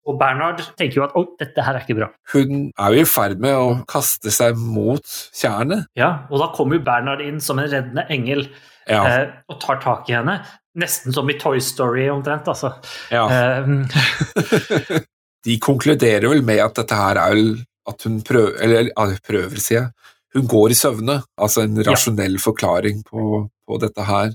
[0.05, 2.09] Og Bernhard tenker jo at 'å, dette her er ikke bra'.
[2.33, 5.01] Hun er jo i ferd med å kaste seg mot
[5.33, 5.85] tjernet.
[5.95, 8.47] Ja, Og da kommer jo Bernhard inn som en reddende engel
[8.87, 10.45] Ja, eh, og tar tak i henne.
[10.77, 12.73] Nesten som i Toy Story omtrent, altså.
[13.09, 13.27] ja.
[13.29, 13.65] Eh,
[15.45, 17.51] De konkluderer vel med at dette her er vel
[17.87, 19.91] at hun prøver, eller prøver, sier jeg,
[20.35, 24.33] hun går i søvne, altså en rasjonell forklaring på, på dette her.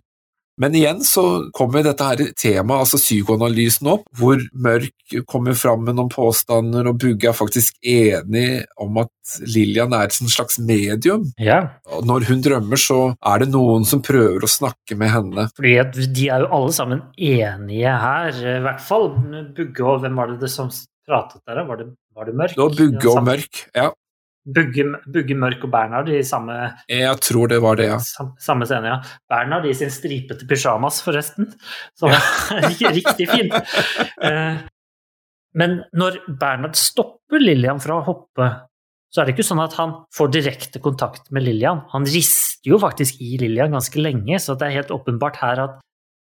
[0.60, 1.22] Men igjen så
[1.56, 6.98] kommer dette her temaet, altså psykoanalysen opp, hvor Mørk kommer fram med noen påstander, og
[7.01, 11.24] Bugge er faktisk enig om at Lillian er et slags medium.
[11.40, 15.48] ja, Og når hun drømmer, så er det noen som prøver å snakke med henne.
[15.56, 19.09] fordi de er jo alle sammen enige her, i hvert fall.
[19.56, 20.68] Bugge og hvem var det, det som
[21.09, 21.64] pratet der?
[21.64, 22.56] Var det, var det Mørk?
[22.59, 23.89] Det var Bugge og Mørk, ja,
[24.49, 26.55] Bugge, Mørk og Bernhard i samme,
[26.89, 27.99] jeg tror det var det, ja.
[28.41, 28.97] samme scene, ja.
[29.29, 31.51] Bernhard i sin stripete pysjamas, forresten.
[31.99, 32.09] Så
[32.73, 33.55] ikke riktig fint.
[34.25, 34.62] Eh,
[35.61, 38.49] Men når Bernhard stopper Lillian fra å hoppe,
[39.11, 41.83] så er det ikke sånn at han får direkte kontakt med Lillian.
[41.91, 45.81] Han rister jo faktisk i Lillian ganske lenge, så det er helt åpenbart her at,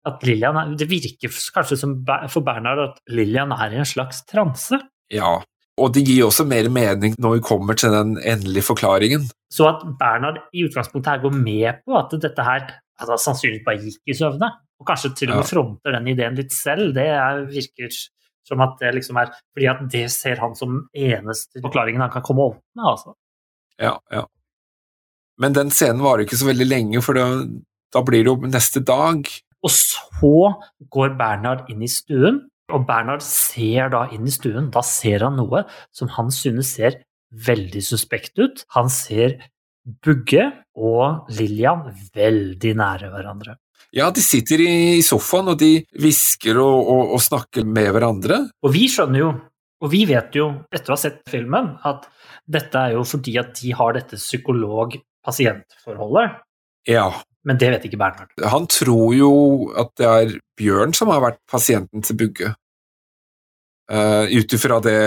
[0.04, 1.96] at Lillian er, Det virker kanskje som
[2.28, 4.78] for Bernhard at Lillian er i en slags transe.
[5.12, 5.38] Ja,
[5.80, 9.26] og det gir også mer mening når vi kommer til den endelige forklaringen.
[9.50, 12.68] Så at Bernhard i utgangspunktet her går med på at dette her
[13.02, 15.50] han sannsynligvis bare gikk i søvne, og kanskje til og med Ja.
[15.50, 17.90] fronter den ideen litt selv, det er, virker
[18.46, 22.22] som at det liksom er Fordi at det ser han som eneste forklaringen han kan
[22.22, 23.14] komme opp med, altså.
[23.80, 24.26] Ja, ja.
[25.38, 27.26] Men den scenen varer ikke så veldig lenge, for da,
[27.92, 29.26] da blir det jo neste dag,
[29.64, 30.54] Og så
[30.92, 32.42] går Bernhard inn i stuen,
[32.72, 34.70] og Bernhard ser da inn i stuen.
[34.72, 35.64] Da ser han noe
[35.94, 36.92] som han synes ser
[37.34, 38.64] veldig suspekt ut.
[38.76, 39.30] Han ser
[39.84, 41.80] Bugge og Lillian
[42.14, 43.52] veldig nære hverandre.
[43.94, 48.36] Ja, de sitter i sofaen, og de hvisker og, og, og snakker med hverandre.
[48.66, 49.28] Og vi skjønner jo,
[49.84, 52.08] og vi vet jo etter å ha sett filmen, at
[52.50, 56.28] dette er jo fordi at de har dette psykolog-pasient-forholdet.
[56.90, 57.06] Ja.
[57.44, 58.32] Men det vet ikke Bernhard.
[58.50, 59.32] Han tror jo
[59.80, 62.54] at det er Bjørn som har vært pasienten til Bugge.
[63.90, 65.00] Uh, Ut ifra det,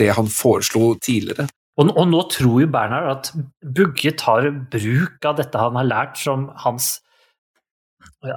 [0.00, 1.44] det, han foreslo tidligere.
[1.76, 3.30] Og, og, nå tror jo Bernhard at
[3.60, 6.94] Bugge tar bruk av dette han har lært som hans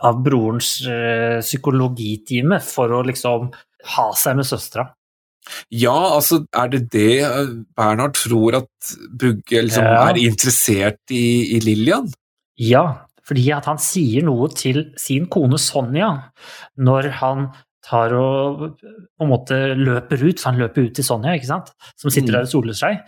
[0.03, 3.51] av brorens uh, psykologitime for å liksom
[3.95, 4.89] ha seg med søstera.
[5.71, 7.23] Ja, altså er det det
[7.77, 10.01] Bernhard tror at Bugge liksom ja.
[10.09, 12.09] er interessert i, i Lillian?
[12.59, 16.11] Ja, fordi at han sier noe til sin kone Sonja
[16.79, 17.49] når han
[17.87, 21.71] tar og på en måte løper ut, for han løper ut til Sonja, ikke sant?
[21.99, 22.99] som sitter der og soler seg.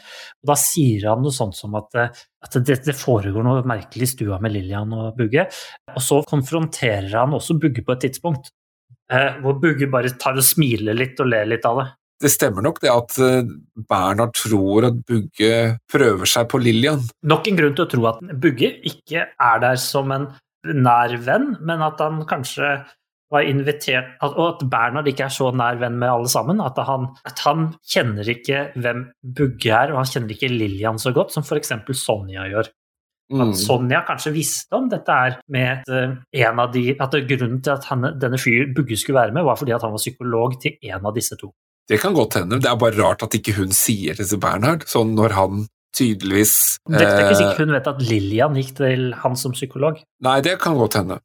[0.44, 4.12] Og da sier han noe sånt som at, at det, det, foregår noe merkelig i
[4.14, 5.50] stua med Lillian og Bugge.
[5.96, 8.54] Og så konfronterer han også Bugge på et tidspunkt,
[9.12, 11.90] eh, hvor Bugge bare tar og smiler litt og ler litt av det.
[12.20, 13.48] Det stemmer nok det at eh,
[13.88, 17.06] Bernhard tror at Bugge prøver seg på Lillian.
[17.24, 20.28] Nok en grunn til å tro at Bugge ikke er der som en
[20.68, 22.74] nær venn, men at han kanskje
[23.30, 26.60] var invitert, og at Bernhard ikke er så nær venn med alle sammen.
[26.66, 29.06] At han, at han kjenner ikke hvem
[29.38, 31.76] Bugge er, og han kjenner ikke Lillian så godt som f.eks.
[32.02, 32.72] Sonja gjør.
[33.30, 33.58] At mm.
[33.62, 37.86] Sonja kanskje visste om dette her med uh, en av de At grunnen til at
[37.92, 41.06] han, denne fyren Bugge skulle være med, var fordi at han var psykolog til en
[41.06, 41.52] av disse to.
[41.90, 42.60] Det kan godt hende.
[42.62, 45.66] Det er bare rart at ikke hun sier det til Bernhard, sånn når han
[45.98, 46.54] tydeligvis
[46.86, 49.98] Det er ikke sikkert eh, hun vet at Lillian gikk til han som psykolog.
[50.26, 51.18] Nei, det kan godt hende.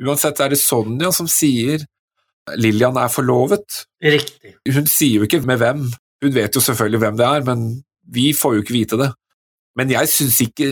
[0.00, 1.84] Uansett er det Sonja som sier
[2.56, 3.82] Lillian er forlovet.
[4.00, 4.54] Riktig.
[4.72, 5.84] Hun sier jo ikke med hvem.
[6.24, 7.66] Hun vet jo selvfølgelig hvem det er, men
[8.08, 9.10] vi får jo ikke vite det.
[9.78, 10.66] Men jeg syns ikke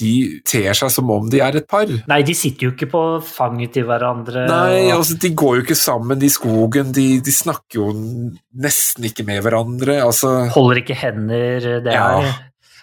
[0.00, 0.12] de
[0.48, 1.86] ter seg som om de er et par.
[2.10, 4.42] Nei, de sitter jo ikke på fanget til hverandre.
[4.50, 7.90] Nei, altså, de går jo ikke sammen i skogen, de, de snakker jo
[8.64, 10.00] nesten ikke med hverandre.
[10.02, 10.32] Altså...
[10.50, 11.68] Holder ikke hender.
[11.86, 12.32] Det er, ja.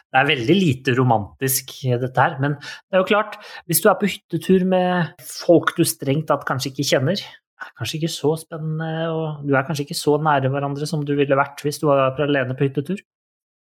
[0.08, 2.38] det er veldig lite romantisk, dette her.
[2.44, 3.36] Men det er jo klart,
[3.68, 7.28] hvis du er på hyttetur med folk du strengt tatt kanskje ikke kjenner,
[7.58, 11.16] er kanskje ikke så spennende, og du er kanskje ikke så nære hverandre som du
[11.18, 13.04] ville vært hvis du var alene på hyttetur.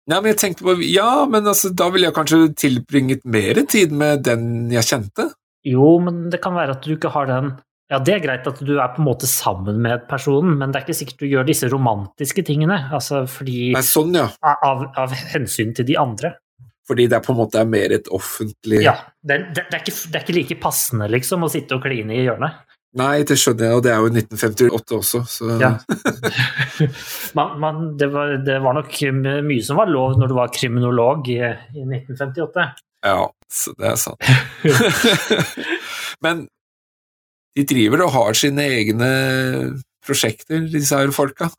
[0.09, 3.93] Ja, men jeg tenkte på, ja, men altså, da ville jeg kanskje tilbringet mer tid
[3.93, 5.27] med den jeg kjente?
[5.67, 7.53] Jo, men det kan være at du ikke har den
[7.91, 10.79] Ja, det er greit at du er på en måte sammen med personen, men det
[10.79, 12.77] er ikke sikkert du gjør disse romantiske tingene.
[12.95, 14.29] Altså fordi Nei, sånn, ja.
[14.47, 16.31] av, av hensyn til de andre.
[16.87, 19.83] Fordi det er på en måte er mer et offentlig Ja, det, det, det, er
[19.83, 22.63] ikke, det, er ikke, like passende liksom å sitte og kline i hjørnet.
[22.99, 25.69] Nei, det skjønner jeg, og det er jo 1958 også, så ja.
[27.37, 28.97] man, man, det, var, det, var, nok
[29.47, 32.65] mye som var lov når du var kriminolog i, i 1958.
[33.07, 33.21] Ja,
[33.79, 34.27] det er sant.
[36.25, 36.43] Men
[37.55, 39.09] de driver og har sine egne
[40.05, 41.49] prosjekter, disse her folka.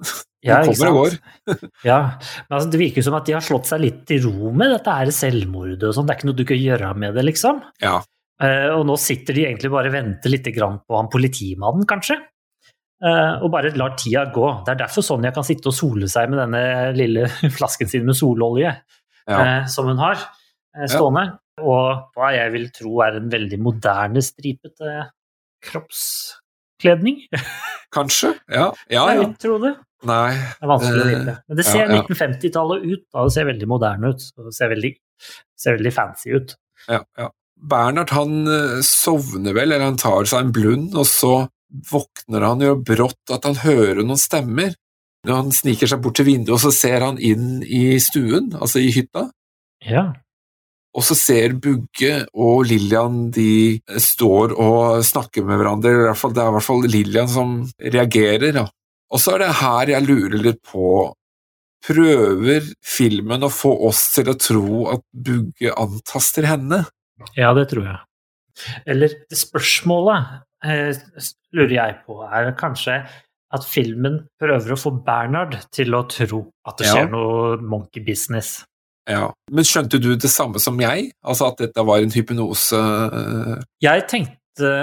[0.43, 1.19] De ja, kommer og går.
[1.91, 4.73] ja, men altså, Det virker som at de har slått seg litt i ro med
[4.75, 6.09] dette her selvmordet og sånn.
[6.09, 7.61] Det er ikke noe du kan gjøre med det, liksom.
[7.85, 8.01] Ja.
[8.43, 12.19] Eh, og nå sitter de egentlig bare og venter litt på han politimannen, kanskje.
[13.03, 14.49] Eh, og bare lar tida gå.
[14.67, 16.65] Det er derfor Sonja kan sitte og sole seg med denne
[16.97, 17.29] lille
[17.59, 19.39] flasken sin med sololje ja.
[19.39, 20.19] Eh, som hun har
[20.91, 21.29] stående.
[21.31, 21.39] Ja.
[21.63, 25.09] Og hva jeg vil tro er en veldig moderne stripete
[25.67, 27.27] kroppskledning.
[27.97, 28.33] Kanskje.
[28.49, 28.71] Ja.
[28.89, 29.21] ja, ja.
[29.21, 29.75] Jeg tror det.
[30.09, 30.33] Nei.
[30.35, 31.35] Det er vanskelig å vite.
[31.47, 33.05] Men det ser ja, 1950-tallet ut.
[33.13, 34.25] Da det ser veldig moderne ut.
[34.49, 34.93] Det ser veldig,
[35.61, 36.57] ser veldig fancy ut.
[36.89, 37.29] Ja, ja.
[37.63, 41.35] Bernhard han eh, sovner vel, eller han tar seg en blund, og så
[41.91, 44.75] våkner han jo brått at han hører noen stemmer.
[45.23, 48.83] Når han sniker seg bort til vinduet, og så ser han inn i stuen, altså
[48.83, 49.29] i hytta.
[49.87, 50.09] Ja.
[50.93, 56.35] Og så ser Bugge og Lillian de står og snakker med hverandre, i hvert fall,
[56.35, 58.59] det er i hvert fall Lillian som reagerer.
[58.65, 58.67] Ja.
[59.13, 61.11] Og så er det her jeg lurer litt på
[61.83, 66.85] Prøver filmen å få oss til å tro at Bugge antaster henne?
[67.39, 68.01] Ja, det tror jeg.
[68.87, 70.91] Eller spørsmålet, eh,
[71.57, 73.01] lurer jeg på, er kanskje
[73.53, 77.13] at filmen prøver å få Bernhard til å tro at det skjer ja.
[77.13, 78.63] noe monkey business.
[79.11, 81.11] Ja, Men skjønte du det samme som jeg?
[81.27, 82.79] Altså at dette var en hypnose?
[83.83, 84.39] Jeg tenkte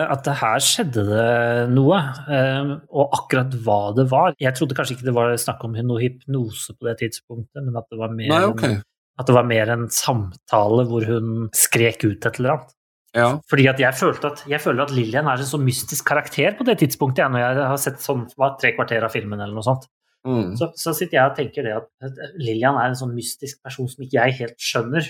[0.10, 1.26] at det her skjedde det
[1.72, 5.78] noe, eh, og akkurat hva det var Jeg trodde kanskje ikke det var snakk om
[5.78, 8.80] noe hypnose på det tidspunktet, men at det var mer Nei, okay.
[9.20, 12.76] At det var mer en samtale hvor hun skrek ut et eller annet.
[13.18, 13.30] Ja.
[13.50, 16.66] Fordi at jeg, følte at, jeg føler at Lillian er en så mystisk karakter på
[16.68, 19.66] det tidspunktet, jeg, når jeg har sett sånn, hva, tre kvarter av filmen eller noe
[19.66, 19.88] sånt.
[20.28, 20.54] Mm.
[20.60, 24.06] Så, så sitter jeg og tenker det at Lillian er en sånn mystisk person som
[24.06, 25.10] ikke jeg helt skjønner.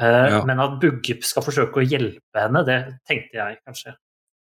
[0.00, 0.40] Uh, Ja.
[0.48, 3.94] Men at Bugge skal forsøke å hjelpe henne, det tenkte jeg kanskje.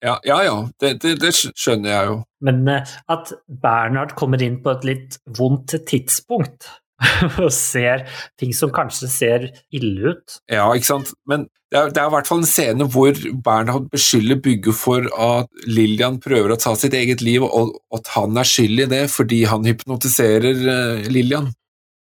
[0.02, 0.53] Ja, ja, ja.
[0.81, 2.15] Det, det, det skjønner jeg jo.
[2.45, 6.69] Men uh, at Bernhard kommer inn på et litt vondt tidspunkt
[7.44, 8.06] og ser
[8.40, 11.14] ting som kanskje ser ille ut Ja, ikke sant.
[11.30, 15.07] Men det er, det er i hvert fall en scene hvor Bernhard beskylder Bygge for
[15.15, 18.90] at Lillian prøver å ta sitt eget liv, og og at han er skyld i
[18.91, 21.52] det fordi han hypnotiserer eh, Lillian.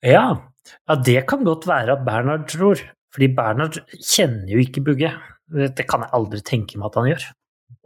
[0.05, 0.27] Ja,
[0.89, 2.83] ja det kan godt være at Bernhard tror.
[3.17, 5.15] Fordi Bernhard kjenner jo ikke Bugge.
[5.49, 7.27] Det kan jeg aldri tenke meg at han gjør.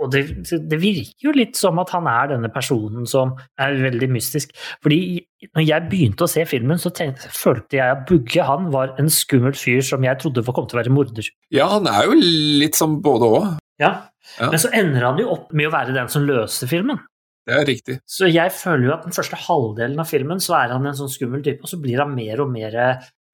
[0.01, 4.09] Og det, det virker jo litt som at han er denne personen som er veldig
[4.13, 4.55] mystisk.
[4.81, 5.21] Fordi
[5.57, 9.13] når jeg begynte å se filmen, så tenkte, følte jeg at Bugge han var en
[9.13, 11.29] skummel fyr som jeg trodde kom til å være morder.
[11.53, 13.53] Ja, han er jo litt som både òg.
[13.81, 13.93] Ja.
[14.39, 14.51] Ja.
[14.51, 17.01] Men så ender han jo opp med å være den som løser filmen.
[17.49, 17.97] Det er riktig.
[18.09, 21.11] Så jeg føler jo at den første halvdelen av filmen så er han en sånn
[21.11, 22.77] skummel type, og så blir han mer og mer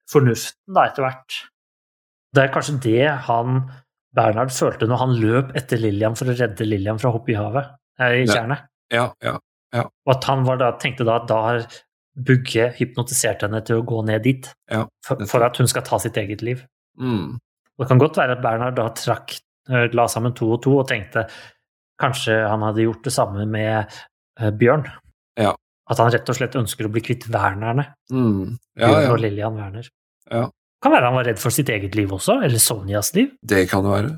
[0.09, 1.41] fornuften da etter hvert.
[2.35, 3.59] Det er kanskje det han
[4.17, 7.37] Bernhard følte når han løp etter Lillian for å redde Lillian fra å hoppe i
[7.37, 7.69] havet,
[8.01, 8.33] eh, i Ja.
[8.33, 8.65] tjernet.
[8.93, 9.37] Ja, ja.
[9.77, 11.65] Og at han var da, tenkte da at da har
[12.17, 15.99] Bugge hypnotisert henne til å gå ned dit, Ja, for, for at hun skal ta
[16.01, 16.63] sitt eget liv.
[16.99, 17.35] Mm.
[17.77, 19.35] Det kan godt være at Bernhard da trakk,
[19.69, 21.27] eh, la sammen to og to og tenkte
[22.01, 23.93] kanskje han hadde gjort det samme med
[24.41, 24.85] uh, Bjørn.
[25.37, 25.53] Ja.
[25.89, 27.85] At han rett og slett ønsker å bli kvitt Wernerne.
[28.13, 28.57] Mm.
[28.77, 29.11] Ja, Bjørn ja.
[29.13, 29.89] og Lillian Werner.
[30.31, 30.43] Ja.
[30.83, 33.31] Kan være han var redd for sitt eget liv også, eller Sonjas liv.
[33.41, 34.13] Det kan det være.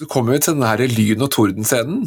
[0.00, 2.04] Så kommer vi til den her lyn- og tordenscenen,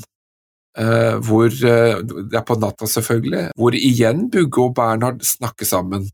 [0.77, 6.09] uh, hvor uh, Det er på natta, selvfølgelig, hvor igjen Bugge og Bernhard snakker sammen.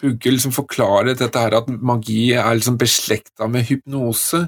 [0.00, 4.46] Bugge liksom forklarer dette her at magi er liksom beslekta med hypnose.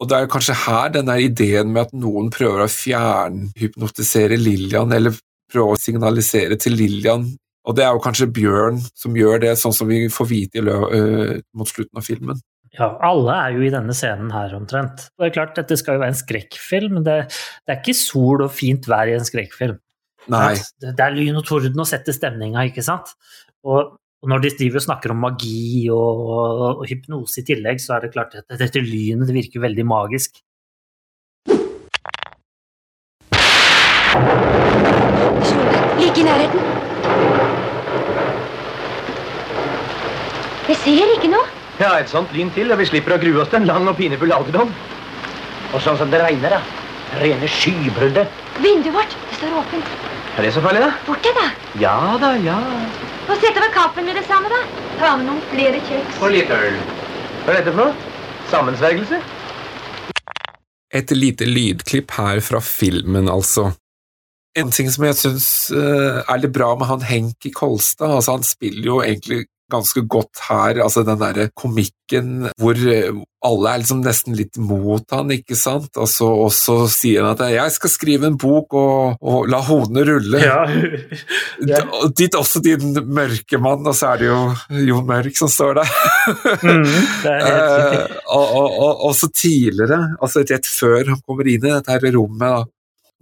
[0.00, 5.14] Og det er kanskje her denne ideen med at noen prøver å fjernhypnotisere Lillian, eller
[5.52, 7.28] prøve å signalisere til Lillian
[7.62, 10.64] Og det er jo kanskje Bjørn som gjør det, sånn som vi får vite i
[10.66, 12.40] lø eh, mot slutten av filmen.
[12.72, 15.06] Ja, alle er jo i denne scenen her omtrent.
[15.20, 17.16] Det er klart, dette skal jo være en skrekkfilm, det,
[17.66, 19.76] det er ikke sol og fint vær i en skrekkfilm.
[20.32, 20.54] Nei.
[20.80, 23.12] Det, det er lyn og torden og setter stemninga, ikke sant?
[23.68, 27.82] Og, og når de driver og snakker om magi og, og, og hypnose i tillegg,
[27.82, 30.40] så er det klart at dette lynet det virker veldig magisk.
[36.00, 36.91] Ligg i nærheten.
[40.72, 41.44] Jeg ser ikke noe.
[41.76, 43.96] Ja, et sånt lyn til, og vi slipper å grue oss til en lang og
[43.98, 44.70] pinefull alderdom.
[45.76, 46.60] Og sånn som det regner, da.
[47.20, 48.32] Rene skybruddet.
[48.56, 49.92] Vinduet vårt det står åpent.
[50.38, 50.88] Er det så farlig, da?
[51.04, 51.44] Bort til, da.
[51.82, 52.56] Ja da, ja.
[53.28, 54.62] Få sette over kaffen med det samme, da.
[54.96, 56.22] Ta med noen flere kjeks.
[56.24, 56.80] Og litt øl.
[57.42, 58.16] Hva er dette for noe?
[58.54, 59.20] Sammensvergelse?
[61.02, 63.74] Et lite lydklipp her fra filmen, altså.
[64.56, 65.46] En ting som jeg syns
[65.76, 70.44] eh, er litt bra med han Henki Kolstad, altså han spiller jo egentlig ganske godt
[70.48, 73.12] her, altså den derre komikken hvor eh,
[73.42, 77.34] alle er liksom nesten litt mot han, ikke sant, og så, og så sier han
[77.34, 80.42] at 'jeg skal skrive en bok og, og la hodene rulle'.
[80.42, 80.60] Ja.
[81.62, 81.78] Ja.
[82.16, 84.38] Ditt også din mørke mann, og så er det jo
[84.88, 85.90] Jon Mørk som står der.
[86.62, 86.84] Mm,
[87.22, 88.10] det er helt.
[88.10, 91.92] Eh, og, og, og, og så tidligere, altså rett før han kommer inn i dette
[91.92, 92.64] her rommet, da,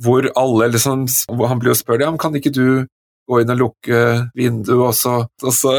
[0.05, 2.87] hvor alle liksom hvor Han blir jo spurt ja, men kan ikke du
[3.31, 4.01] gå inn og lukke
[4.37, 5.75] vinduet, og så, og så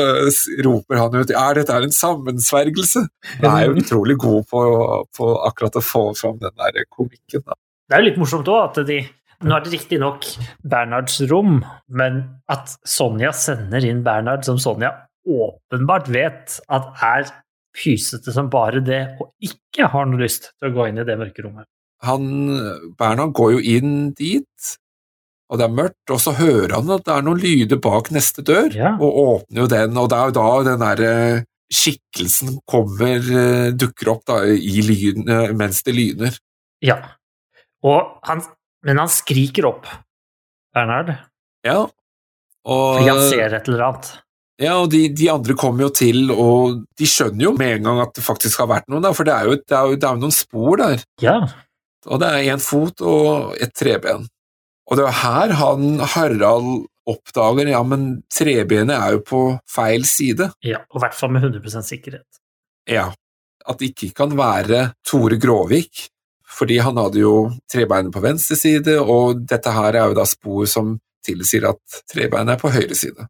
[0.65, 3.05] roper han ut er dette er en sammensvergelse.
[3.41, 4.61] Han er jo utrolig god på,
[5.17, 7.43] på akkurat å få fram den der komikken.
[7.45, 7.57] Da.
[7.87, 9.01] Det er jo litt morsomt òg at de
[9.41, 10.25] Nå er det riktignok
[10.69, 12.19] Bernhards rom, men
[12.53, 14.91] at Sonja sender inn Bernhard som Sonja
[15.25, 17.31] åpenbart vet at er
[17.73, 21.17] pysete som bare det, og ikke har noe lyst til å gå inn i det
[21.17, 21.65] mørke rommet.
[22.05, 22.29] Han,
[22.97, 24.71] Bernhard går jo inn dit,
[25.51, 28.43] og det er mørkt, og så hører han at det er noen lyder bak neste
[28.47, 28.93] dør, Ja.
[28.95, 31.13] og åpner jo den, og det er jo da den derre
[31.71, 36.37] skikkelsen kommer, eh, dukker opp da, i lyn, eh, mens det lyner.
[36.83, 36.97] Ja.
[37.83, 38.41] Og han,
[38.83, 39.87] men han skriker opp,
[40.73, 41.17] Bernhard,
[41.65, 41.81] Ja.
[42.63, 44.09] Og, fordi han ser et eller annet.
[44.61, 48.01] ja, og de, de andre kommer jo til, og de skjønner jo med en gang
[48.03, 50.05] at det faktisk har vært noen, der, for det er jo, det er jo, det
[50.07, 51.03] er jo noen spor der.
[51.23, 51.39] Ja.
[52.05, 54.27] Og det er én fot og et treben.
[54.91, 56.71] Og det er jo her han Harald
[57.11, 60.51] oppdager ja, men trebenet er jo på feil side.
[60.67, 60.83] ja.
[60.91, 62.41] Og i hvert fall med 100% sikkerhet.
[62.89, 63.07] Ja.
[63.65, 66.07] At det ikke kan være Tore Gråvik,
[66.51, 67.35] fordi han hadde jo
[67.71, 72.57] trebeinet på venstre side, og dette her er jo da spor som tilsier at trebeinet
[72.57, 73.27] er på høyre side.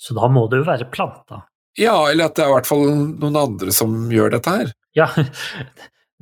[0.00, 1.44] Så da må det jo være planta.
[1.78, 4.72] Ja, eller at det er i hvert fall noen andre som gjør dette her.
[4.94, 5.08] Ja,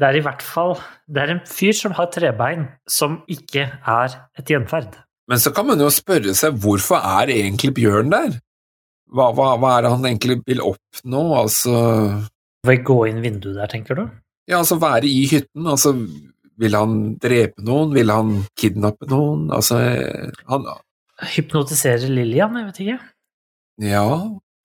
[0.00, 0.72] Det er i hvert fall
[1.06, 4.96] Det er en fyr som har trebein, som ikke er et gjenferd.
[5.30, 8.38] Men så kan man jo spørre seg hvorfor er egentlig Bjørn der?
[9.12, 11.22] Hva, hva, hva er det han egentlig vil oppnå?
[11.36, 11.72] Altså
[12.66, 14.06] Vil gå inn vinduet der, tenker du?
[14.48, 15.68] Ja, altså være i hytten.
[15.68, 15.94] Altså
[16.62, 17.92] vil han drepe noen?
[17.96, 19.50] Vil han kidnappe noen?
[19.54, 19.78] Altså
[20.48, 20.66] han
[21.36, 22.98] Hypnotisere Lillian, jeg vet ikke.
[23.82, 24.06] Ja,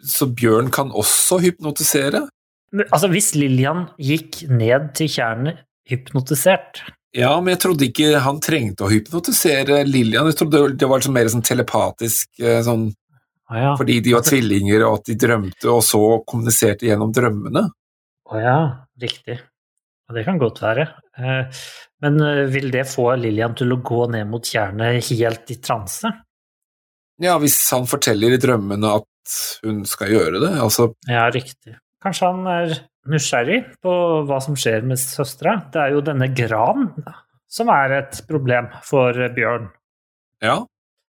[0.04, 2.26] så Bjørn kan også hypnotisere?
[2.76, 6.81] Altså, hvis Lillian gikk ned til tjernet hypnotisert
[7.15, 10.27] Ja, men jeg trodde ikke han trengte å hypnotisere Lillian.
[10.27, 12.89] Jeg trodde det var liksom mer sånn telepatisk, eh, sånn
[13.48, 13.72] ah, ja.
[13.80, 17.64] fordi de var tvillinger og at de drømte, og så kommuniserte gjennom drømmene.
[18.27, 18.60] Å ja,
[18.99, 19.39] riktig.
[20.14, 20.88] Det kan godt være.
[21.18, 21.64] Eh,
[22.03, 26.11] Men eh, vil det få Lillian til å gå ned mot tjernet helt i transe?
[27.23, 31.80] Ja, hvis han forteller i drømmene at hun skal gjøre det, altså Ja, riktig.
[32.07, 32.73] Kanskje han er
[33.11, 33.93] nysgjerrig på
[34.27, 35.57] hva som skjer med søstera.
[35.73, 36.89] Det er jo denne Gran
[37.51, 39.69] som er et problem for Bjørn.
[40.43, 40.57] Ja.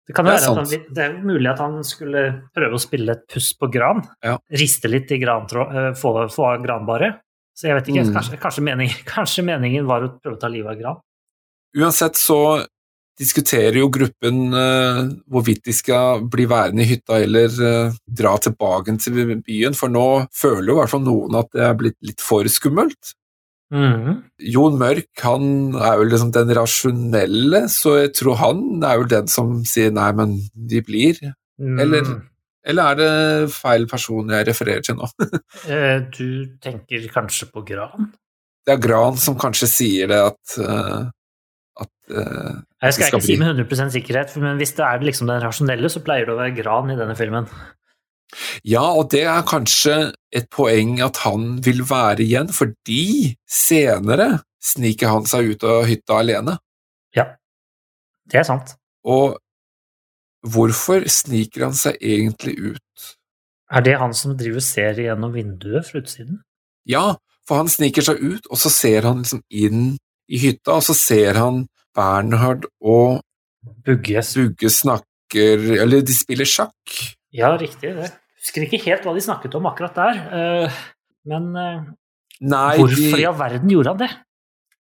[0.04, 3.22] Det, kan Det er han, det er mulig at han skulle prøve å spille et
[3.30, 4.02] puss på gran.
[4.22, 4.34] Ja.
[4.52, 7.22] Riste litt i grantråd, eh, få, få av granbaret.
[7.56, 8.14] Så jeg vet ikke, Mm.
[8.18, 11.00] kanskje, kanskje, mening, kanskje meningen var å prøve å ta livet av gran.
[11.78, 12.38] Uansett så
[13.20, 15.00] diskuterer jo gruppen eh,
[15.30, 20.06] hvorvidt de skal bli værende i hytta eller eh, dra tilbake til byen, for nå
[20.34, 23.14] føler jo i hvert fall noen at det er blitt litt for skummelt.
[23.74, 24.20] Mm.
[24.54, 29.30] Jon Mørk han er jo liksom den rasjonelle, så jeg tror han er jo den
[29.32, 31.18] som sier nei, men de blir.
[31.60, 31.80] Mm.
[31.80, 32.14] Eller-
[32.66, 35.08] Eller er det feil person jeg refererer til nå?
[35.68, 38.06] Eh, Du tenker kanskje på gran?
[38.64, 40.54] Det er Gran som kanskje sier det at,
[41.80, 45.30] at uh, Jeg skal, skal ikke si med 100 sikkerhet, men hvis det er liksom
[45.30, 47.48] den rasjonelle, så pleier det å være gran i denne filmen.
[48.66, 49.96] Ja, og det er kanskje
[50.34, 56.20] et poeng at han vil være igjen, fordi senere sniker han seg ut av hytta
[56.22, 56.58] alene.
[57.14, 57.34] Ja,
[58.30, 58.76] Det er sant.
[59.04, 59.36] Og
[60.44, 63.10] hvorfor sniker han seg egentlig ut?
[63.70, 66.40] Er det han som driver ser gjennom vinduet fra utsiden?
[66.88, 67.16] Ja,
[67.48, 69.96] for han sniker seg ut, og så ser han liksom inn
[70.28, 71.64] i hytta, og så ser han
[71.94, 73.20] Bernhard og
[73.84, 74.20] Bugge.
[74.34, 76.94] Bugge snakker Eller de spiller sjakk.
[77.34, 77.94] Ja, riktig.
[77.96, 78.10] det.
[78.40, 80.18] Husker ikke helt hva de snakket om akkurat der.
[80.66, 80.70] eh,
[81.26, 81.80] Men eh,
[82.44, 84.10] Nei, hvorfor i all verden gjorde han det?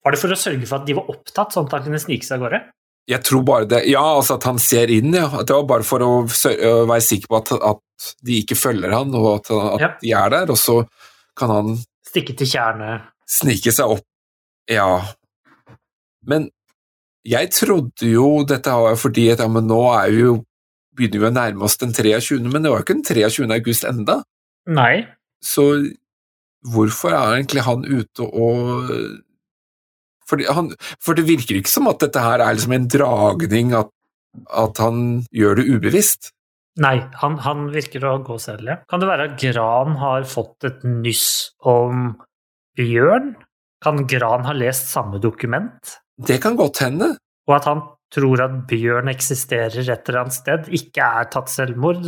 [0.04, 2.24] Var det for å sørge for at de var opptatt, sånn at han kunne snike
[2.24, 2.62] seg av gårde?
[3.06, 5.26] jeg tror bare det Ja, altså at han ser inn, ja.
[5.28, 9.12] At det var bare for å være sikker på at, at de ikke følger han,
[9.14, 9.90] og at, at Ja.
[10.00, 10.78] de er der, og så
[11.36, 11.74] kan han
[12.08, 13.02] Stikke til tjernet.
[13.28, 14.06] snike seg opp.
[14.70, 15.14] Ja.
[16.24, 16.48] Men
[17.24, 19.80] jeg trodde jo dette var fordi at ja, men nå
[20.12, 20.38] vi jo
[20.94, 23.48] begynner vi å nærme oss den 23., men det var jo ikke den 23.
[23.56, 24.20] august enda.
[24.70, 25.04] Nei.
[25.42, 25.64] Så
[26.72, 28.92] hvorfor er egentlig han ute og
[30.24, 30.70] han,
[31.04, 33.90] For det virker ikke som at dette her er liksom en dragning, at,
[34.48, 36.30] at han gjør det ubevisst.
[36.80, 38.80] Nei, han, han virker å gå ja.
[38.90, 42.14] Kan det være at Gran har fått et nyss om
[42.78, 43.34] Bjørn?
[43.84, 45.98] Kan Gran ha lest samme dokument?
[46.16, 47.14] Det kan godt hende.
[47.48, 47.82] Og at han
[48.14, 52.06] tror at Bjørn eksisterer et eller annet sted, ikke er tatt selvmord,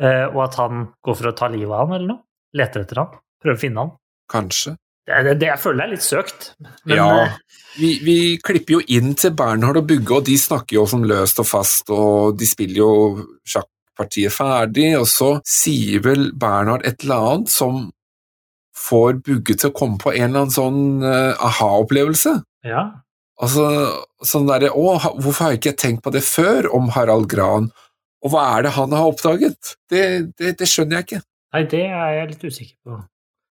[0.00, 2.24] eh, og at han går for å ta livet av han eller noe?
[2.56, 3.12] Leter etter han?
[3.42, 3.92] Prøver å finne han?
[4.30, 4.74] Kanskje.
[5.04, 6.48] Det, det, det jeg føler er litt søkt.
[6.88, 7.08] Men ja.
[7.26, 7.38] eh,
[7.76, 11.42] Vi, vi klipper jo inn til Bernhard og Bugge, og de snakker jo som løst
[11.42, 12.92] og fast, og de spiller jo
[13.50, 17.84] sjakkpartiet ferdig, og så sier vel Bernhard et eller annet som
[18.78, 22.38] får Bugge til å komme på en eller annen sånn eh, aha-opplevelse.
[22.66, 22.90] ja.
[23.42, 23.64] Altså,
[24.22, 27.64] sånn derre Å, hvorfor har jeg ikke tenkt på det før om Harald Gran?
[28.22, 29.74] Og hva er det han har oppdaget?
[29.90, 30.02] Det,
[30.38, 31.18] det, det skjønner jeg ikke.
[31.56, 33.00] Nei, det er jeg litt usikker på.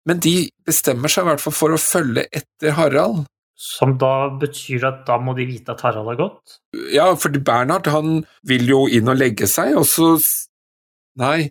[0.08, 0.34] Men de
[0.64, 3.26] bestemmer seg i hvert fall for å følge etter Harald.
[3.56, 6.58] Som da betyr at da må de vite at Harald har gått?
[6.92, 8.18] Ja, fordi Bernhard han
[8.48, 10.14] vil jo inn og legge seg, og så
[11.16, 11.48] Nei.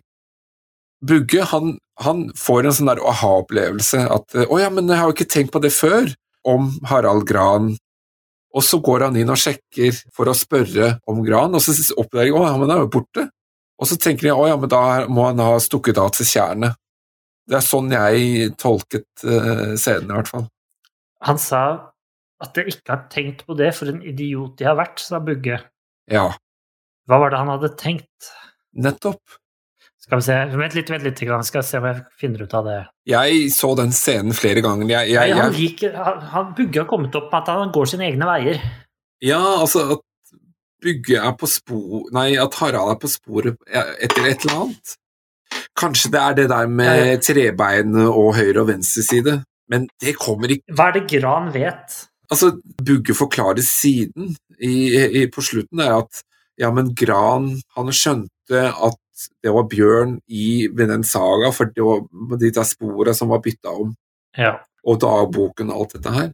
[1.04, 5.16] Bugge han, han får en sånn der aha-opplevelse at Å ja, men jeg har jo
[5.16, 6.08] ikke tenkt på det før,
[6.46, 7.74] om Harald Gran.
[8.56, 12.32] Og så går han inn og sjekker for å spørre om Gran, og så oppdager
[12.32, 13.26] han å ja, men han er jo borte.
[13.76, 14.82] Og så tenker de å ja, men da
[15.12, 16.78] må han ha stukket av til tjernet.
[17.46, 20.46] Det er sånn jeg tolket uh, scenen, i hvert fall.
[21.28, 21.60] Han sa
[22.42, 25.60] at jeg ikke har tenkt på det, for en idiot jeg har vært, sa Bugge.
[26.10, 26.30] Ja,
[27.06, 28.32] Hva var det han hadde tenkt?
[28.76, 29.22] nettopp.
[30.06, 32.66] Skal vi se, Vent litt, vent litt, skal jeg se om jeg finner ut av
[32.68, 32.76] det.
[33.10, 34.86] Jeg så den scenen flere ganger.
[34.92, 37.90] Jeg, jeg, Nei, han, gikk, han, han Bugge har kommet opp med at han går
[37.90, 38.60] sine egne veier.
[39.24, 40.04] Ja, altså at
[40.84, 44.92] Bugge er på spor Nei, at Harald er på sporet etter et eller annet.
[45.76, 49.40] Kanskje det er det der med trebein og høyre og venstre side.
[49.72, 51.96] Men det kommer ikke Hva er det Gran vet?
[52.30, 56.22] Altså, Bugge forklarer siden i, i, på slutten er at
[56.58, 59.02] ja, men Gran han skjønte at
[59.42, 62.02] det var bjørn i den saga, for det var
[62.40, 63.94] de der sporene som var bytta om,
[64.36, 64.58] Ja.
[64.86, 66.32] og dagboken og alt dette her.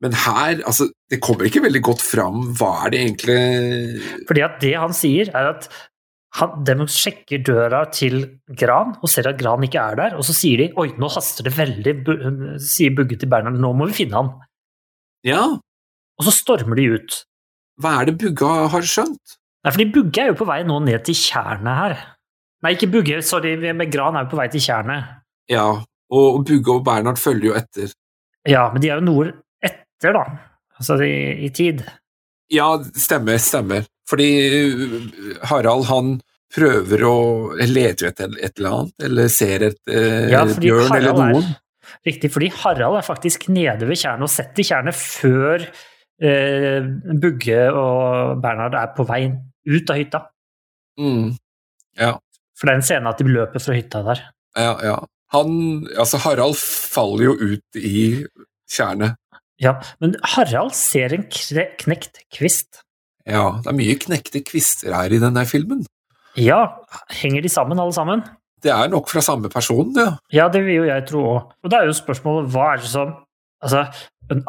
[0.00, 2.54] Men her, altså, det kommer ikke veldig godt fram.
[2.56, 5.66] Hva er det egentlig Fordi at det han sier, er at
[6.38, 8.22] han, de sjekker døra til
[8.56, 11.44] Gran og ser at Gran ikke er der, og så sier de oi, nå haster
[11.44, 11.96] det veldig,
[12.72, 14.30] sier Bugge til Bernhard, nå må vi finne han.
[15.26, 15.42] Ja,
[16.20, 17.18] Og så stormer de ut.
[17.80, 19.36] hva er det Bugge har skjønt?
[19.64, 21.98] Nei, fordi Bugge er jo på vei nå ned til tjernet her.
[22.64, 25.16] Nei, ikke Bugge, sorry, med Gran er jo på vei til tjernet.
[25.50, 25.66] Ja,
[26.12, 27.94] og Bugge og Bernhard følger jo etter.
[28.48, 29.30] Ja, men de er jo noe
[29.64, 30.24] etter, da.
[30.80, 31.82] Altså i, i tid.
[32.52, 33.86] Ja, stemmer, stemmer.
[34.10, 34.28] Fordi
[34.74, 34.94] uh,
[35.50, 36.14] Harald, han
[36.50, 37.16] prøver å
[37.62, 41.44] lete etter et eller annet, eller ser et eh, Ja, bjørn eller noen.
[41.46, 46.88] er Riktig, fordi Harald er faktisk nede ved tjernet og setter tjernet før eh,
[47.22, 50.22] Bugge og Bernhard er på vei ut av hytta.
[50.98, 51.30] Mm.
[52.60, 54.20] For det er en scene at de løper fra hytta der.
[54.58, 54.98] Ja, ja.
[55.32, 55.52] Han,
[55.94, 58.26] altså Harald faller jo ut i
[58.70, 59.16] tjernet.
[59.62, 62.82] Ja, men Harald ser en knekt kvist.
[63.28, 65.84] Ja, det er mye knekte kvister her i denne filmen.
[66.38, 66.60] Ja,
[67.20, 68.22] henger de sammen alle sammen?
[68.60, 70.14] Det er nok fra samme person, ja.
[70.34, 71.52] Ja, det vil jo jeg tro òg.
[71.64, 73.16] Og da er jo spørsmålet hva er det som
[73.60, 73.82] Altså,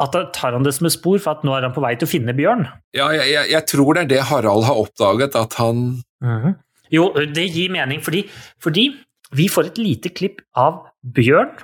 [0.00, 2.06] at tar han det som et spor for at nå er han på vei til
[2.08, 2.62] å finne bjørn?
[2.96, 5.82] Ja, jeg, jeg, jeg tror det er det Harald har oppdaget, at han
[6.24, 6.54] Mhm.
[6.92, 8.26] Jo, det gir mening, fordi,
[8.62, 8.90] fordi
[9.32, 11.54] vi får et lite klipp av Bjørn,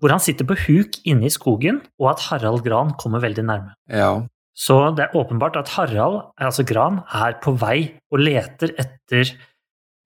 [0.00, 3.74] hvor han sitter på huk inne i skogen, og at Harald Gran kommer veldig nærme.
[3.92, 4.14] Ja.
[4.56, 9.34] Så det er åpenbart at Harald, altså Gran, er på vei og leter etter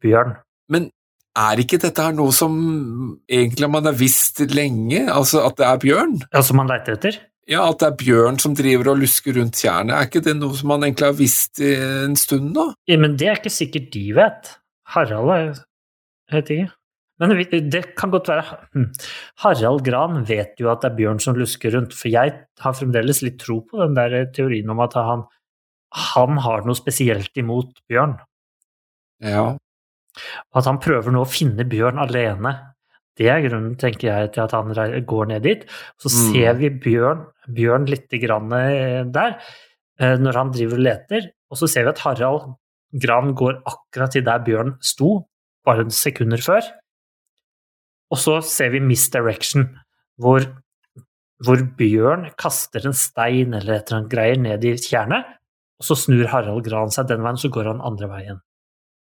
[0.03, 0.35] Bjørn.
[0.71, 0.91] Men
[1.35, 2.57] er ikke dette her noe som
[3.27, 5.05] egentlig man har visst lenge?
[5.11, 6.19] Altså at det er bjørn?
[6.31, 7.19] Ja, Som man leter etter?
[7.51, 9.93] Ja, at det er bjørn som driver og lusker rundt tjernet.
[9.97, 12.71] Er ikke det noe som man egentlig har visst en stund nå?
[12.89, 14.55] Ja, men det er ikke sikkert de vet.
[14.93, 15.63] Harald er
[16.33, 16.73] Jeg ikke.
[17.21, 17.31] Men
[17.71, 18.89] det kan godt være hm.
[19.45, 23.23] Harald Gran vet jo at det er bjørn som lusker rundt, for jeg har fremdeles
[23.23, 25.23] litt tro på den der teorien om at han,
[25.95, 28.17] han har noe spesielt imot bjørn.
[29.23, 29.53] Ja.
[30.55, 32.57] At han prøver nå å finne bjørn alene.
[33.15, 34.75] Det er grunnen, tenker jeg, til at han
[35.07, 35.63] går ned dit.
[36.03, 36.33] Så Mm.
[36.33, 39.39] ser vi bjørn, bjørn lite grann eh, der,
[40.01, 41.31] eh, når han driver og leter.
[41.51, 42.57] Og så ser vi at Harald
[43.03, 45.25] Gran går akkurat til der bjørn sto,
[45.67, 46.67] bare sekunder før.
[48.13, 49.67] Og så ser vi misdirection,
[50.21, 50.45] hvor,
[51.43, 55.25] hvor bjørn kaster en stein eller et eller annet greier ned i tjernet,
[55.81, 58.39] og så snur Harald Gran seg den veien, så går han andre veien.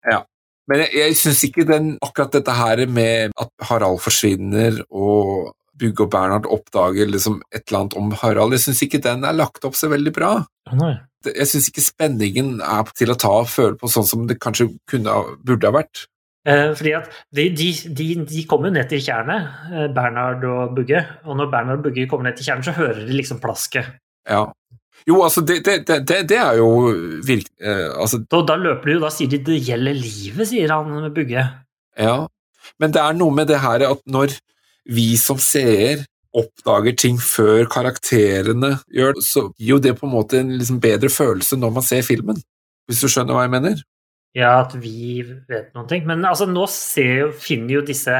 [0.08, 0.24] Ja.
[0.72, 6.06] Men jeg, jeg syns ikke den, akkurat dette her med at Harald forsvinner og Bugge
[6.06, 9.66] og Bernhard oppdager liksom et eller annet om Harald, jeg syns ikke den er lagt
[9.66, 10.32] opp så veldig bra.
[10.78, 10.96] Nei.
[11.26, 14.70] Jeg syns ikke spenningen er til å ta og føle på sånn som det kanskje
[14.92, 16.06] kunne, burde ha vært.
[16.44, 20.74] Eh, fordi at de, de, de, de kommer jo ned til tjernet, eh, Bernhard og
[20.76, 21.00] Bugge.
[21.24, 23.94] Og når Bernhard og Bugge kommer ned til tjernet, så hører de liksom plasket.
[24.30, 24.46] Ja.
[25.08, 26.68] Jo, altså, det, det, det, det, det er jo
[27.28, 27.48] virk...
[27.64, 31.14] Eh, altså, Da, da løper de jo, da sier de 'det gjelder livet', sier han
[31.16, 31.48] Bugge.
[31.98, 32.18] ja.
[32.80, 34.38] Men det er noe med det her at når
[34.90, 36.04] vi som seer
[36.34, 40.80] oppdager ting før karakterene gjør det, så gir jo det på en måte en liksom
[40.84, 42.40] bedre følelse når man ser filmen.
[42.90, 43.84] Hvis du skjønner hva jeg mener?
[44.34, 46.08] Ja, at vi vet noen ting.
[46.10, 48.16] Men altså, nå ser finner jo disse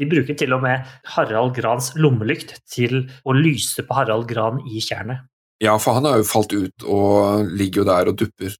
[0.00, 4.80] De bruker til og med Harald Grans lommelykt til å lyse på Harald Gran i
[4.80, 5.28] tjernet.
[5.60, 8.56] Ja, for han har jo falt ut og ligger jo der og dupper.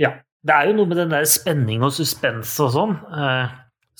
[0.00, 0.18] Ja.
[0.40, 3.50] Det er jo noe med den der spenning og suspens og sånn, eh,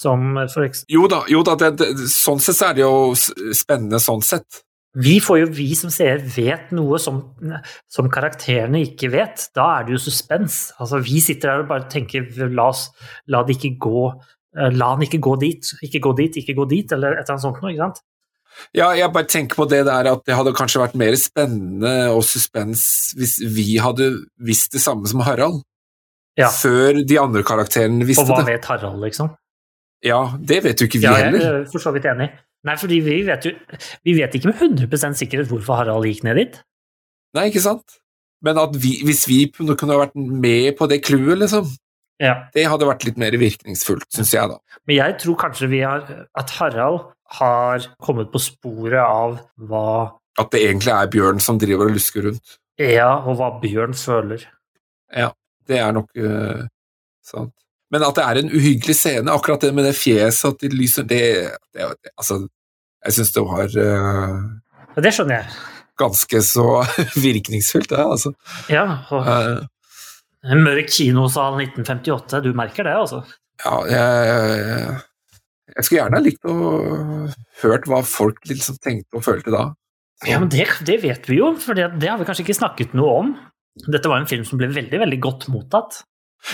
[0.00, 3.12] som for eksempel Jo da, jo da det, det, sånn sett er det jo
[3.56, 4.62] spennende sånn sett.
[4.98, 7.20] Vi får jo, vi som seere, vet noe som,
[7.86, 9.44] som karakterene ikke vet.
[9.54, 10.56] Da er det jo suspens.
[10.82, 12.88] Altså, vi sitter her og bare tenker la, oss,
[13.30, 16.66] la det ikke gå eh, La han ikke gå dit, ikke gå dit, ikke gå
[16.72, 18.00] dit, eller et eller annet sånt noe, ikke sant?
[18.74, 22.24] Ja, jeg bare tenker på det der at det hadde kanskje vært mer spennende og
[22.26, 22.82] suspens
[23.16, 24.10] hvis vi hadde
[24.42, 25.62] visst det samme som Harald,
[26.38, 26.48] Ja.
[26.50, 28.30] før de andre karakterene visste det.
[28.32, 28.56] Og hva det.
[28.56, 29.30] vet Harald, liksom?
[30.04, 31.60] Ja, det vet jo ikke vi Ja, jeg heller.
[31.60, 32.30] er for så vidt enig.
[32.64, 33.52] Nei, fordi vi vet jo
[34.04, 36.58] Vi vet ikke med 100 sikkerhet hvorfor Harald gikk ned dit.
[37.36, 37.98] Nei, ikke sant?
[38.42, 41.68] Men at vi, hvis vi kunne vært med på det clouet, liksom,
[42.20, 42.48] Ja.
[42.54, 44.56] det hadde vært litt mer virkningsfullt, syns jeg, da.
[44.88, 47.00] Men jeg tror kanskje vi har, at Harald
[47.36, 52.22] har kommet på sporet av hva At det egentlig er Bjørn som driver og lusker
[52.24, 52.56] rundt.
[52.80, 54.46] Ja, og hva Bjørn føler.
[55.14, 55.32] Ja,
[55.68, 56.64] Det er nok uh,
[57.22, 57.52] sant.
[57.90, 61.06] Men at det er en uhyggelig scene, akkurat det med det fjeset, at de lyser
[61.10, 61.24] Det,
[61.74, 62.44] det, det Altså,
[63.06, 64.38] jeg syns det var uh,
[64.94, 65.58] ja, det skjønner jeg.
[66.00, 66.66] ganske så
[67.26, 68.34] virkningsfullt, det, altså.
[68.72, 69.66] Ja, og uh,
[70.50, 73.22] en mørk kinosal 1958, du merker det, altså.
[73.60, 75.00] Ja, jeg,
[75.74, 76.56] jeg skulle gjerne ha likt å
[77.60, 79.66] hørt hva folk liksom tenkte og følte da.
[80.28, 82.96] Ja, men det, det vet vi jo, for det, det har vi kanskje ikke snakket
[82.96, 83.34] noe om.
[83.86, 86.02] Dette var en film som ble veldig, veldig godt mottatt.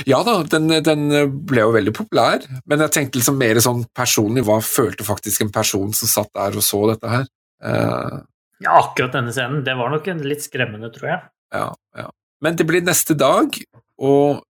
[0.09, 1.05] Ja da, den, den
[1.47, 5.53] ble jo veldig populær, men jeg tenkte liksom mer sånn personlig, hva følte faktisk en
[5.55, 7.29] person som satt der og så dette her?
[7.63, 8.17] Eh,
[8.65, 11.21] Ja, akkurat denne scenen, det var nok en litt skremmende, tror jeg.
[11.55, 12.11] ja, ja.
[12.45, 13.55] Men det blir neste dag,
[13.97, 14.43] og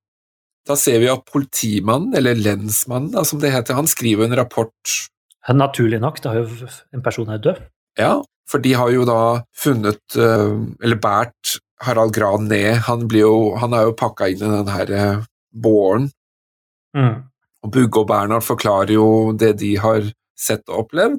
[0.66, 4.96] da ser vi at politimannen, eller lensmannen da, som det heter, han skriver en rapport
[5.46, 7.60] Naturlig nok, da er jo en person er død.
[8.00, 8.16] Ja,
[8.50, 11.52] for de har jo da funnet, eh, eller båret
[11.84, 12.78] Harald Gran ned.
[12.86, 16.10] Han, blir jo, han er jo pakka inn i den her eh, båren,
[16.96, 17.26] Mm.
[17.60, 20.06] og Bugge og Bernhard forklarer jo det de har
[20.38, 21.18] sett og opplevd.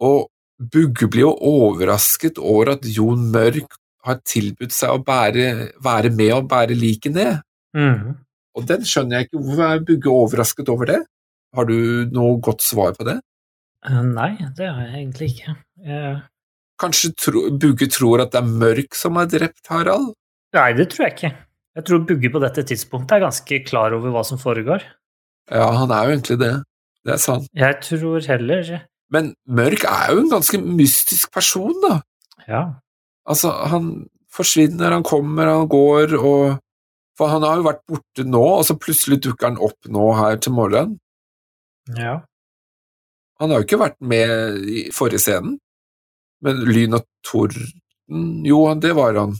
[0.00, 0.30] Og
[0.72, 6.32] Bugge blir jo overrasket over at Jon Mørk har tilbudt seg å bære, være med
[6.38, 7.42] og bære liket ned.
[7.76, 8.14] Mm.
[8.56, 9.42] Og den skjønner jeg ikke.
[9.44, 11.00] Hvorfor er Bugge overrasket over det?
[11.56, 13.18] Har du noe godt svar på det?
[13.84, 15.56] Uh, Nei, det har jeg egentlig ikke.
[15.84, 16.20] Eh,
[16.80, 20.14] Kanskje tro, Bugge tror at det er Mørk som har drept Harald?
[20.56, 21.32] Nei, det tror jeg ikke.
[21.76, 24.84] Jeg tror Bugge på dette tidspunktet er ganske klar over hva som foregår.
[25.50, 26.54] Ja, han er jo egentlig det.
[27.06, 27.48] Det er sant.
[27.56, 28.80] Jeg tror heller
[29.10, 32.00] Men Mørk er jo en ganske mystisk person, da.
[32.48, 32.62] Ja.
[33.28, 36.58] Altså, han forsvinner, han kommer, han går, og
[37.18, 40.38] For han har jo vært borte nå, og så plutselig dukker han opp nå her
[40.40, 40.98] til morgenen.
[41.98, 42.20] ja.
[43.40, 45.58] Han har jo ikke vært med i forrige scenen.
[46.44, 47.68] Men Lyn og Torden
[48.46, 49.36] Jo, det var han.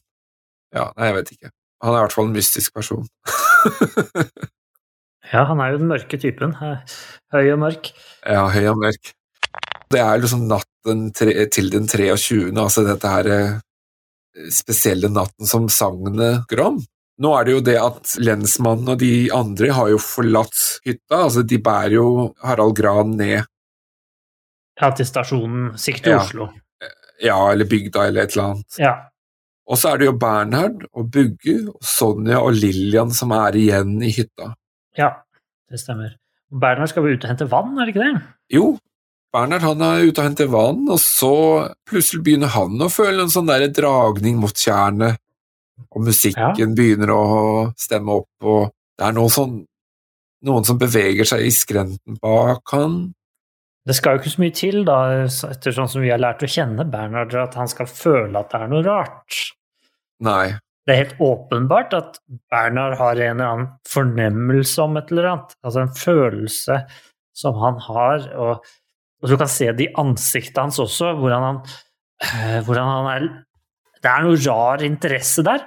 [0.74, 1.50] Ja, nei, jeg vet ikke.
[1.82, 3.06] Han er i hvert fall en mystisk person.
[5.30, 6.56] Ja, han er jo den mørke typen.
[6.58, 7.92] Høy og mørk.
[8.26, 9.12] Ja, høy og mørk.
[9.90, 13.60] Det er liksom natten til den 23., altså dette her eh,
[14.54, 16.80] spesielle natten som sagnet grom.
[17.20, 20.56] Nå er det jo det at lensmannen og de andre har jo forlatt
[20.86, 22.06] hytta, altså de bærer jo
[22.42, 23.44] Harald Gran ned,
[24.80, 26.22] Ja, til stasjonen, sikte Ja.
[26.22, 26.46] Oslo.
[27.22, 28.78] Ja, eller bygda eller et eller annet.
[28.80, 28.94] Ja.
[29.70, 33.98] Og så er det jo Bernhard og Bugge og Sonja og Lillian som er igjen
[34.02, 34.54] i hytta.
[34.98, 35.12] ja,
[35.70, 36.16] det stemmer.
[36.50, 38.22] Bernhard skal vel ut og hente vann, er det ikke det?
[38.50, 38.64] Jo,
[39.30, 41.34] Bernhard han er ute og henter vann, og så
[41.86, 45.20] plutselig begynner han å føle en sånn der dragning mot tjernet,
[45.86, 47.24] og musikken begynner å
[47.78, 49.60] stemme opp, og det er noe sånn,
[50.46, 52.98] noen som beveger seg i skrenten bak han.
[53.90, 54.96] Det skal jo ikke så mye til, da,
[55.50, 58.60] etter sånn som vi har lært å kjenne Bernhard, at han skal føle at det
[58.60, 59.38] er noe rart.
[60.22, 60.52] Nei,
[60.86, 65.56] Det er helt åpenbart at Bernhard har en eller annen fornemmelse om et eller annet.
[65.66, 66.78] Altså en følelse
[67.36, 68.70] som han har, og,
[69.22, 71.60] og du kan se det i ansiktet hans også, hvordan han,
[72.30, 73.28] eh, hvordan han er
[74.00, 75.66] Det er noe rar interesse der.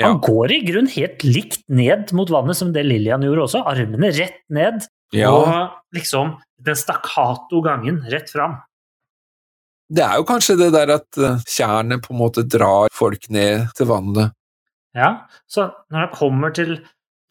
[0.00, 4.14] Han går i grunn helt likt ned mot vannet som det Lillian gjorde også, armene
[4.14, 8.58] rett ned, ja, og liksom den stakkato gangen rett fram.
[9.88, 13.70] det er jo kanskje det der at eh, tjernet på en måte drar folk ned
[13.78, 14.34] til vannet.
[14.96, 15.14] Ja,
[15.48, 16.74] så når han kommer til,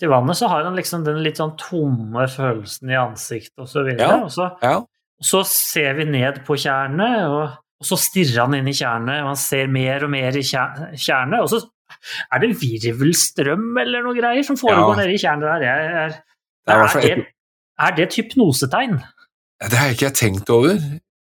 [0.01, 3.83] til vannet, så har han liksom den litt sånn tomme følelsen i ansiktet og så
[3.85, 4.07] videre.
[4.09, 4.23] Ja.
[4.25, 4.79] Og så, Ja,
[5.21, 9.31] så ser vi ned på tjernet, og, og så stirrer han inn i tjernet, og
[9.35, 11.61] han ser mer og mer i tjer- tjernet, og så
[12.33, 15.01] er det virvelstrøm eller noe greier som foregår Ja.
[15.03, 15.65] nede i tjernet der.
[15.65, 16.17] Jeg, er,
[16.67, 17.25] det er det er,
[17.79, 18.99] er det et hypnosetegn?
[19.69, 20.79] Det har jeg ikke tenkt over.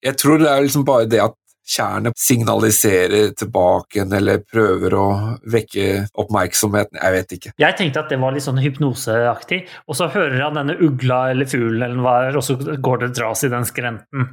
[0.03, 1.35] Jeg tror det er liksom bare det at
[1.71, 5.05] tjernet signaliserer tilbake igjen, eller prøver å
[5.53, 6.97] vekke oppmerksomheten.
[6.99, 7.51] Jeg vet ikke.
[7.61, 11.47] Jeg tenkte at det var litt sånn hypnoseaktig, og så hører han denne ugla eller
[11.49, 14.31] fuglen eller hva er, og så går det dras i den skrenten.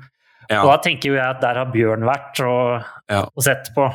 [0.49, 3.27] Ja, Og da tenker jo jeg at der har Bjørn vært og, Ja.
[3.29, 3.91] og sett på.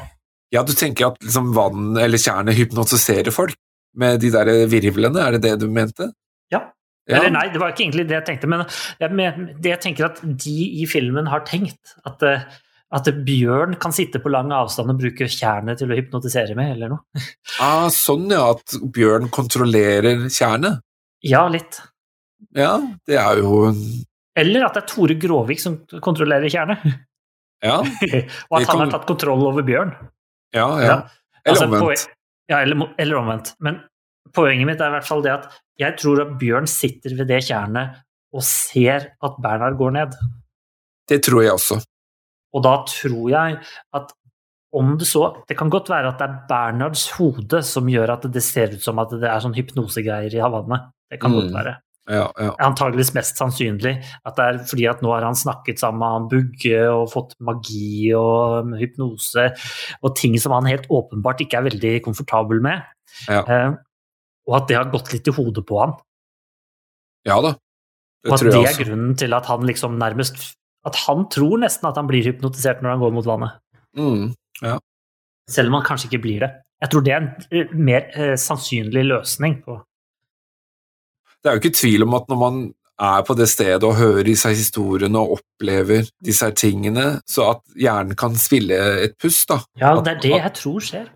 [0.53, 3.55] ja du tenker at liksom vann eller tjernet hypnotiserer folk
[3.97, 6.11] med de der virvlene, er det det du mente?
[6.53, 6.67] Ja.
[7.09, 7.17] Ja.
[7.19, 8.61] Eller nei, det var ikke egentlig det jeg tenkte, men
[9.01, 10.53] jeg, det jeg tenker at de
[10.84, 12.45] i filmen har tenkt, at, eh,
[12.95, 16.93] at Bjørn kan sitte på lang avstand og bruke tjernet til å hypnotisere med, eller
[16.95, 17.23] noe.
[17.63, 20.80] Ah, sånn ja, at bjørn kontrollerer tjernet.
[21.23, 21.81] Ja, litt.
[22.55, 22.77] Ja,
[23.07, 23.69] det er jo
[24.39, 26.81] Eller at det er Tore Gråvik som kontrollerer tjernet,
[27.63, 27.77] Ja,
[28.49, 29.93] og at han har tatt kontroll over Bjørn.
[30.55, 30.67] ja.
[30.80, 30.88] ja.
[30.88, 30.97] Ja.
[31.43, 31.84] Eller Altså, omvendt.
[32.07, 32.19] På,
[32.51, 33.53] Ja, eller, eller omvendt.
[33.63, 33.81] Men
[34.35, 35.47] poenget mitt er i hvert fall det at
[35.81, 38.01] jeg tror at Bjørn sitter ved det tjernet
[38.34, 40.18] og ser at Bernhard går ned.
[41.10, 41.80] Det tror jeg også.
[42.53, 43.57] Og da tror jeg
[43.93, 44.14] at
[44.73, 48.23] om det så Det kan godt være at det er Bernhards hode som gjør at
[48.34, 50.88] det ser ut som at det er sånn hypnosegreier i vannet.
[51.11, 51.38] Det kan Mm.
[51.41, 51.76] godt være.
[52.10, 52.49] Ja, ja.
[52.60, 56.27] Antageligvis mest sannsynlig at det er fordi at nå har han snakket sammen med han
[56.27, 59.45] Bugge og fått magi og hypnose
[60.03, 62.81] og ting som han helt åpenbart ikke er veldig komfortabel med.
[63.30, 63.43] Ja.
[64.49, 65.95] Og at det har gått litt i hodet på han.
[67.27, 67.55] ja da.
[68.23, 70.37] Det Og at det er grunnen til at han liksom nærmest
[70.87, 73.59] At han tror nesten at han blir hypnotisert når han går mot vannet.
[73.95, 74.33] Mm.
[75.49, 76.49] Selv om han kanskje ikke blir det.
[76.83, 79.77] Jeg tror det er en eh, mer eh, sannsynlig løsning på
[81.39, 82.57] Det er jo ikke tvil om at når man
[83.03, 88.15] er på det stedet og hører disse historiene og opplever disse tingene, så at hjernen
[88.19, 89.59] kan spille et pust, da.
[89.79, 91.09] Ja, det er det jeg tror skjer.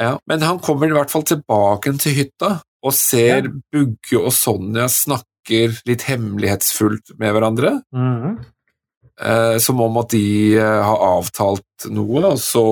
[0.00, 3.52] Ja, men han kommer i hvert fall tilbake til hytta og ser Ja.
[3.72, 8.36] Bugge og Sonja snakker litt hemmelighetsfullt med hverandre, Mhm.
[9.20, 12.64] eh, som om at de eh, har avtalt noe, og så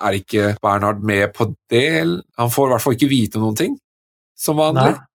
[0.00, 2.20] er ikke Bernhard med på det.
[2.38, 3.78] Han får i hvert fall ikke vite noen ting,
[4.36, 4.94] som vanlig.
[4.94, 5.10] Nei.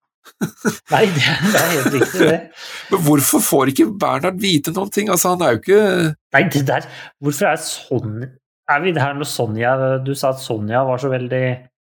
[0.92, 2.40] Nei, det, det er helt riktig, det.
[2.92, 5.10] Men hvorfor får ikke Bernhard vite noen ting?
[5.10, 6.86] Altså, han er jo ikke Nei, det der
[7.24, 8.28] Hvorfor er sånn
[8.70, 9.72] Er vi der når Sonja
[10.06, 11.42] Du sa at Sonja var så veldig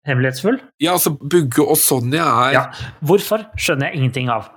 [0.08, 0.60] hemmelighetsfull?
[0.82, 2.64] Ja, altså, Bugge og Sonja er Ja.
[3.06, 4.52] Hvorfor skjønner jeg ingenting av.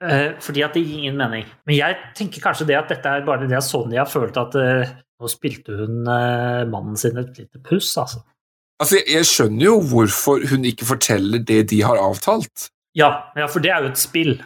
[0.00, 1.44] Uh, fordi at det gir ingen mening.
[1.68, 4.92] Men jeg tenker kanskje det at dette er bare det at Sonja følte at uh,
[5.20, 8.22] nå spilte hun uh, mannen sin et lite puss, altså.
[8.80, 12.70] Altså, jeg, jeg skjønner jo hvorfor hun ikke forteller det de har avtalt.
[12.96, 14.38] Ja, ja, for det er jo et spill.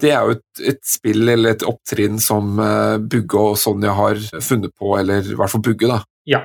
[0.00, 2.56] Det er jo et, et spill eller et opptrinn som
[3.12, 6.00] Bugge og Sonja har funnet på, eller i hvert fall Bugge, da.
[6.26, 6.40] Ja.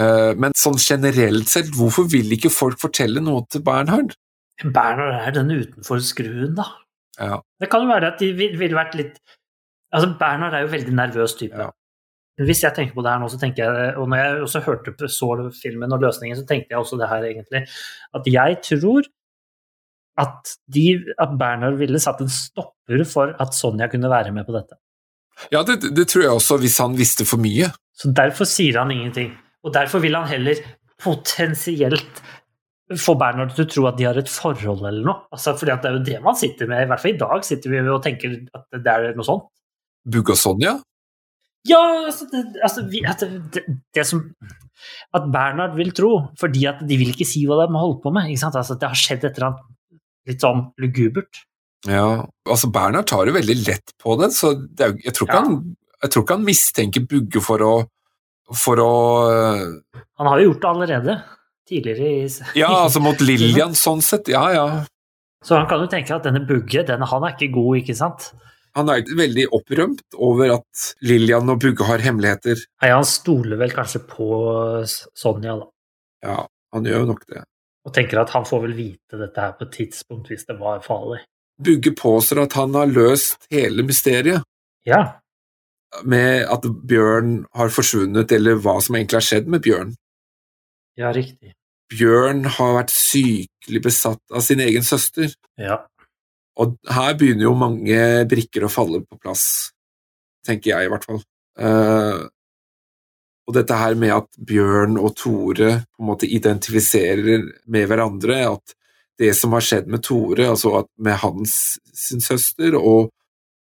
[0.00, 4.14] Eh, men sånn generelt sett, hvorfor vil ikke folk fortelle noe til Bernhard?
[4.62, 6.66] Bernhard er den utenfor skruen, da.
[7.20, 7.40] Ja.
[7.60, 9.18] Det kan jo være at de vil- ville vært litt
[9.92, 11.58] Altså, Bernhard er jo veldig nervøs type.
[11.58, 11.64] Ja.
[12.38, 14.92] Hvis jeg tenker på det her nå, så tenker jeg, og når jeg også hørte
[14.94, 17.62] på så filmen og løsningen, så tenkte jeg også det her egentlig,
[18.14, 19.02] at jeg tror
[20.16, 20.84] at, de,
[21.18, 24.78] at Bernhard ville satt en stopper for at Sonja kunne være med på dette.
[25.50, 27.72] Ja, det, det tror jeg også, hvis han visste for mye.
[27.98, 29.34] Så derfor sier han ingenting.
[29.66, 30.60] Og derfor vil han heller
[31.00, 32.22] potensielt
[32.98, 35.26] få Bernhard til å tro at de har et forhold eller noe.
[35.30, 37.74] Altså, fordi det er jo det man sitter med, i hvert fall i dag sitter
[37.74, 39.50] vi og tenker at det er noe sånt.
[40.10, 40.78] Og Sonja?
[41.68, 43.20] Ja, altså, det, altså vi, at
[43.52, 43.62] det,
[43.92, 44.22] det, som
[45.12, 48.12] At Bernhard vil tro, fordi at de vil ikke si hva de har holdt på
[48.16, 48.32] med.
[48.32, 50.00] Altså, det har skjedd et eller annet
[50.30, 51.44] litt sånn lugubert.
[51.88, 55.38] Ja, altså Bernhard tar jo veldig lett på det, så det er, jeg, tror Ja.
[55.40, 57.74] han, jeg tror ikke han mistenker Bugge for å
[58.56, 58.92] for å
[60.18, 61.18] Han har jo gjort det allerede.
[61.70, 62.28] Tidligere i
[62.58, 64.30] Ja, altså mot Lillian, sånn sett.
[64.32, 64.66] Ja, ja.
[65.44, 68.30] Så han kan jo tenke at denne Bugge, den, han er ikke god, ikke sant?
[68.78, 72.60] Han er veldig opprømt over at Lillian og Bugge har hemmeligheter.
[72.82, 74.28] Nei, han stoler vel kanskje på
[74.86, 75.70] Sonja, da.
[76.26, 76.36] Ja,
[76.76, 77.42] han gjør jo nok det.
[77.88, 80.82] Og tenker at han får vel vite dette her på et tidspunkt hvis det var
[80.84, 81.22] farlig.
[81.60, 84.44] Bugge påstår at han har løst hele mysteriet
[84.88, 85.19] Ja,
[86.04, 89.94] med at Bjørn har forsvunnet, eller hva som egentlig har skjedd med Bjørn.
[91.00, 91.54] ja, riktig.
[91.90, 95.80] Bjørn har vært sykelig besatt av sin egen søster, Ja.
[96.56, 99.72] og her begynner jo mange brikker å falle på plass,
[100.46, 101.22] tenker jeg i hvert fall.
[101.58, 102.28] Uh,
[103.48, 108.74] og dette her med at Bjørn og Tore på en måte identifiserer med hverandre, at
[109.18, 113.10] det som har skjedd med Tore, altså at med hans sin søster, og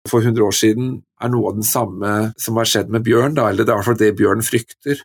[0.08, 3.48] for 100 år siden, er noe av den samme som har skjedd med Bjørn, da,
[3.50, 5.02] eller det er i hvert fall det Bjørn frykter.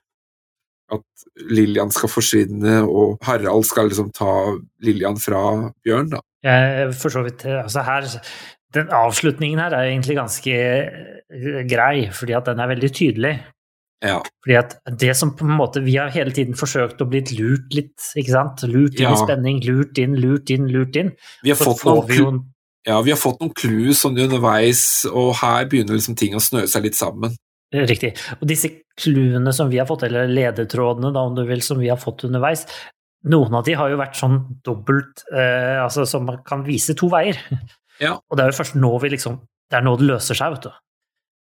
[0.92, 4.32] At Lillian skal forsvinne, og Harald skal liksom ta
[4.86, 5.42] Lillian fra
[5.84, 6.22] Bjørn, da.
[6.48, 8.06] Jeg for så vidt Altså her
[8.78, 13.32] Den avslutningen her er egentlig ganske eh, grei, fordi at den er veldig tydelig.
[14.06, 14.20] Ja.
[14.46, 17.74] Fordi at det som på en måte Vi har hele tiden forsøkt å bli lurt
[17.74, 18.62] litt, ikke sant?
[18.70, 19.16] Lurt inn Ja.
[19.16, 21.12] i spenning, lurt inn, lurt inn, lurt inn.
[21.44, 22.46] Vi har Så fått noen, vi jo clu-
[22.88, 24.82] ja, vi har fått noen clues sånn underveis,
[25.12, 27.36] og her begynner liksom ting å snø seg litt sammen.
[27.76, 28.14] Riktig.
[28.40, 31.92] Og disse clouene som vi har fått, eller ledetrådene da, om du vil, som vi
[31.92, 32.64] har fått underveis,
[33.28, 37.12] noen av de har jo vært sånn dobbelt, eh, altså som man kan vise to
[37.14, 37.42] veier.
[37.98, 38.12] Ja.
[38.30, 39.40] Og det er jo først nå vi liksom
[39.72, 40.74] Det er nå det løser seg, vet du.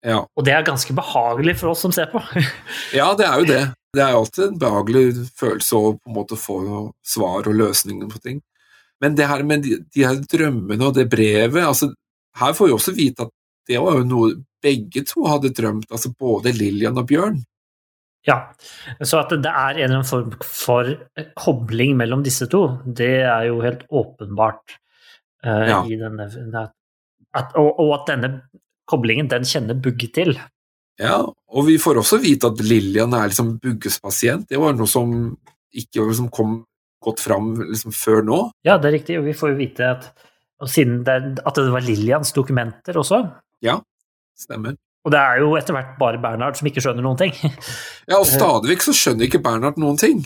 [0.07, 0.21] Ja.
[0.39, 2.21] Og det er ganske behagelig for oss som ser på.
[2.95, 3.63] ja, det er jo det.
[3.95, 5.03] Det er alltid en behagelig
[5.35, 6.61] følelse å på en måte få
[7.07, 8.39] svar og løsninger på ting.
[9.03, 11.91] Men det her med de, de her drømmene og det brevet, altså
[12.39, 13.33] her får vi også vite at
[13.69, 14.31] det var jo noe
[14.65, 17.43] begge to hadde drømt, altså både Lillian og Bjørn.
[18.25, 18.39] Ja,
[19.05, 20.89] Så at det er en eller annen form for
[21.37, 24.79] kobling mellom disse to, det er jo helt åpenbart.
[25.45, 25.83] Uh, Ja.
[25.85, 26.25] i denne,
[27.35, 28.31] at, og, og at denne
[28.89, 30.39] koblingen, den kjenner Bugge til.
[31.01, 34.49] Ja, og vi får også vite at Lillian er liksom Bugges pasient.
[34.49, 35.37] Det var noe som
[35.75, 36.63] ikke liksom kom
[37.05, 38.39] godt fram liksom før nå.
[38.67, 40.11] Ja, det er riktig, og vi får jo vite at
[40.75, 43.25] det, at det var Lillians dokumenter også.
[43.65, 43.81] Ja,
[44.39, 44.75] Stemmer.
[45.05, 47.35] Og det er jo etter hvert bare Bernhard som ikke skjønner noen ting.
[48.11, 50.19] Ja, og stadig vekk så skjønner ikke Bernhard noen ting.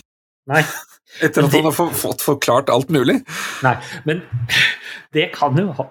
[0.51, 0.65] Nei.
[1.25, 3.21] Etter at han har fått forklart alt mulig.
[3.65, 3.75] Nei,
[4.09, 4.25] men
[5.17, 5.87] det kan jo ha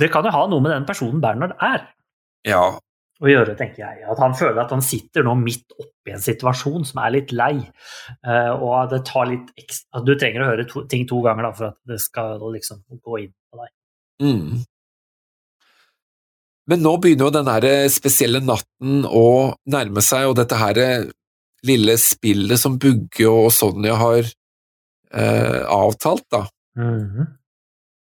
[0.00, 1.82] det kan jo ha noe med den personen Bernhard er
[2.48, 2.78] Ja,
[3.20, 4.04] å gjøre, tenker jeg.
[4.08, 7.54] At han føler at han sitter nå midt oppi en situasjon som er litt lei.
[8.24, 11.52] og og det tar litt ekstra Du trenger å høre to, ting to ganger da,
[11.52, 13.72] for at det skal liksom gå inn på deg.
[14.22, 14.64] Mm.
[16.70, 20.80] Men nå begynner jo den her spesielle natten å nærme seg, og dette her
[21.66, 24.22] lille spillet som Bugge og Sonja har
[25.12, 26.46] eh, avtalt, da,
[26.78, 27.26] Mhm.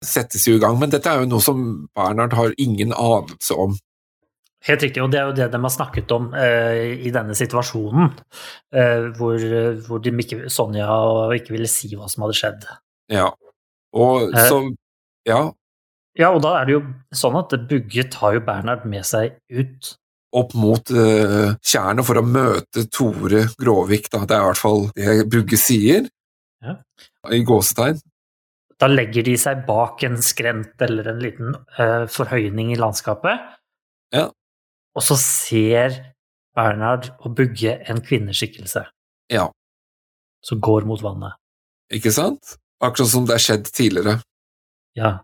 [0.04, 0.78] settes jo i gang.
[0.80, 3.78] Men dette er jo noe som Bernhard har ingen anelse om.
[4.68, 8.10] Helt riktig, og det er jo det de har snakket om eh, i denne situasjonen,
[8.76, 9.40] eh, hvor,
[9.86, 10.88] hvor de ikke, Sonja
[11.38, 12.66] ikke ville si hva som hadde skjedd.
[13.14, 13.30] Ja.
[13.96, 14.50] Og Eh.
[14.50, 14.60] så
[15.28, 15.52] Ja,
[16.20, 16.82] Ja, og da er det jo
[17.16, 19.96] sånn at Bugge tar jo Bernhard med seg ut.
[20.36, 24.26] opp mot uh, tjernet for å møte Tore Gråvik, da.
[24.28, 26.10] Det er i hvert fall det Bugge sier.
[26.62, 26.76] Ja.
[27.32, 28.02] I gåsetegn.
[28.80, 33.42] Da legger de seg bak en skrent eller en liten eh, forhøyning i landskapet.
[34.14, 34.30] Ja.
[34.98, 36.00] Og så ser
[36.58, 38.84] Bernhard og Bugge en kvinneskikkelse
[39.32, 39.50] Ja,
[40.44, 41.36] som går mot vannet.
[41.94, 42.56] ikke sant?
[42.82, 44.22] Akkurat som det er skjedd tidligere.
[44.96, 45.20] Ja.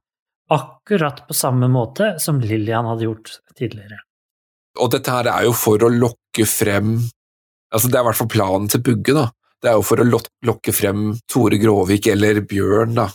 [0.52, 3.98] Akkurat på samme måte som Lillian hadde gjort tidligere.
[4.78, 6.98] Og dette her er jo for å lokke frem
[7.74, 9.24] Altså, det er i hvert fall planen til Bugge, da.
[9.60, 13.08] Det er jo for å lokke frem Tore Gråvik eller Bjørn, da,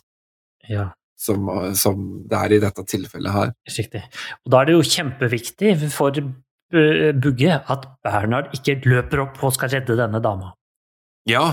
[0.68, 0.88] Ja,
[1.20, 3.50] som, som det er i dette tilfellet her.
[3.76, 4.00] riktig.
[4.46, 9.52] Og da er det jo kjempeviktig for eh, Bugge at Bernhard ikke løper opp og
[9.56, 10.54] skal redde denne dama.
[11.28, 11.50] Ja,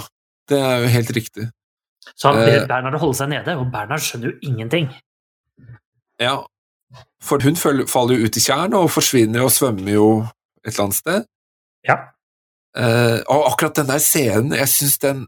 [0.47, 1.49] det er jo helt riktig.
[2.15, 2.45] Så han Eh.
[2.47, 4.87] ber Bernhard holde seg nede, og Bernhard skjønner jo ingenting.
[6.23, 6.37] Ja,
[7.21, 10.05] for hun faller jo ut i tjern og forsvinner og svømmer jo
[10.63, 11.25] et eller annet sted.
[11.87, 11.97] Ja.
[12.77, 15.25] Eh, og akkurat den der scenen, jeg syns den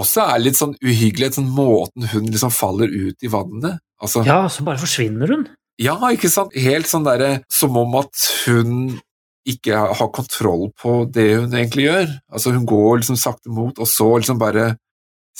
[0.00, 3.80] også er litt sånn uhyggelig, sånn måten hun liksom faller ut i vannet.
[4.00, 5.46] Altså, ja, så bare forsvinner hun.
[5.80, 6.56] Ja, ikke sant?
[6.56, 9.00] Helt sånn derre som om at hun
[9.48, 12.14] ikke har kontroll på det hun egentlig gjør.
[12.32, 14.74] Altså, hun går liksom sakte mot, og så liksom bare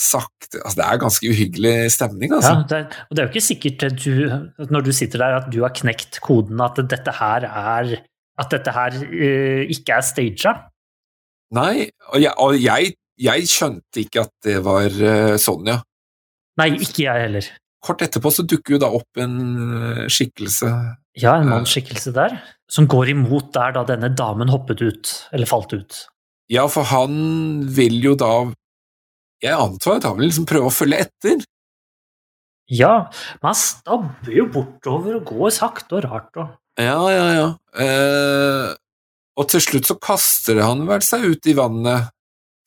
[0.00, 2.54] sakte Altså, det er ganske uhyggelig stemning, altså.
[2.54, 5.36] Ja, det er, og det er jo ikke sikkert at du, når du sitter der,
[5.42, 7.92] at du har knekt koden, at dette her er
[8.40, 10.62] At dette her uh, ikke er staged.
[11.52, 15.80] Nei, og jeg, og jeg, jeg skjønte ikke at det var eh, Sonja.
[16.60, 17.50] Nei, ikke jeg heller.
[17.84, 19.36] Kort etterpå så dukker jo da opp en
[19.80, 20.70] eh, skikkelse
[21.20, 22.36] Ja, en mannsskikkelse der,
[22.70, 26.02] som går imot der da denne damen hoppet ut, eller falt ut.
[26.50, 27.14] Ja, for han
[27.70, 28.50] vil jo da
[29.40, 31.44] Jeg antar at han vil liksom prøve å følge etter.
[32.70, 33.10] Ja,
[33.40, 37.48] men han stabber jo bortover og går sakte og rart og Ja, ja, ja.
[37.80, 38.68] Eh,
[39.40, 42.12] og til slutt så kaster han vel seg ut i vannet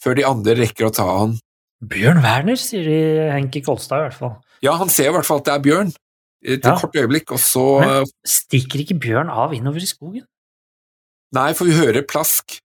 [0.04, 1.38] før de andre rekker å ta han.
[1.84, 3.00] Bjørn Werner, sier de
[3.34, 4.36] Henki Kolstad i hvert fall.
[4.64, 5.94] Ja, han ser i hvert fall at det er bjørn
[6.44, 6.76] et Ja.
[6.80, 10.26] kort øyeblikk, og så Men stikker ikke Bjørn av innover i skogen?
[11.34, 12.60] Nei, for vi hører plask.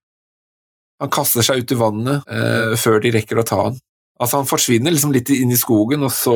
[0.99, 3.79] Han kaster seg ut i vannet eh, før de rekker å ta han.
[4.19, 6.35] Altså, han forsvinner liksom litt inn i skogen, og så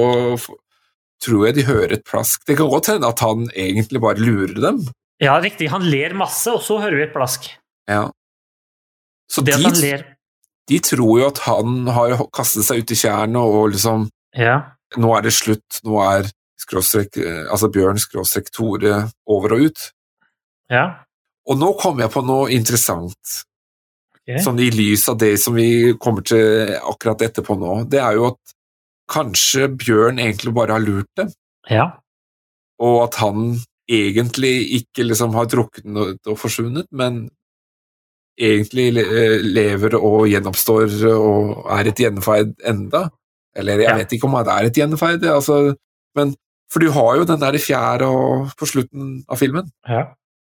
[1.23, 2.43] tror jeg de hører et plask.
[2.47, 4.79] Det kan godt hende at han egentlig bare lurer dem.
[5.19, 5.69] Ja, riktig.
[5.69, 7.51] Han ler masse, og så hører vi et plask.
[7.87, 8.09] Ja.
[9.29, 10.05] Så Det de, at han ler
[10.69, 14.61] de tror jo at han har kastet seg ut i tjernet og liksom Ja.
[14.97, 16.27] Nå er det slutt, nå er
[16.61, 19.89] skråstrek, eh, altså Bjørn skråstrek Tore over og ut.
[20.69, 20.99] ja.
[21.45, 23.43] Og nå kom jeg på noe interessant.
[24.15, 24.39] okay.
[24.39, 28.29] sånn i lys av det som vi kommer til akkurat etterpå nå, det er jo
[28.31, 28.53] at
[29.11, 31.29] kanskje Bjørn egentlig bare har lurt dem,
[31.69, 31.89] Ja.
[32.79, 33.59] og at han
[33.89, 37.29] egentlig ikke liksom har druknet og forsvunnet, men
[38.39, 43.07] egentlig eh, lever og gjenoppstår og er et gjenfeid enda.
[43.55, 43.95] Eller jeg Ja.
[43.99, 45.75] vet ikke om det er et gjenfeid, altså,
[46.17, 46.35] men
[46.73, 48.07] for du har jo den der fjæra
[48.57, 49.69] på slutten av filmen.
[49.87, 50.07] ja.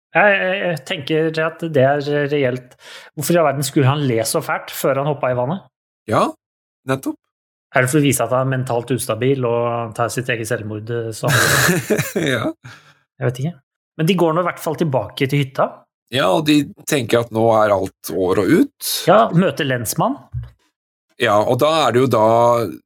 [0.10, 2.00] Jeg, jeg, jeg tenker at det er
[2.32, 2.72] reelt.
[3.14, 5.68] Hvorfor i all verden skulle han le så fælt før han hoppa i vannet?
[6.10, 6.24] Ja,
[6.90, 7.14] nettopp.
[7.76, 10.90] Er det for å vise at han er mentalt ustabil og tar sitt eget selvmord?
[10.90, 11.30] eh, Som,
[12.34, 12.50] ja.
[13.22, 13.54] jeg vet ikke.
[14.02, 15.68] Men de går nå i hvert fall tilbake til hytta.
[16.10, 18.94] Ja, og de tenker at nå er alt år og ut.
[19.08, 20.18] Ja, Møter lensmann.
[21.20, 22.26] Ja, og da er det jo da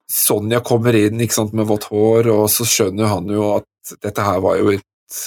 [0.09, 4.39] Sonja kommer inn sant, med vått hår, og så skjønner han jo at dette her
[4.43, 5.19] var jo et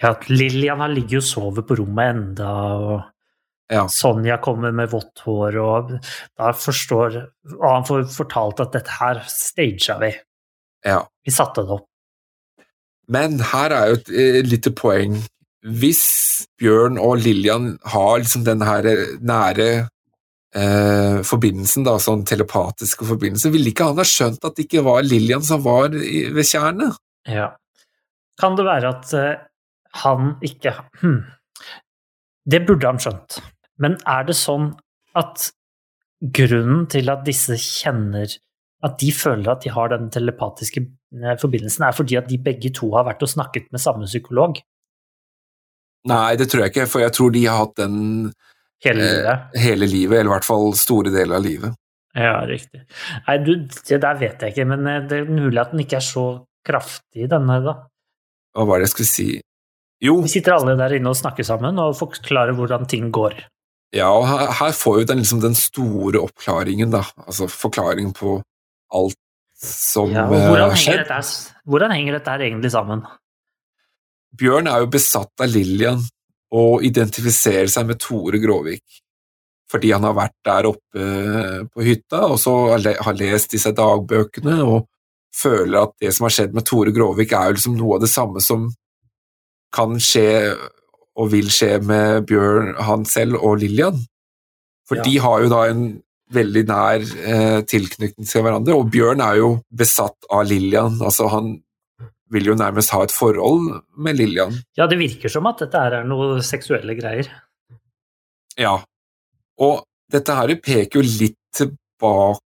[0.00, 3.00] Ja, at Lillian har ligget og sovet på rommet enda, og
[3.70, 3.84] Ja.
[3.86, 5.90] Sonja kommer med vått hår, og
[6.38, 7.20] da forstår
[7.52, 10.14] Og han får fortalt at dette her stagea vi.
[10.86, 11.04] Ja.
[11.24, 11.86] Vi satte det opp.
[13.10, 15.18] Men her er jo et eh, lite poeng.
[15.60, 16.02] Hvis
[16.60, 18.86] Bjørn og Lillian har liksom den her
[19.20, 19.68] nære
[20.56, 25.04] eh, forbindelsen, da, sånn telepatiske forbindelse, ville ikke han ha skjønt at det ikke var
[25.04, 26.96] Lillian som var i, ved tjernet?
[27.28, 27.50] Ja.
[28.40, 29.44] Kan det være at eh,
[30.04, 31.20] han ikke hmm.
[32.50, 33.40] Det burde han skjønt.
[33.82, 34.70] Men er det sånn
[35.18, 35.50] at
[36.20, 38.30] grunnen til at disse kjenner
[38.84, 42.70] At de føler at de har den telepatiske eh, forbindelsen, er fordi at de begge
[42.72, 44.56] to har vært og snakket med samme psykolog
[46.08, 47.98] Nei, det tror jeg ikke, for jeg tror de har hatt den
[48.84, 49.58] hele eh, livet?
[49.60, 51.74] hele livet, eller i hvert fall store deler av livet.
[52.16, 52.80] Ja, riktig.
[53.28, 55.98] Nei, du, det der vet jeg ikke, men eh, det er mulig at den ikke
[56.00, 56.24] er så
[56.66, 57.76] kraftig, denne, da.
[58.56, 59.28] Hva var det jeg skulle si?
[60.00, 63.36] Jo, Vi sitter alle der inne og snakker sammen og forklarer hvordan ting går.
[63.92, 67.04] ja, og her, her får jo den, liksom, den store oppklaringen, da.
[67.26, 68.38] Altså forklaringen på
[68.96, 69.18] alt
[69.60, 71.02] som Ja, og eh, hvordan, har henger skjedd.
[71.04, 73.02] dette, hvordan henger dette her egentlig sammen?
[74.38, 76.02] Bjørn er jo besatt av Lillian
[76.54, 78.84] og identifiserer seg med Tore Gråvik.
[79.70, 83.70] Fordi han har vært der oppe eh, på hytta og så har har lest disse
[83.76, 84.88] dagbøkene og
[85.36, 88.10] føler at det som har skjedd med Tore Gråvik, er jo liksom noe av det
[88.10, 88.66] samme som
[89.74, 90.56] kan skje
[91.20, 93.98] og vil skje med Bjørn, han selv og Lillian.
[94.88, 95.02] For Ja.
[95.06, 96.02] de har jo da en
[96.32, 100.98] veldig nær eh, tilknytning til hverandre, og Bjørn er jo besatt av Lillian.
[101.02, 101.60] Altså han
[102.30, 104.54] vil jo nærmest ha et forhold med Lillian.
[104.78, 107.28] Ja, det virker som at dette her er noe seksuelle greier.
[108.58, 108.76] Ja.
[109.60, 112.46] Og dette her peker jo litt tilbake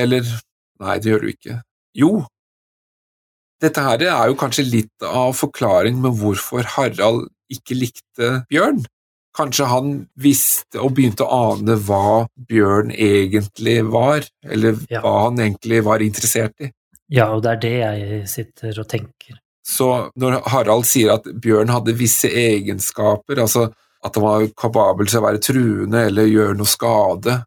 [0.00, 0.26] Eller
[0.82, 1.56] nei, det gjør det jo ikke.
[1.96, 2.10] Jo.
[3.62, 8.82] Dette her er jo kanskje litt av forklaring med hvorfor Harald ikke likte Bjørn.
[9.36, 15.00] Kanskje han visste og begynte å ane hva Bjørn egentlig var, eller Ja.
[15.04, 16.72] hva han egentlig var interessert i.
[17.12, 19.36] Ja, og det er det jeg sitter og tenker.
[19.66, 19.86] Så
[20.18, 23.68] når Harald sier at Bjørn hadde visse egenskaper, altså
[24.06, 27.40] at han var kapabel til å være truende eller gjøre noe skade,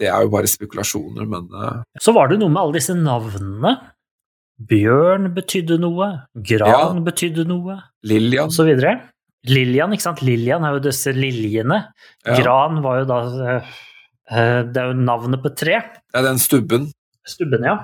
[0.00, 3.74] det er jo bare spekulasjoner, men eh, Så var det noe med alle disse navnene.
[4.70, 7.04] Bjørn betydde noe, Gran Ja.
[7.04, 8.96] betydde noe, Lillian og så videre.
[9.48, 10.20] Lillian, ikke sant?
[10.24, 11.78] Lillian er jo disse liljene.
[12.26, 13.20] ja, Gran var jo da
[13.54, 13.70] eh,
[14.30, 15.78] eh, Det er jo navnet på tre.
[16.12, 16.90] det er den stubben,
[17.30, 17.76] Stubben, ja.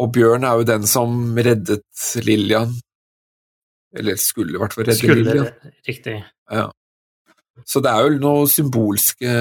[0.00, 2.74] og Bjørn er jo den som reddet Lillian.
[3.94, 5.74] Eller skulle i hvert fall redde Skulle Lillian.
[5.86, 6.16] Riktig.
[7.62, 9.34] Så det er jo noen symbolske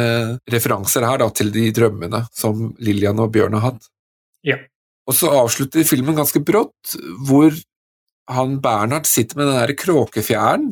[0.53, 3.89] referanser her da, til de drømmene som Lillian og Bjørn har hatt.
[4.45, 4.59] Ja.
[5.09, 6.93] Og så avslutter filmen ganske brått,
[7.27, 7.55] hvor
[8.31, 10.69] han Bernhard sitter med den der kråkefjæren.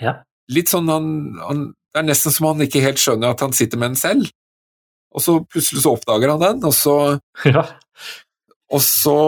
[0.00, 0.20] Ja.
[0.48, 1.10] Litt sånn han,
[1.42, 4.30] han Det er nesten som han ikke helt skjønner at han sitter med den selv.
[5.18, 6.96] Og så plutselig så oppdager han den, og så,
[7.48, 7.64] ja.
[8.70, 9.18] og så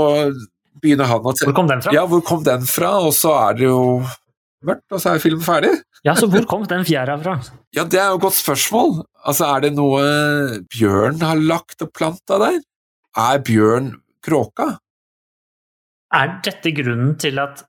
[0.81, 1.95] begynner han å Hvor kom den fra?
[1.95, 2.97] Ja, hvor kom den fra?
[3.05, 3.81] Og så er det jo
[4.67, 5.73] mørkt, og så er filmen ferdig.
[6.07, 7.39] Ja, så hvor kom den fjæra fra?
[7.77, 8.97] Ja, det er jo et godt spørsmål.
[9.21, 10.05] Altså, er det noe
[10.73, 12.57] Bjørn har lagt og planta der?
[13.19, 13.93] Er Bjørn
[14.25, 14.73] kråka?
[16.15, 17.63] Er dette grunnen til at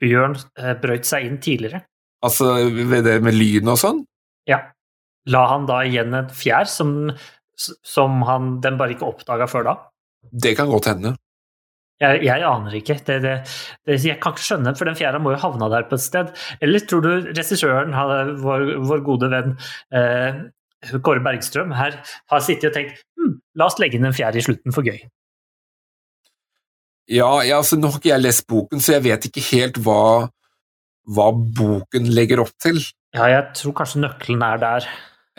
[0.00, 1.84] Bjørn eh, brøt seg inn tidligere?
[2.24, 4.02] Altså ved det med lyn og sånn?
[4.48, 4.60] Ja.
[5.30, 7.12] La han da igjen en fjær som,
[7.86, 9.74] som han, den bare ikke oppdaga før da?
[10.30, 11.14] Det kan godt hende.
[12.00, 12.96] Jeg, jeg aner ikke.
[13.04, 13.34] Det, det,
[13.84, 16.32] det, jeg kan ikke skjønne, for den fjæra må jo havna der på et sted.
[16.64, 17.92] Eller tror du regissøren,
[18.40, 19.52] vår, vår gode venn
[19.92, 20.40] eh,
[21.04, 21.98] Kåre Bergstrøm, her
[22.32, 24.96] har sittet og tenkt hm, la oss legge inn en fjær i slutten for gøy.
[27.10, 30.00] Ja, jeg, altså, nå har ikke jeg lest boken, så jeg vet ikke helt hva,
[31.10, 32.80] hva boken legger opp til.
[33.16, 34.90] Ja, jeg tror kanskje nøkkelen er der.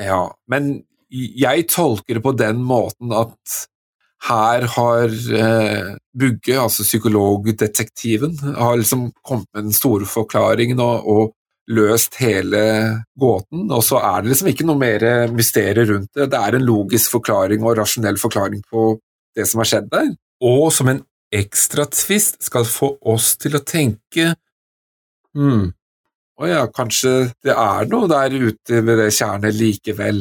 [0.02, 0.74] Ja, men
[1.12, 3.60] jeg tolker det på den måten at
[4.30, 11.72] her har eh, Bugge, altså psykologdetektiven, har liksom kommet med den store forklaringen og, og
[11.72, 12.62] løst hele
[13.20, 16.30] gåten, og så er det liksom ikke noe mer mysterium rundt det.
[16.34, 18.94] Det er en logisk forklaring og rasjonell forklaring på
[19.38, 20.14] det som har skjedd der.
[20.46, 24.34] Og som en ekstra twist skal få oss til å tenke
[25.32, 25.70] Hm,
[26.42, 30.20] å ja, kanskje det er noe der ute ved det tjernet likevel.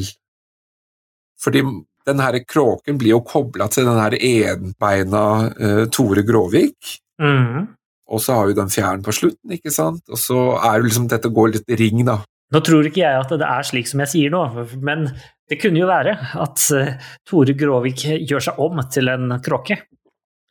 [1.41, 1.61] Fordi
[2.07, 5.23] den her kråken blir jo kobla til den her enbeina
[5.53, 7.67] uh, Tore Gråvik, Mm.
[8.09, 10.01] og så har jo den fjæren på slutten, ikke sant?
[10.09, 12.15] Og så er jo liksom dette går litt i ring, da.
[12.51, 14.41] Nå tror ikke jeg at det er slik som jeg sier nå,
[14.81, 15.05] men
[15.47, 16.95] det kunne jo være at eh,
[17.29, 19.77] Tore Gråvik gjør seg om til en kråke.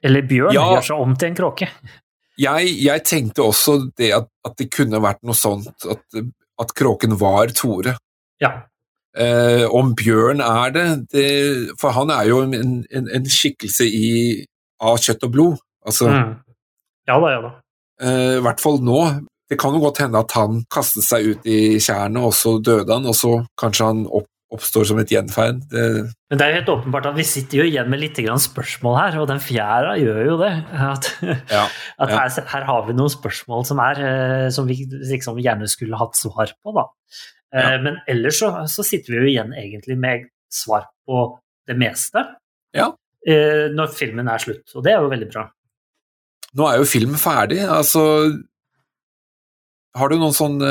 [0.03, 0.63] Eller Bjørn Ja.
[0.77, 1.69] gjør seg om til en kråke.
[2.41, 6.07] Jeg, jeg tenkte også det at, at det kunne vært noe sånt, at,
[6.63, 7.97] at kråken var Tore.
[8.41, 8.55] Ja.
[9.19, 11.25] Eh, om Bjørn er det, det
[11.81, 12.55] For han er jo en,
[12.95, 14.11] en, en skikkelse i,
[14.81, 15.59] av kjøtt og blod.
[15.87, 16.37] Altså, Mm.
[17.09, 17.51] Ja da, ja da.
[18.07, 19.01] Eh, I hvert fall nå.
[19.51, 22.93] Det kan jo godt hende at han kastet seg ut i tjernet, og så døde
[22.95, 25.59] han, og så kanskje han opp, oppstår som et gjenferd.
[25.73, 25.83] Det,
[26.31, 28.97] Men det er jo helt åpenbart at vi sitter jo igjen med litt grann spørsmål
[29.01, 30.53] her, og den fjæra gjør jo det.
[30.71, 31.11] At,
[31.51, 31.67] ja.
[32.03, 32.21] at Ja.
[32.21, 36.15] her, her har vi noen spørsmål som, er, eh, som vi liksom gjerne skulle hatt
[36.19, 36.77] svar på.
[36.79, 36.87] Da.
[37.53, 37.79] Eh, Ja.
[37.83, 42.23] Men ellers så, så sitter vi jo igjen egentlig med svar på det meste
[42.75, 42.93] Ja.
[43.27, 45.49] eh, når filmen er slutt, og det er jo veldig bra.
[46.55, 48.03] Nå er jo filmen ferdig, altså
[49.95, 50.71] Har du noen sånne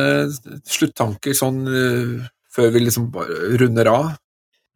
[0.68, 3.10] sluttanker sånn eh, før vi liksom
[3.60, 4.14] runder av?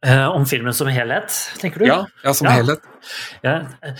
[0.03, 1.31] Eh, Om filmen som helhet,
[1.61, 1.85] tenker du?
[1.87, 2.57] Ja, ja som Ja.
[2.59, 2.83] helhet.
[3.43, 3.95] Ja, eh,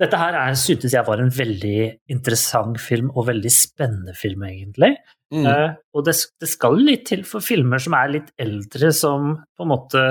[0.00, 1.78] Dette her er, syntes jeg var en veldig
[2.12, 4.94] interessant film, og veldig spennende film, egentlig.
[5.34, 5.44] Mm.
[5.46, 9.66] Uh, og det, det skal litt til for filmer som er litt eldre, som på
[9.66, 10.06] en måte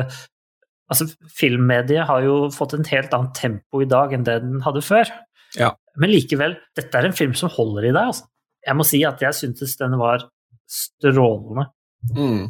[0.89, 1.05] Altså,
[1.37, 5.11] filmmediet har jo fått en helt annet tempo i dag enn det den hadde før.
[5.53, 5.67] Ja.
[6.01, 8.09] Men likevel, dette er en film som holder i deg.
[8.09, 8.25] Altså.
[8.65, 10.25] Jeg må si at jeg syntes den var
[10.65, 11.67] strålende.
[12.15, 12.47] Mm.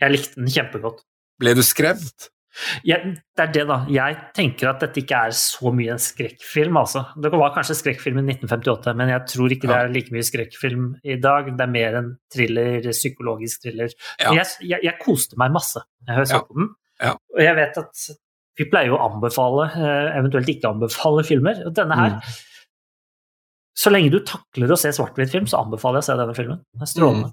[0.00, 1.04] Jeg likte den kjempegodt.
[1.42, 2.30] Ble du skremt?
[2.84, 3.78] Jeg, det er det, da.
[3.88, 7.04] Jeg tenker at dette ikke er så mye en skrekkfilm, altså.
[7.16, 10.84] Det var kanskje skrekkfilm i 1958, men jeg tror ikke det er like mye skrekkfilm
[11.04, 11.48] i dag.
[11.56, 13.94] Det er mer en thriller, psykologisk thriller.
[14.20, 14.34] Ja.
[14.40, 16.44] Jeg, jeg, jeg koste meg masse da jeg så Ja.
[16.48, 16.70] på den.
[17.02, 17.14] Ja.
[17.34, 18.06] Og jeg vet at
[18.60, 21.62] vi pleier jo å anbefale, eh, eventuelt ikke anbefale filmer.
[21.66, 22.40] Og denne her Mm.
[23.82, 26.58] Så lenge du takler å se svart-hvitt-film, så anbefaler jeg å se denne filmen.
[26.76, 27.30] Den er strålende.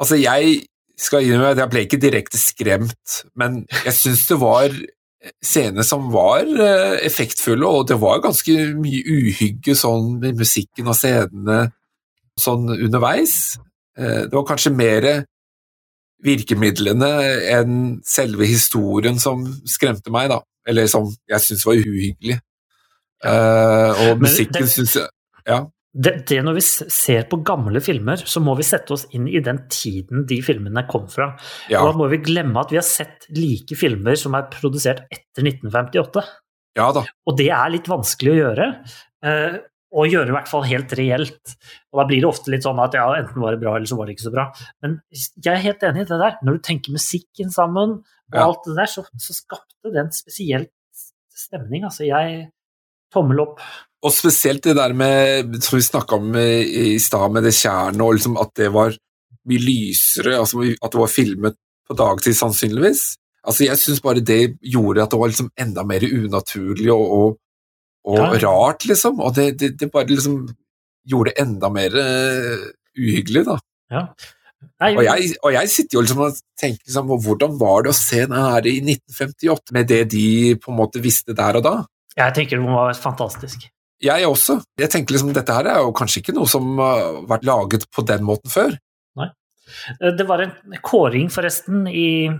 [0.00, 0.62] Altså, jeg
[1.00, 4.74] skal innrømme at jeg ble ikke direkte skremt, men jeg syns det var
[5.44, 10.96] scener som var eh, effektfulle, og det var ganske mye uhygge sånn med musikken og
[10.96, 11.58] scenene
[12.40, 13.34] sånn underveis.
[13.98, 15.08] Eh, Det var kanskje mer
[16.24, 17.10] virkemidlene
[17.56, 17.74] enn
[18.04, 20.40] selve historien som skremte meg, da.
[20.68, 22.38] Eller som jeg syntes var uhyggelig.
[23.24, 25.08] Eh, og musikken syns jeg
[25.48, 25.64] Ja.
[25.92, 29.40] Det, det Når vi ser på gamle filmer, så må vi sette oss inn i
[29.42, 31.32] den tiden de filmene kom fra.
[31.68, 31.80] ja.
[31.82, 35.42] Og da må vi glemme at vi har sett like filmer som er produsert etter
[35.42, 36.22] 1958.
[36.78, 37.02] Ja da.
[37.26, 38.68] Og det er litt vanskelig å gjøre.
[39.26, 39.58] eh,
[39.90, 41.56] og gjøre i hvert fall helt reelt.
[41.90, 43.96] Og da blir det ofte litt sånn at ja, enten var det bra, eller så
[43.98, 44.44] var det ikke så bra.
[44.86, 46.36] Men jeg er helt enig i det der.
[46.46, 48.44] Når du tenker musikken sammen og Ja.
[48.46, 50.68] alt det der, så, så skapte det en spesiell
[51.34, 51.82] stemning.
[51.90, 52.52] Altså, jeg
[53.10, 53.58] Tommel opp.
[54.06, 58.00] Og spesielt det der med, som vi snakka om i i stad, med det tjernet,
[58.00, 58.94] og liksom at det var
[59.50, 61.56] mye lysere, altså at det var filmet
[61.88, 63.02] på dagtid, sannsynligvis.
[63.44, 67.38] Altså Jeg syns bare det gjorde at det var liksom enda mer unaturlig og, og,
[68.04, 68.32] og Ja.
[68.46, 69.20] rart, liksom.
[69.20, 70.42] Og det, det, det bare liksom
[71.08, 72.68] gjorde det enda mer eh,
[72.98, 73.58] uhyggelig, da.
[73.90, 74.04] Ja.
[74.80, 77.96] Nei, Og jeg, og jeg sitter jo liksom og tenker liksom, hvordan var det å
[77.96, 80.24] se den her i 1958, med det de
[80.60, 81.74] på en måte visste der og da?
[82.16, 83.68] jeg tenker det må ha vært fantastisk.
[84.00, 84.60] Jeg også.
[84.80, 88.04] Jeg tenker liksom, Dette her er jo kanskje ikke noe som har vært laget på
[88.08, 88.76] den måten før.
[89.20, 89.28] Nei.
[90.00, 92.30] Det var en kåring, forresten, i,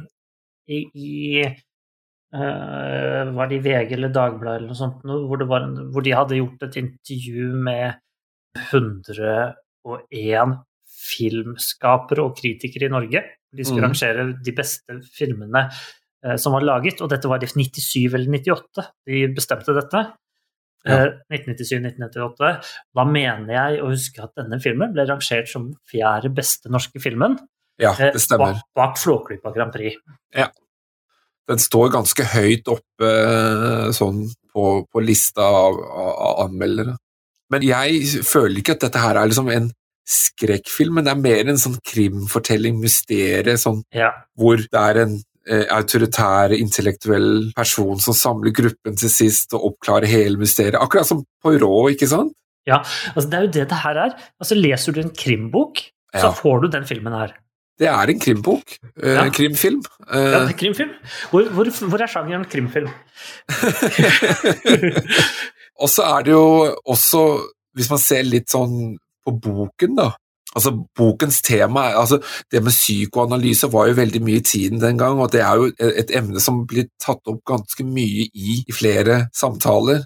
[0.71, 1.11] i, i
[1.45, 5.77] uh, Var det i VG eller Dagbladet eller noe sånt, noe, hvor, det var en,
[5.93, 8.01] hvor de hadde gjort et intervju med
[8.71, 10.57] 101
[11.01, 13.23] filmskapere og kritikere i Norge.
[13.51, 13.91] De skulle mm.
[13.91, 18.89] rangere de beste filmene uh, som var laget, og dette var i 97 eller 98
[19.13, 20.07] de bestemte dette.
[20.87, 21.07] Ja.
[21.07, 22.53] Eh, 1997-1998.
[22.97, 27.37] Da mener jeg å huske at denne filmen ble rangert som fjerde beste norske filmen.
[27.81, 28.61] Ja, eh, det stemmer.
[28.61, 30.01] Bak, bak Flåklypa Grand Prix.
[31.51, 34.23] Den står ganske høyt oppe eh, sånn
[34.55, 36.95] på, på lista av, av, anmeldere.
[37.51, 39.71] Men jeg føler ikke at dette her er liksom en
[40.11, 44.13] skrekkfilm, men det er mer en sånn krimfortelling, mysterie, sånn Ja.
[44.39, 45.19] hvor det er en
[45.75, 50.79] autoritær, intellektuell person som samler gruppen til sist og oppklarer hele mysteriet.
[50.81, 52.33] Akkurat som Poirot, ikke sant?
[52.69, 52.83] Ja,
[53.17, 54.11] Altså, det er jo det det her er.
[54.39, 55.81] Altså, leser du en krimbok,
[56.15, 56.33] så Ja.
[56.33, 57.33] får du den filmen her.
[57.81, 58.77] Det er en krimbok.
[59.03, 59.29] Eh, Ja.
[59.31, 59.81] Krimfilm.
[60.13, 60.91] Eh, Ja, krimfilm.
[61.31, 62.91] Hvor, hvor, hvor er sjangeren krimfilm?
[65.81, 67.23] Og så er det jo også,
[67.79, 70.11] hvis man ser litt sånn på boken, da
[70.51, 72.19] Altså, Bokens tema er, altså,
[72.51, 75.71] Det med psykoanalyse var jo veldig mye i tiden den gang, og det er jo
[75.79, 80.03] et emne som blir tatt opp ganske mye i, i flere samtaler.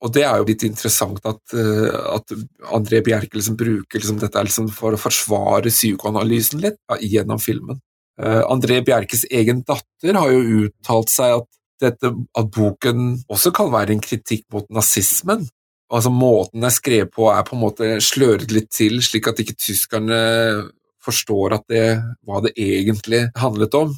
[0.00, 2.32] Og det er jo litt interessant at, eh, at
[2.72, 7.80] André Bjerke liksom bruker liksom dette liksom for å forsvare psykoanalysen litt ja, gjennom filmen.
[8.20, 11.46] Uh, André Bjerkes egen datter har jo uttalt seg at,
[11.80, 15.46] dette, at boken også kan være en kritikk mot nazismen.
[15.90, 19.40] Altså Måten det er skrevet på er på en måte sløret litt til, slik at
[19.42, 20.20] ikke tyskerne
[21.02, 21.86] forstår det,
[22.26, 23.94] hva det egentlig handlet om.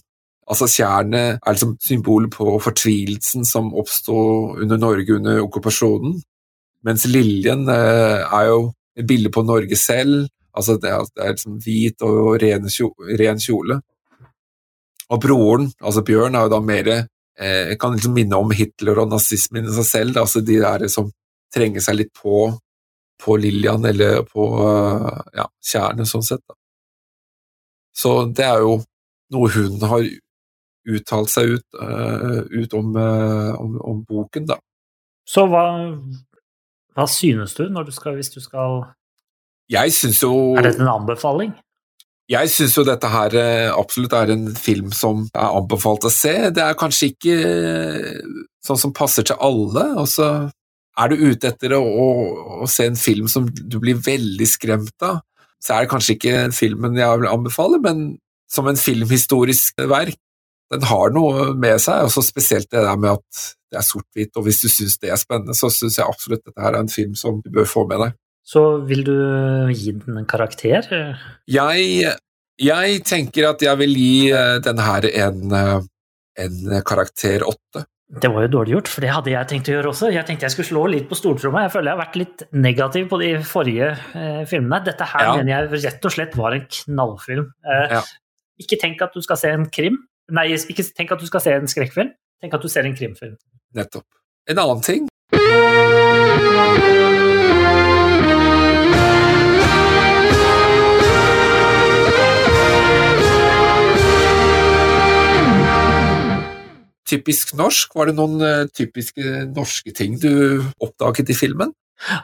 [0.49, 4.17] Altså Tjernet er liksom symbolet på fortvilelsen som oppsto
[4.63, 6.17] under Norge under okkupasjonen.
[6.87, 10.27] Mens Liljen eh, er jo et bilde på Norge selv.
[10.53, 13.79] Altså det er, det er liksom hvit og ren, kjole, ren kjole.
[15.13, 19.11] Og broren, altså Bjørn, er jo da mer eh, Kan liksom minne om Hitler og
[19.13, 20.17] nazismen i seg selv.
[20.17, 20.27] Da.
[20.27, 21.11] Altså de der som
[21.53, 22.47] trenger seg litt på,
[23.23, 26.43] på Lillian eller på eh, ja, Tjernet, sånn sett.
[26.49, 26.57] Da.
[27.97, 28.79] Så det er jo
[29.33, 30.05] noe hun har
[30.93, 34.57] uttalt seg ut, uh, ut om, uh, om, om boken, da.
[35.29, 35.65] Så hva,
[36.97, 38.81] hva synes du, du skal, hvis du skal
[39.71, 41.53] Jeg synes jo Er dette en anbefaling?
[42.33, 43.37] Jeg syns jo dette her
[43.71, 46.33] absolutt er en film som er anbefalt å se.
[46.55, 47.37] Det er kanskje ikke
[48.65, 49.85] sånn som passer til alle.
[50.01, 50.29] og så
[50.99, 52.09] er du ute etter å, å,
[52.65, 55.23] å se en film som du blir veldig skremt av,
[55.63, 58.05] så er det kanskje ikke filmen jeg vil anbefale, men
[58.53, 60.19] som en filmhistorisk verk.
[60.73, 64.33] Den har noe med seg, og så spesielt det der med at det er sort-hvitt,
[64.37, 66.93] og hvis du syns det er spennende, så syns jeg absolutt dette her er en
[66.93, 68.19] film som du bør få med deg.
[68.45, 69.17] Så vil du
[69.71, 70.89] gi den en karakter?
[71.49, 72.13] Jeg,
[72.61, 75.85] jeg tenker at jeg vil gi eh, denne her en, eh,
[76.43, 77.87] en karakter åtte.
[78.21, 80.11] Det var jo dårlig gjort, for det hadde jeg tenkt å gjøre også.
[80.13, 81.63] Jeg tenkte jeg skulle slå litt på stortromma.
[81.65, 84.83] Jeg føler jeg har vært litt negativ på de forrige eh, filmene.
[84.85, 85.37] Dette her Ja.
[85.39, 87.47] mener jeg rett og slett var en knallfilm.
[87.65, 88.03] Eh, Ja.
[88.61, 89.97] Ikke tenk at du skal se en krim.
[90.31, 92.13] Nei, ikke tenk at du skal se en skrekkfilm.
[92.43, 93.37] Tenk at du ser en krimfilm.
[93.75, 94.05] Nettopp.
[94.47, 95.09] En annen ting
[107.13, 107.95] Typisk norsk?
[107.99, 111.75] Var det noen eh, typiske norske ting du oppdaget i filmen?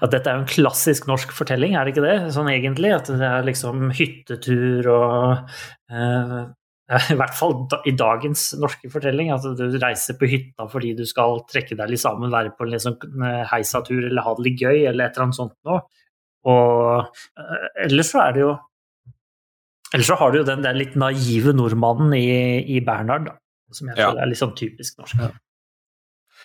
[0.02, 2.16] At dette er jo en klassisk norsk fortelling, er det ikke det?
[2.35, 5.52] Sånn egentlig, At det er liksom hyttetur og
[5.93, 6.40] eh,
[7.12, 9.31] I hvert fall da, i dagens norske fortelling.
[9.35, 12.73] At du reiser på hytta fordi du skal trekke deg litt sammen, være på en
[12.74, 12.97] liksom,
[13.52, 15.82] heisatur eller ha det litt gøy, eller et eller annet sånt noe.
[16.48, 18.56] Og eh, ellers så er det jo
[19.89, 23.31] Ellers så har du jo den der litt naive nordmannen i, i Bernhard,
[23.77, 24.11] som jeg Ja.
[24.11, 25.16] føler er litt sånn typisk norsk.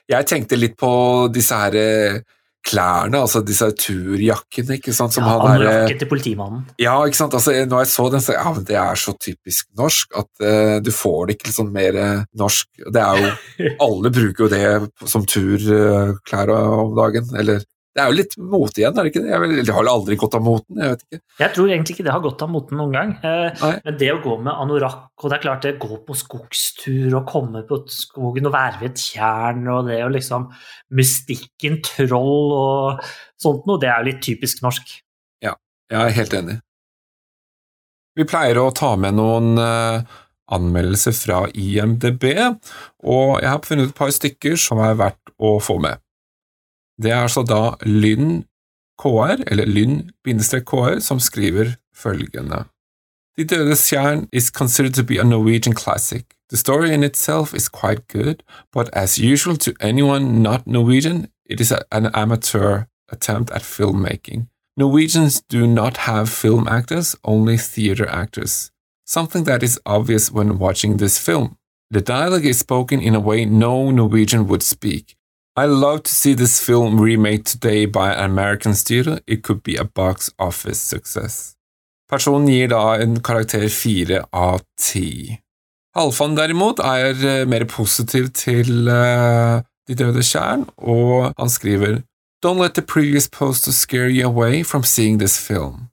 [0.10, 0.94] Jeg tenkte litt på
[1.32, 2.22] disse her eh,
[2.64, 6.62] klærne, altså disse turjakkene, ikke sant, som Ja, han der eh, Anorakken til politimannen.
[6.80, 7.34] Ja, ikke sant.
[7.36, 10.78] Altså, når jeg så den, så ja, men det er så typisk norsk at uh,
[10.84, 12.70] du får det ikke sånn mer uh, norsk.
[12.88, 13.34] Det er jo
[13.88, 17.28] Alle bruker jo det som turklær om dagen.
[17.36, 17.64] Eller
[17.94, 19.30] det er jo litt mote igjen, er det ikke det?
[19.30, 21.20] Jeg vel- Det har aldri gått av moten, jeg vet ikke.
[21.44, 23.12] Jeg tror egentlig ikke det har gått av moten noen gang.
[23.24, 27.14] Eh, Men det å gå med anorakk, og det er klart det gå på skogstur
[27.20, 30.50] og komme på skogen og være ved et tjern, og det å liksom
[30.92, 33.00] Mystikken, troll og
[33.42, 35.00] sånt noe, det er jo litt typisk norsk.
[35.42, 35.54] Ja,
[35.90, 36.60] Jeg er helt enig.
[38.16, 40.04] Vi pleier å ta med noen eh,
[40.54, 42.28] anmeldelser fra IMDb,
[43.04, 45.98] og jeg har funnet et par stykker som er verdt å få med.
[47.02, 48.44] Det er altså da Lynn
[49.00, 51.66] KR, eller Lynn-KR, som skriver
[51.96, 52.66] følgende.
[53.38, 56.26] De Dødes Tjern is considered to be a Norwegian classic.
[56.50, 58.36] The story in itself is quite good,
[58.72, 64.48] but as usual to anyone not Norwegian, it is an amateur attempt at filmmaking.
[64.78, 68.72] Norwegians do not have film actors, only theater actors.
[69.06, 71.58] Something that is obvious when watching this film.
[71.92, 75.16] The dialogue is spoken in a way no Norwegian would speak.
[75.56, 79.20] I love to see this film remade today by an American studio.
[79.28, 81.56] It could be a box office success.
[82.12, 85.38] Personen gir da en karakter fire av ti.
[85.96, 92.02] Halvfan derimot er eh, mer positiv til eh, De døde tjern, og han skriver
[92.44, 95.90] Don't let the previous poster scare you away from seeing this film.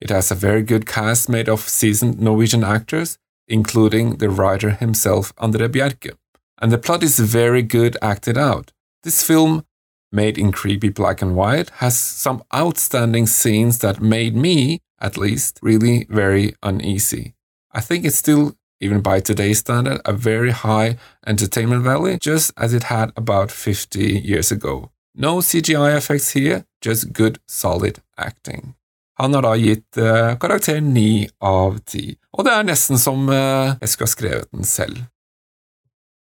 [0.00, 5.34] It has a very good cast made of seasoned Norwegian actors, including the writer himself,
[5.36, 6.16] André Bjerke.
[6.62, 8.72] And the plot is very good acted out.
[9.02, 9.64] This film,
[10.12, 15.58] made in creepy black and white, has some outstanding scenes that made me, at least,
[15.60, 17.34] really very uneasy.
[17.72, 22.72] I think it's still, even by today's standard, a very high entertainment value, just as
[22.72, 24.92] it had about 50 years ago.
[25.14, 28.74] No CGI effects here, just good, solid acting.
[29.18, 33.74] Han har da gitt eh, karakter 9 av 10, og det er nesten som eh,
[33.82, 35.02] jeg skulle ha skrevet den selv.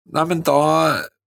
[0.09, 0.57] Nei, men da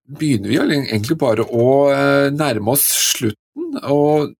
[0.08, 4.32] begynner vi egentlig bare å eh, nærme oss slutten, og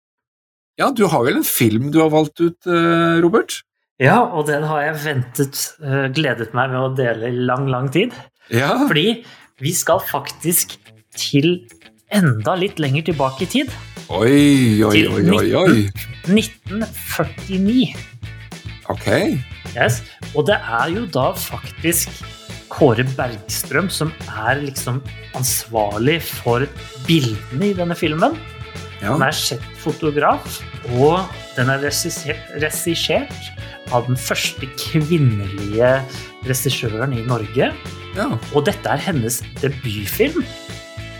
[0.80, 3.60] ja, du har vel en film du har valgt ut, eh, Robert?
[4.02, 7.90] Ja, og den har jeg ventet, eh, gledet meg med å dele i lang, lang
[7.92, 8.14] tid.
[8.50, 9.22] Ja, Fordi
[9.62, 10.74] vi skal faktisk
[11.14, 11.68] til
[12.12, 13.72] enda litt lenger tilbake i tid.
[14.10, 15.90] oi, oi, oi, oi, oi.
[16.26, 17.92] 1949.
[18.90, 19.06] Ok,
[19.72, 20.02] Yes.
[20.36, 22.10] Og det er jo da faktisk
[22.72, 25.02] Kåre Bergstrøm som er liksom
[25.36, 26.64] ansvarlig for
[27.06, 28.38] bildene i denne filmen.
[29.02, 29.12] ja.
[29.12, 30.60] Den er fotograf,
[30.96, 31.26] og
[31.56, 33.32] den er regissert
[33.92, 35.90] av den første kvinnelige
[36.48, 37.72] regissøren i Norge.
[38.16, 38.28] Ja.
[38.54, 40.44] Og dette er hennes debutfilm.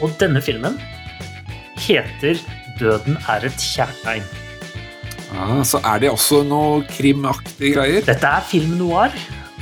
[0.03, 0.79] Og denne filmen
[1.79, 2.39] heter
[2.79, 4.24] 'Døden er et kjærtegn'.
[5.37, 8.03] Ah, så er det også noe krimaktige greier.
[8.05, 9.12] Dette er film noir.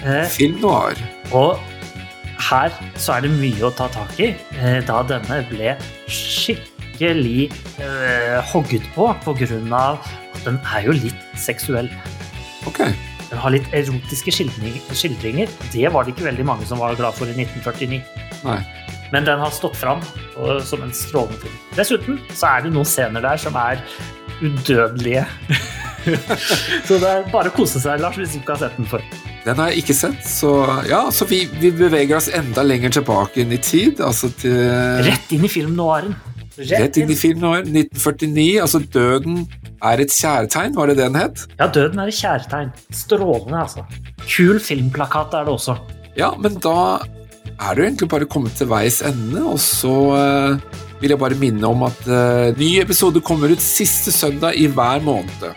[0.05, 0.97] Eh, Film noir.
[1.33, 1.59] Og
[2.49, 5.77] her så er det mye å ta tak i, eh, da denne ble
[6.11, 7.51] skikkelig
[7.83, 11.91] eh, hogget på av at den er jo litt seksuell.
[12.69, 12.85] Ok.
[13.31, 15.51] Den har litt erotiske skildringer.
[15.71, 18.01] Det var det ikke veldig mange som var glad for i 1949.
[18.45, 18.61] Nei.
[19.12, 20.03] Men den har stått fram
[20.37, 21.59] og, som en strålende film.
[21.77, 23.83] Dessuten så er det noen scener der som er
[24.41, 25.27] udødelige.
[26.87, 29.05] så det er bare å kose seg, Lars, hvis du ikke har sett den før.
[29.45, 30.51] Den har jeg ikke sett, så
[30.89, 34.03] ja, så vi, vi beveger oss enda lenger tilbake inn i tid.
[34.05, 34.59] Altså til
[35.07, 36.12] Rett inn i film noiren.
[36.69, 37.65] Rett inn i film noir.
[37.65, 38.59] 1949.
[38.61, 39.45] Altså Døden
[39.81, 41.47] er et kjærtegn, var det det den het?
[41.57, 42.75] Ja, døden er et kjærtegn.
[42.93, 43.87] Strålende, altså.
[44.27, 45.79] Kul filmplakat er det også.
[46.19, 47.01] Ja, men da
[47.61, 51.39] er det jo egentlig bare kommet til veis ende, og så uh, vil jeg bare
[51.41, 55.49] minne om at uh, ny episode kommer ut siste søndag i hver måned.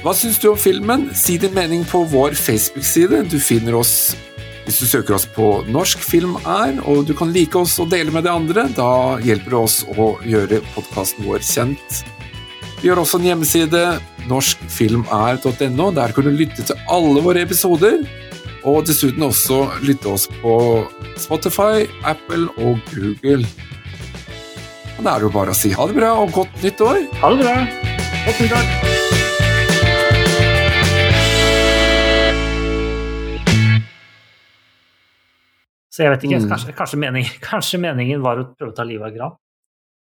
[0.00, 1.10] Hva syns du om filmen?
[1.12, 3.26] Si din mening på vår Facebook-side.
[3.28, 4.14] Du finner oss
[4.64, 8.12] hvis du søker oss på Norsk film er, og du kan like oss og dele
[8.14, 8.64] med de andre.
[8.76, 12.00] Da hjelper det oss å gjøre podkasten vår kjent.
[12.80, 13.82] Vi har også en hjemmeside,
[14.30, 15.90] norskfilmr.no.
[15.98, 18.00] Der kan du lytte til alle våre episoder.
[18.64, 20.54] Og dessuten også lytte oss på
[21.20, 23.44] Spotify, Apple og Google.
[24.96, 27.04] Og Da er det jo bare å si ha det bra og godt nytt år.
[27.20, 27.60] Ha det bra.
[28.24, 28.99] Godt nyttår.
[36.00, 36.48] Så jeg vet ikke, Mm.
[36.48, 39.34] kanskje, kanskje, meningen, kanskje meningen var å prøve å ta livet av Gran?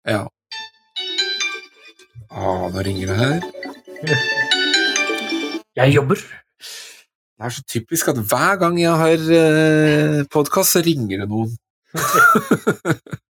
[0.03, 0.23] Ja.
[2.27, 3.39] Å, nå ringer det her.
[5.77, 6.19] Jeg jobber.
[7.37, 11.51] Det er så typisk at hver gang jeg har eh, podkast, så ringer det noen.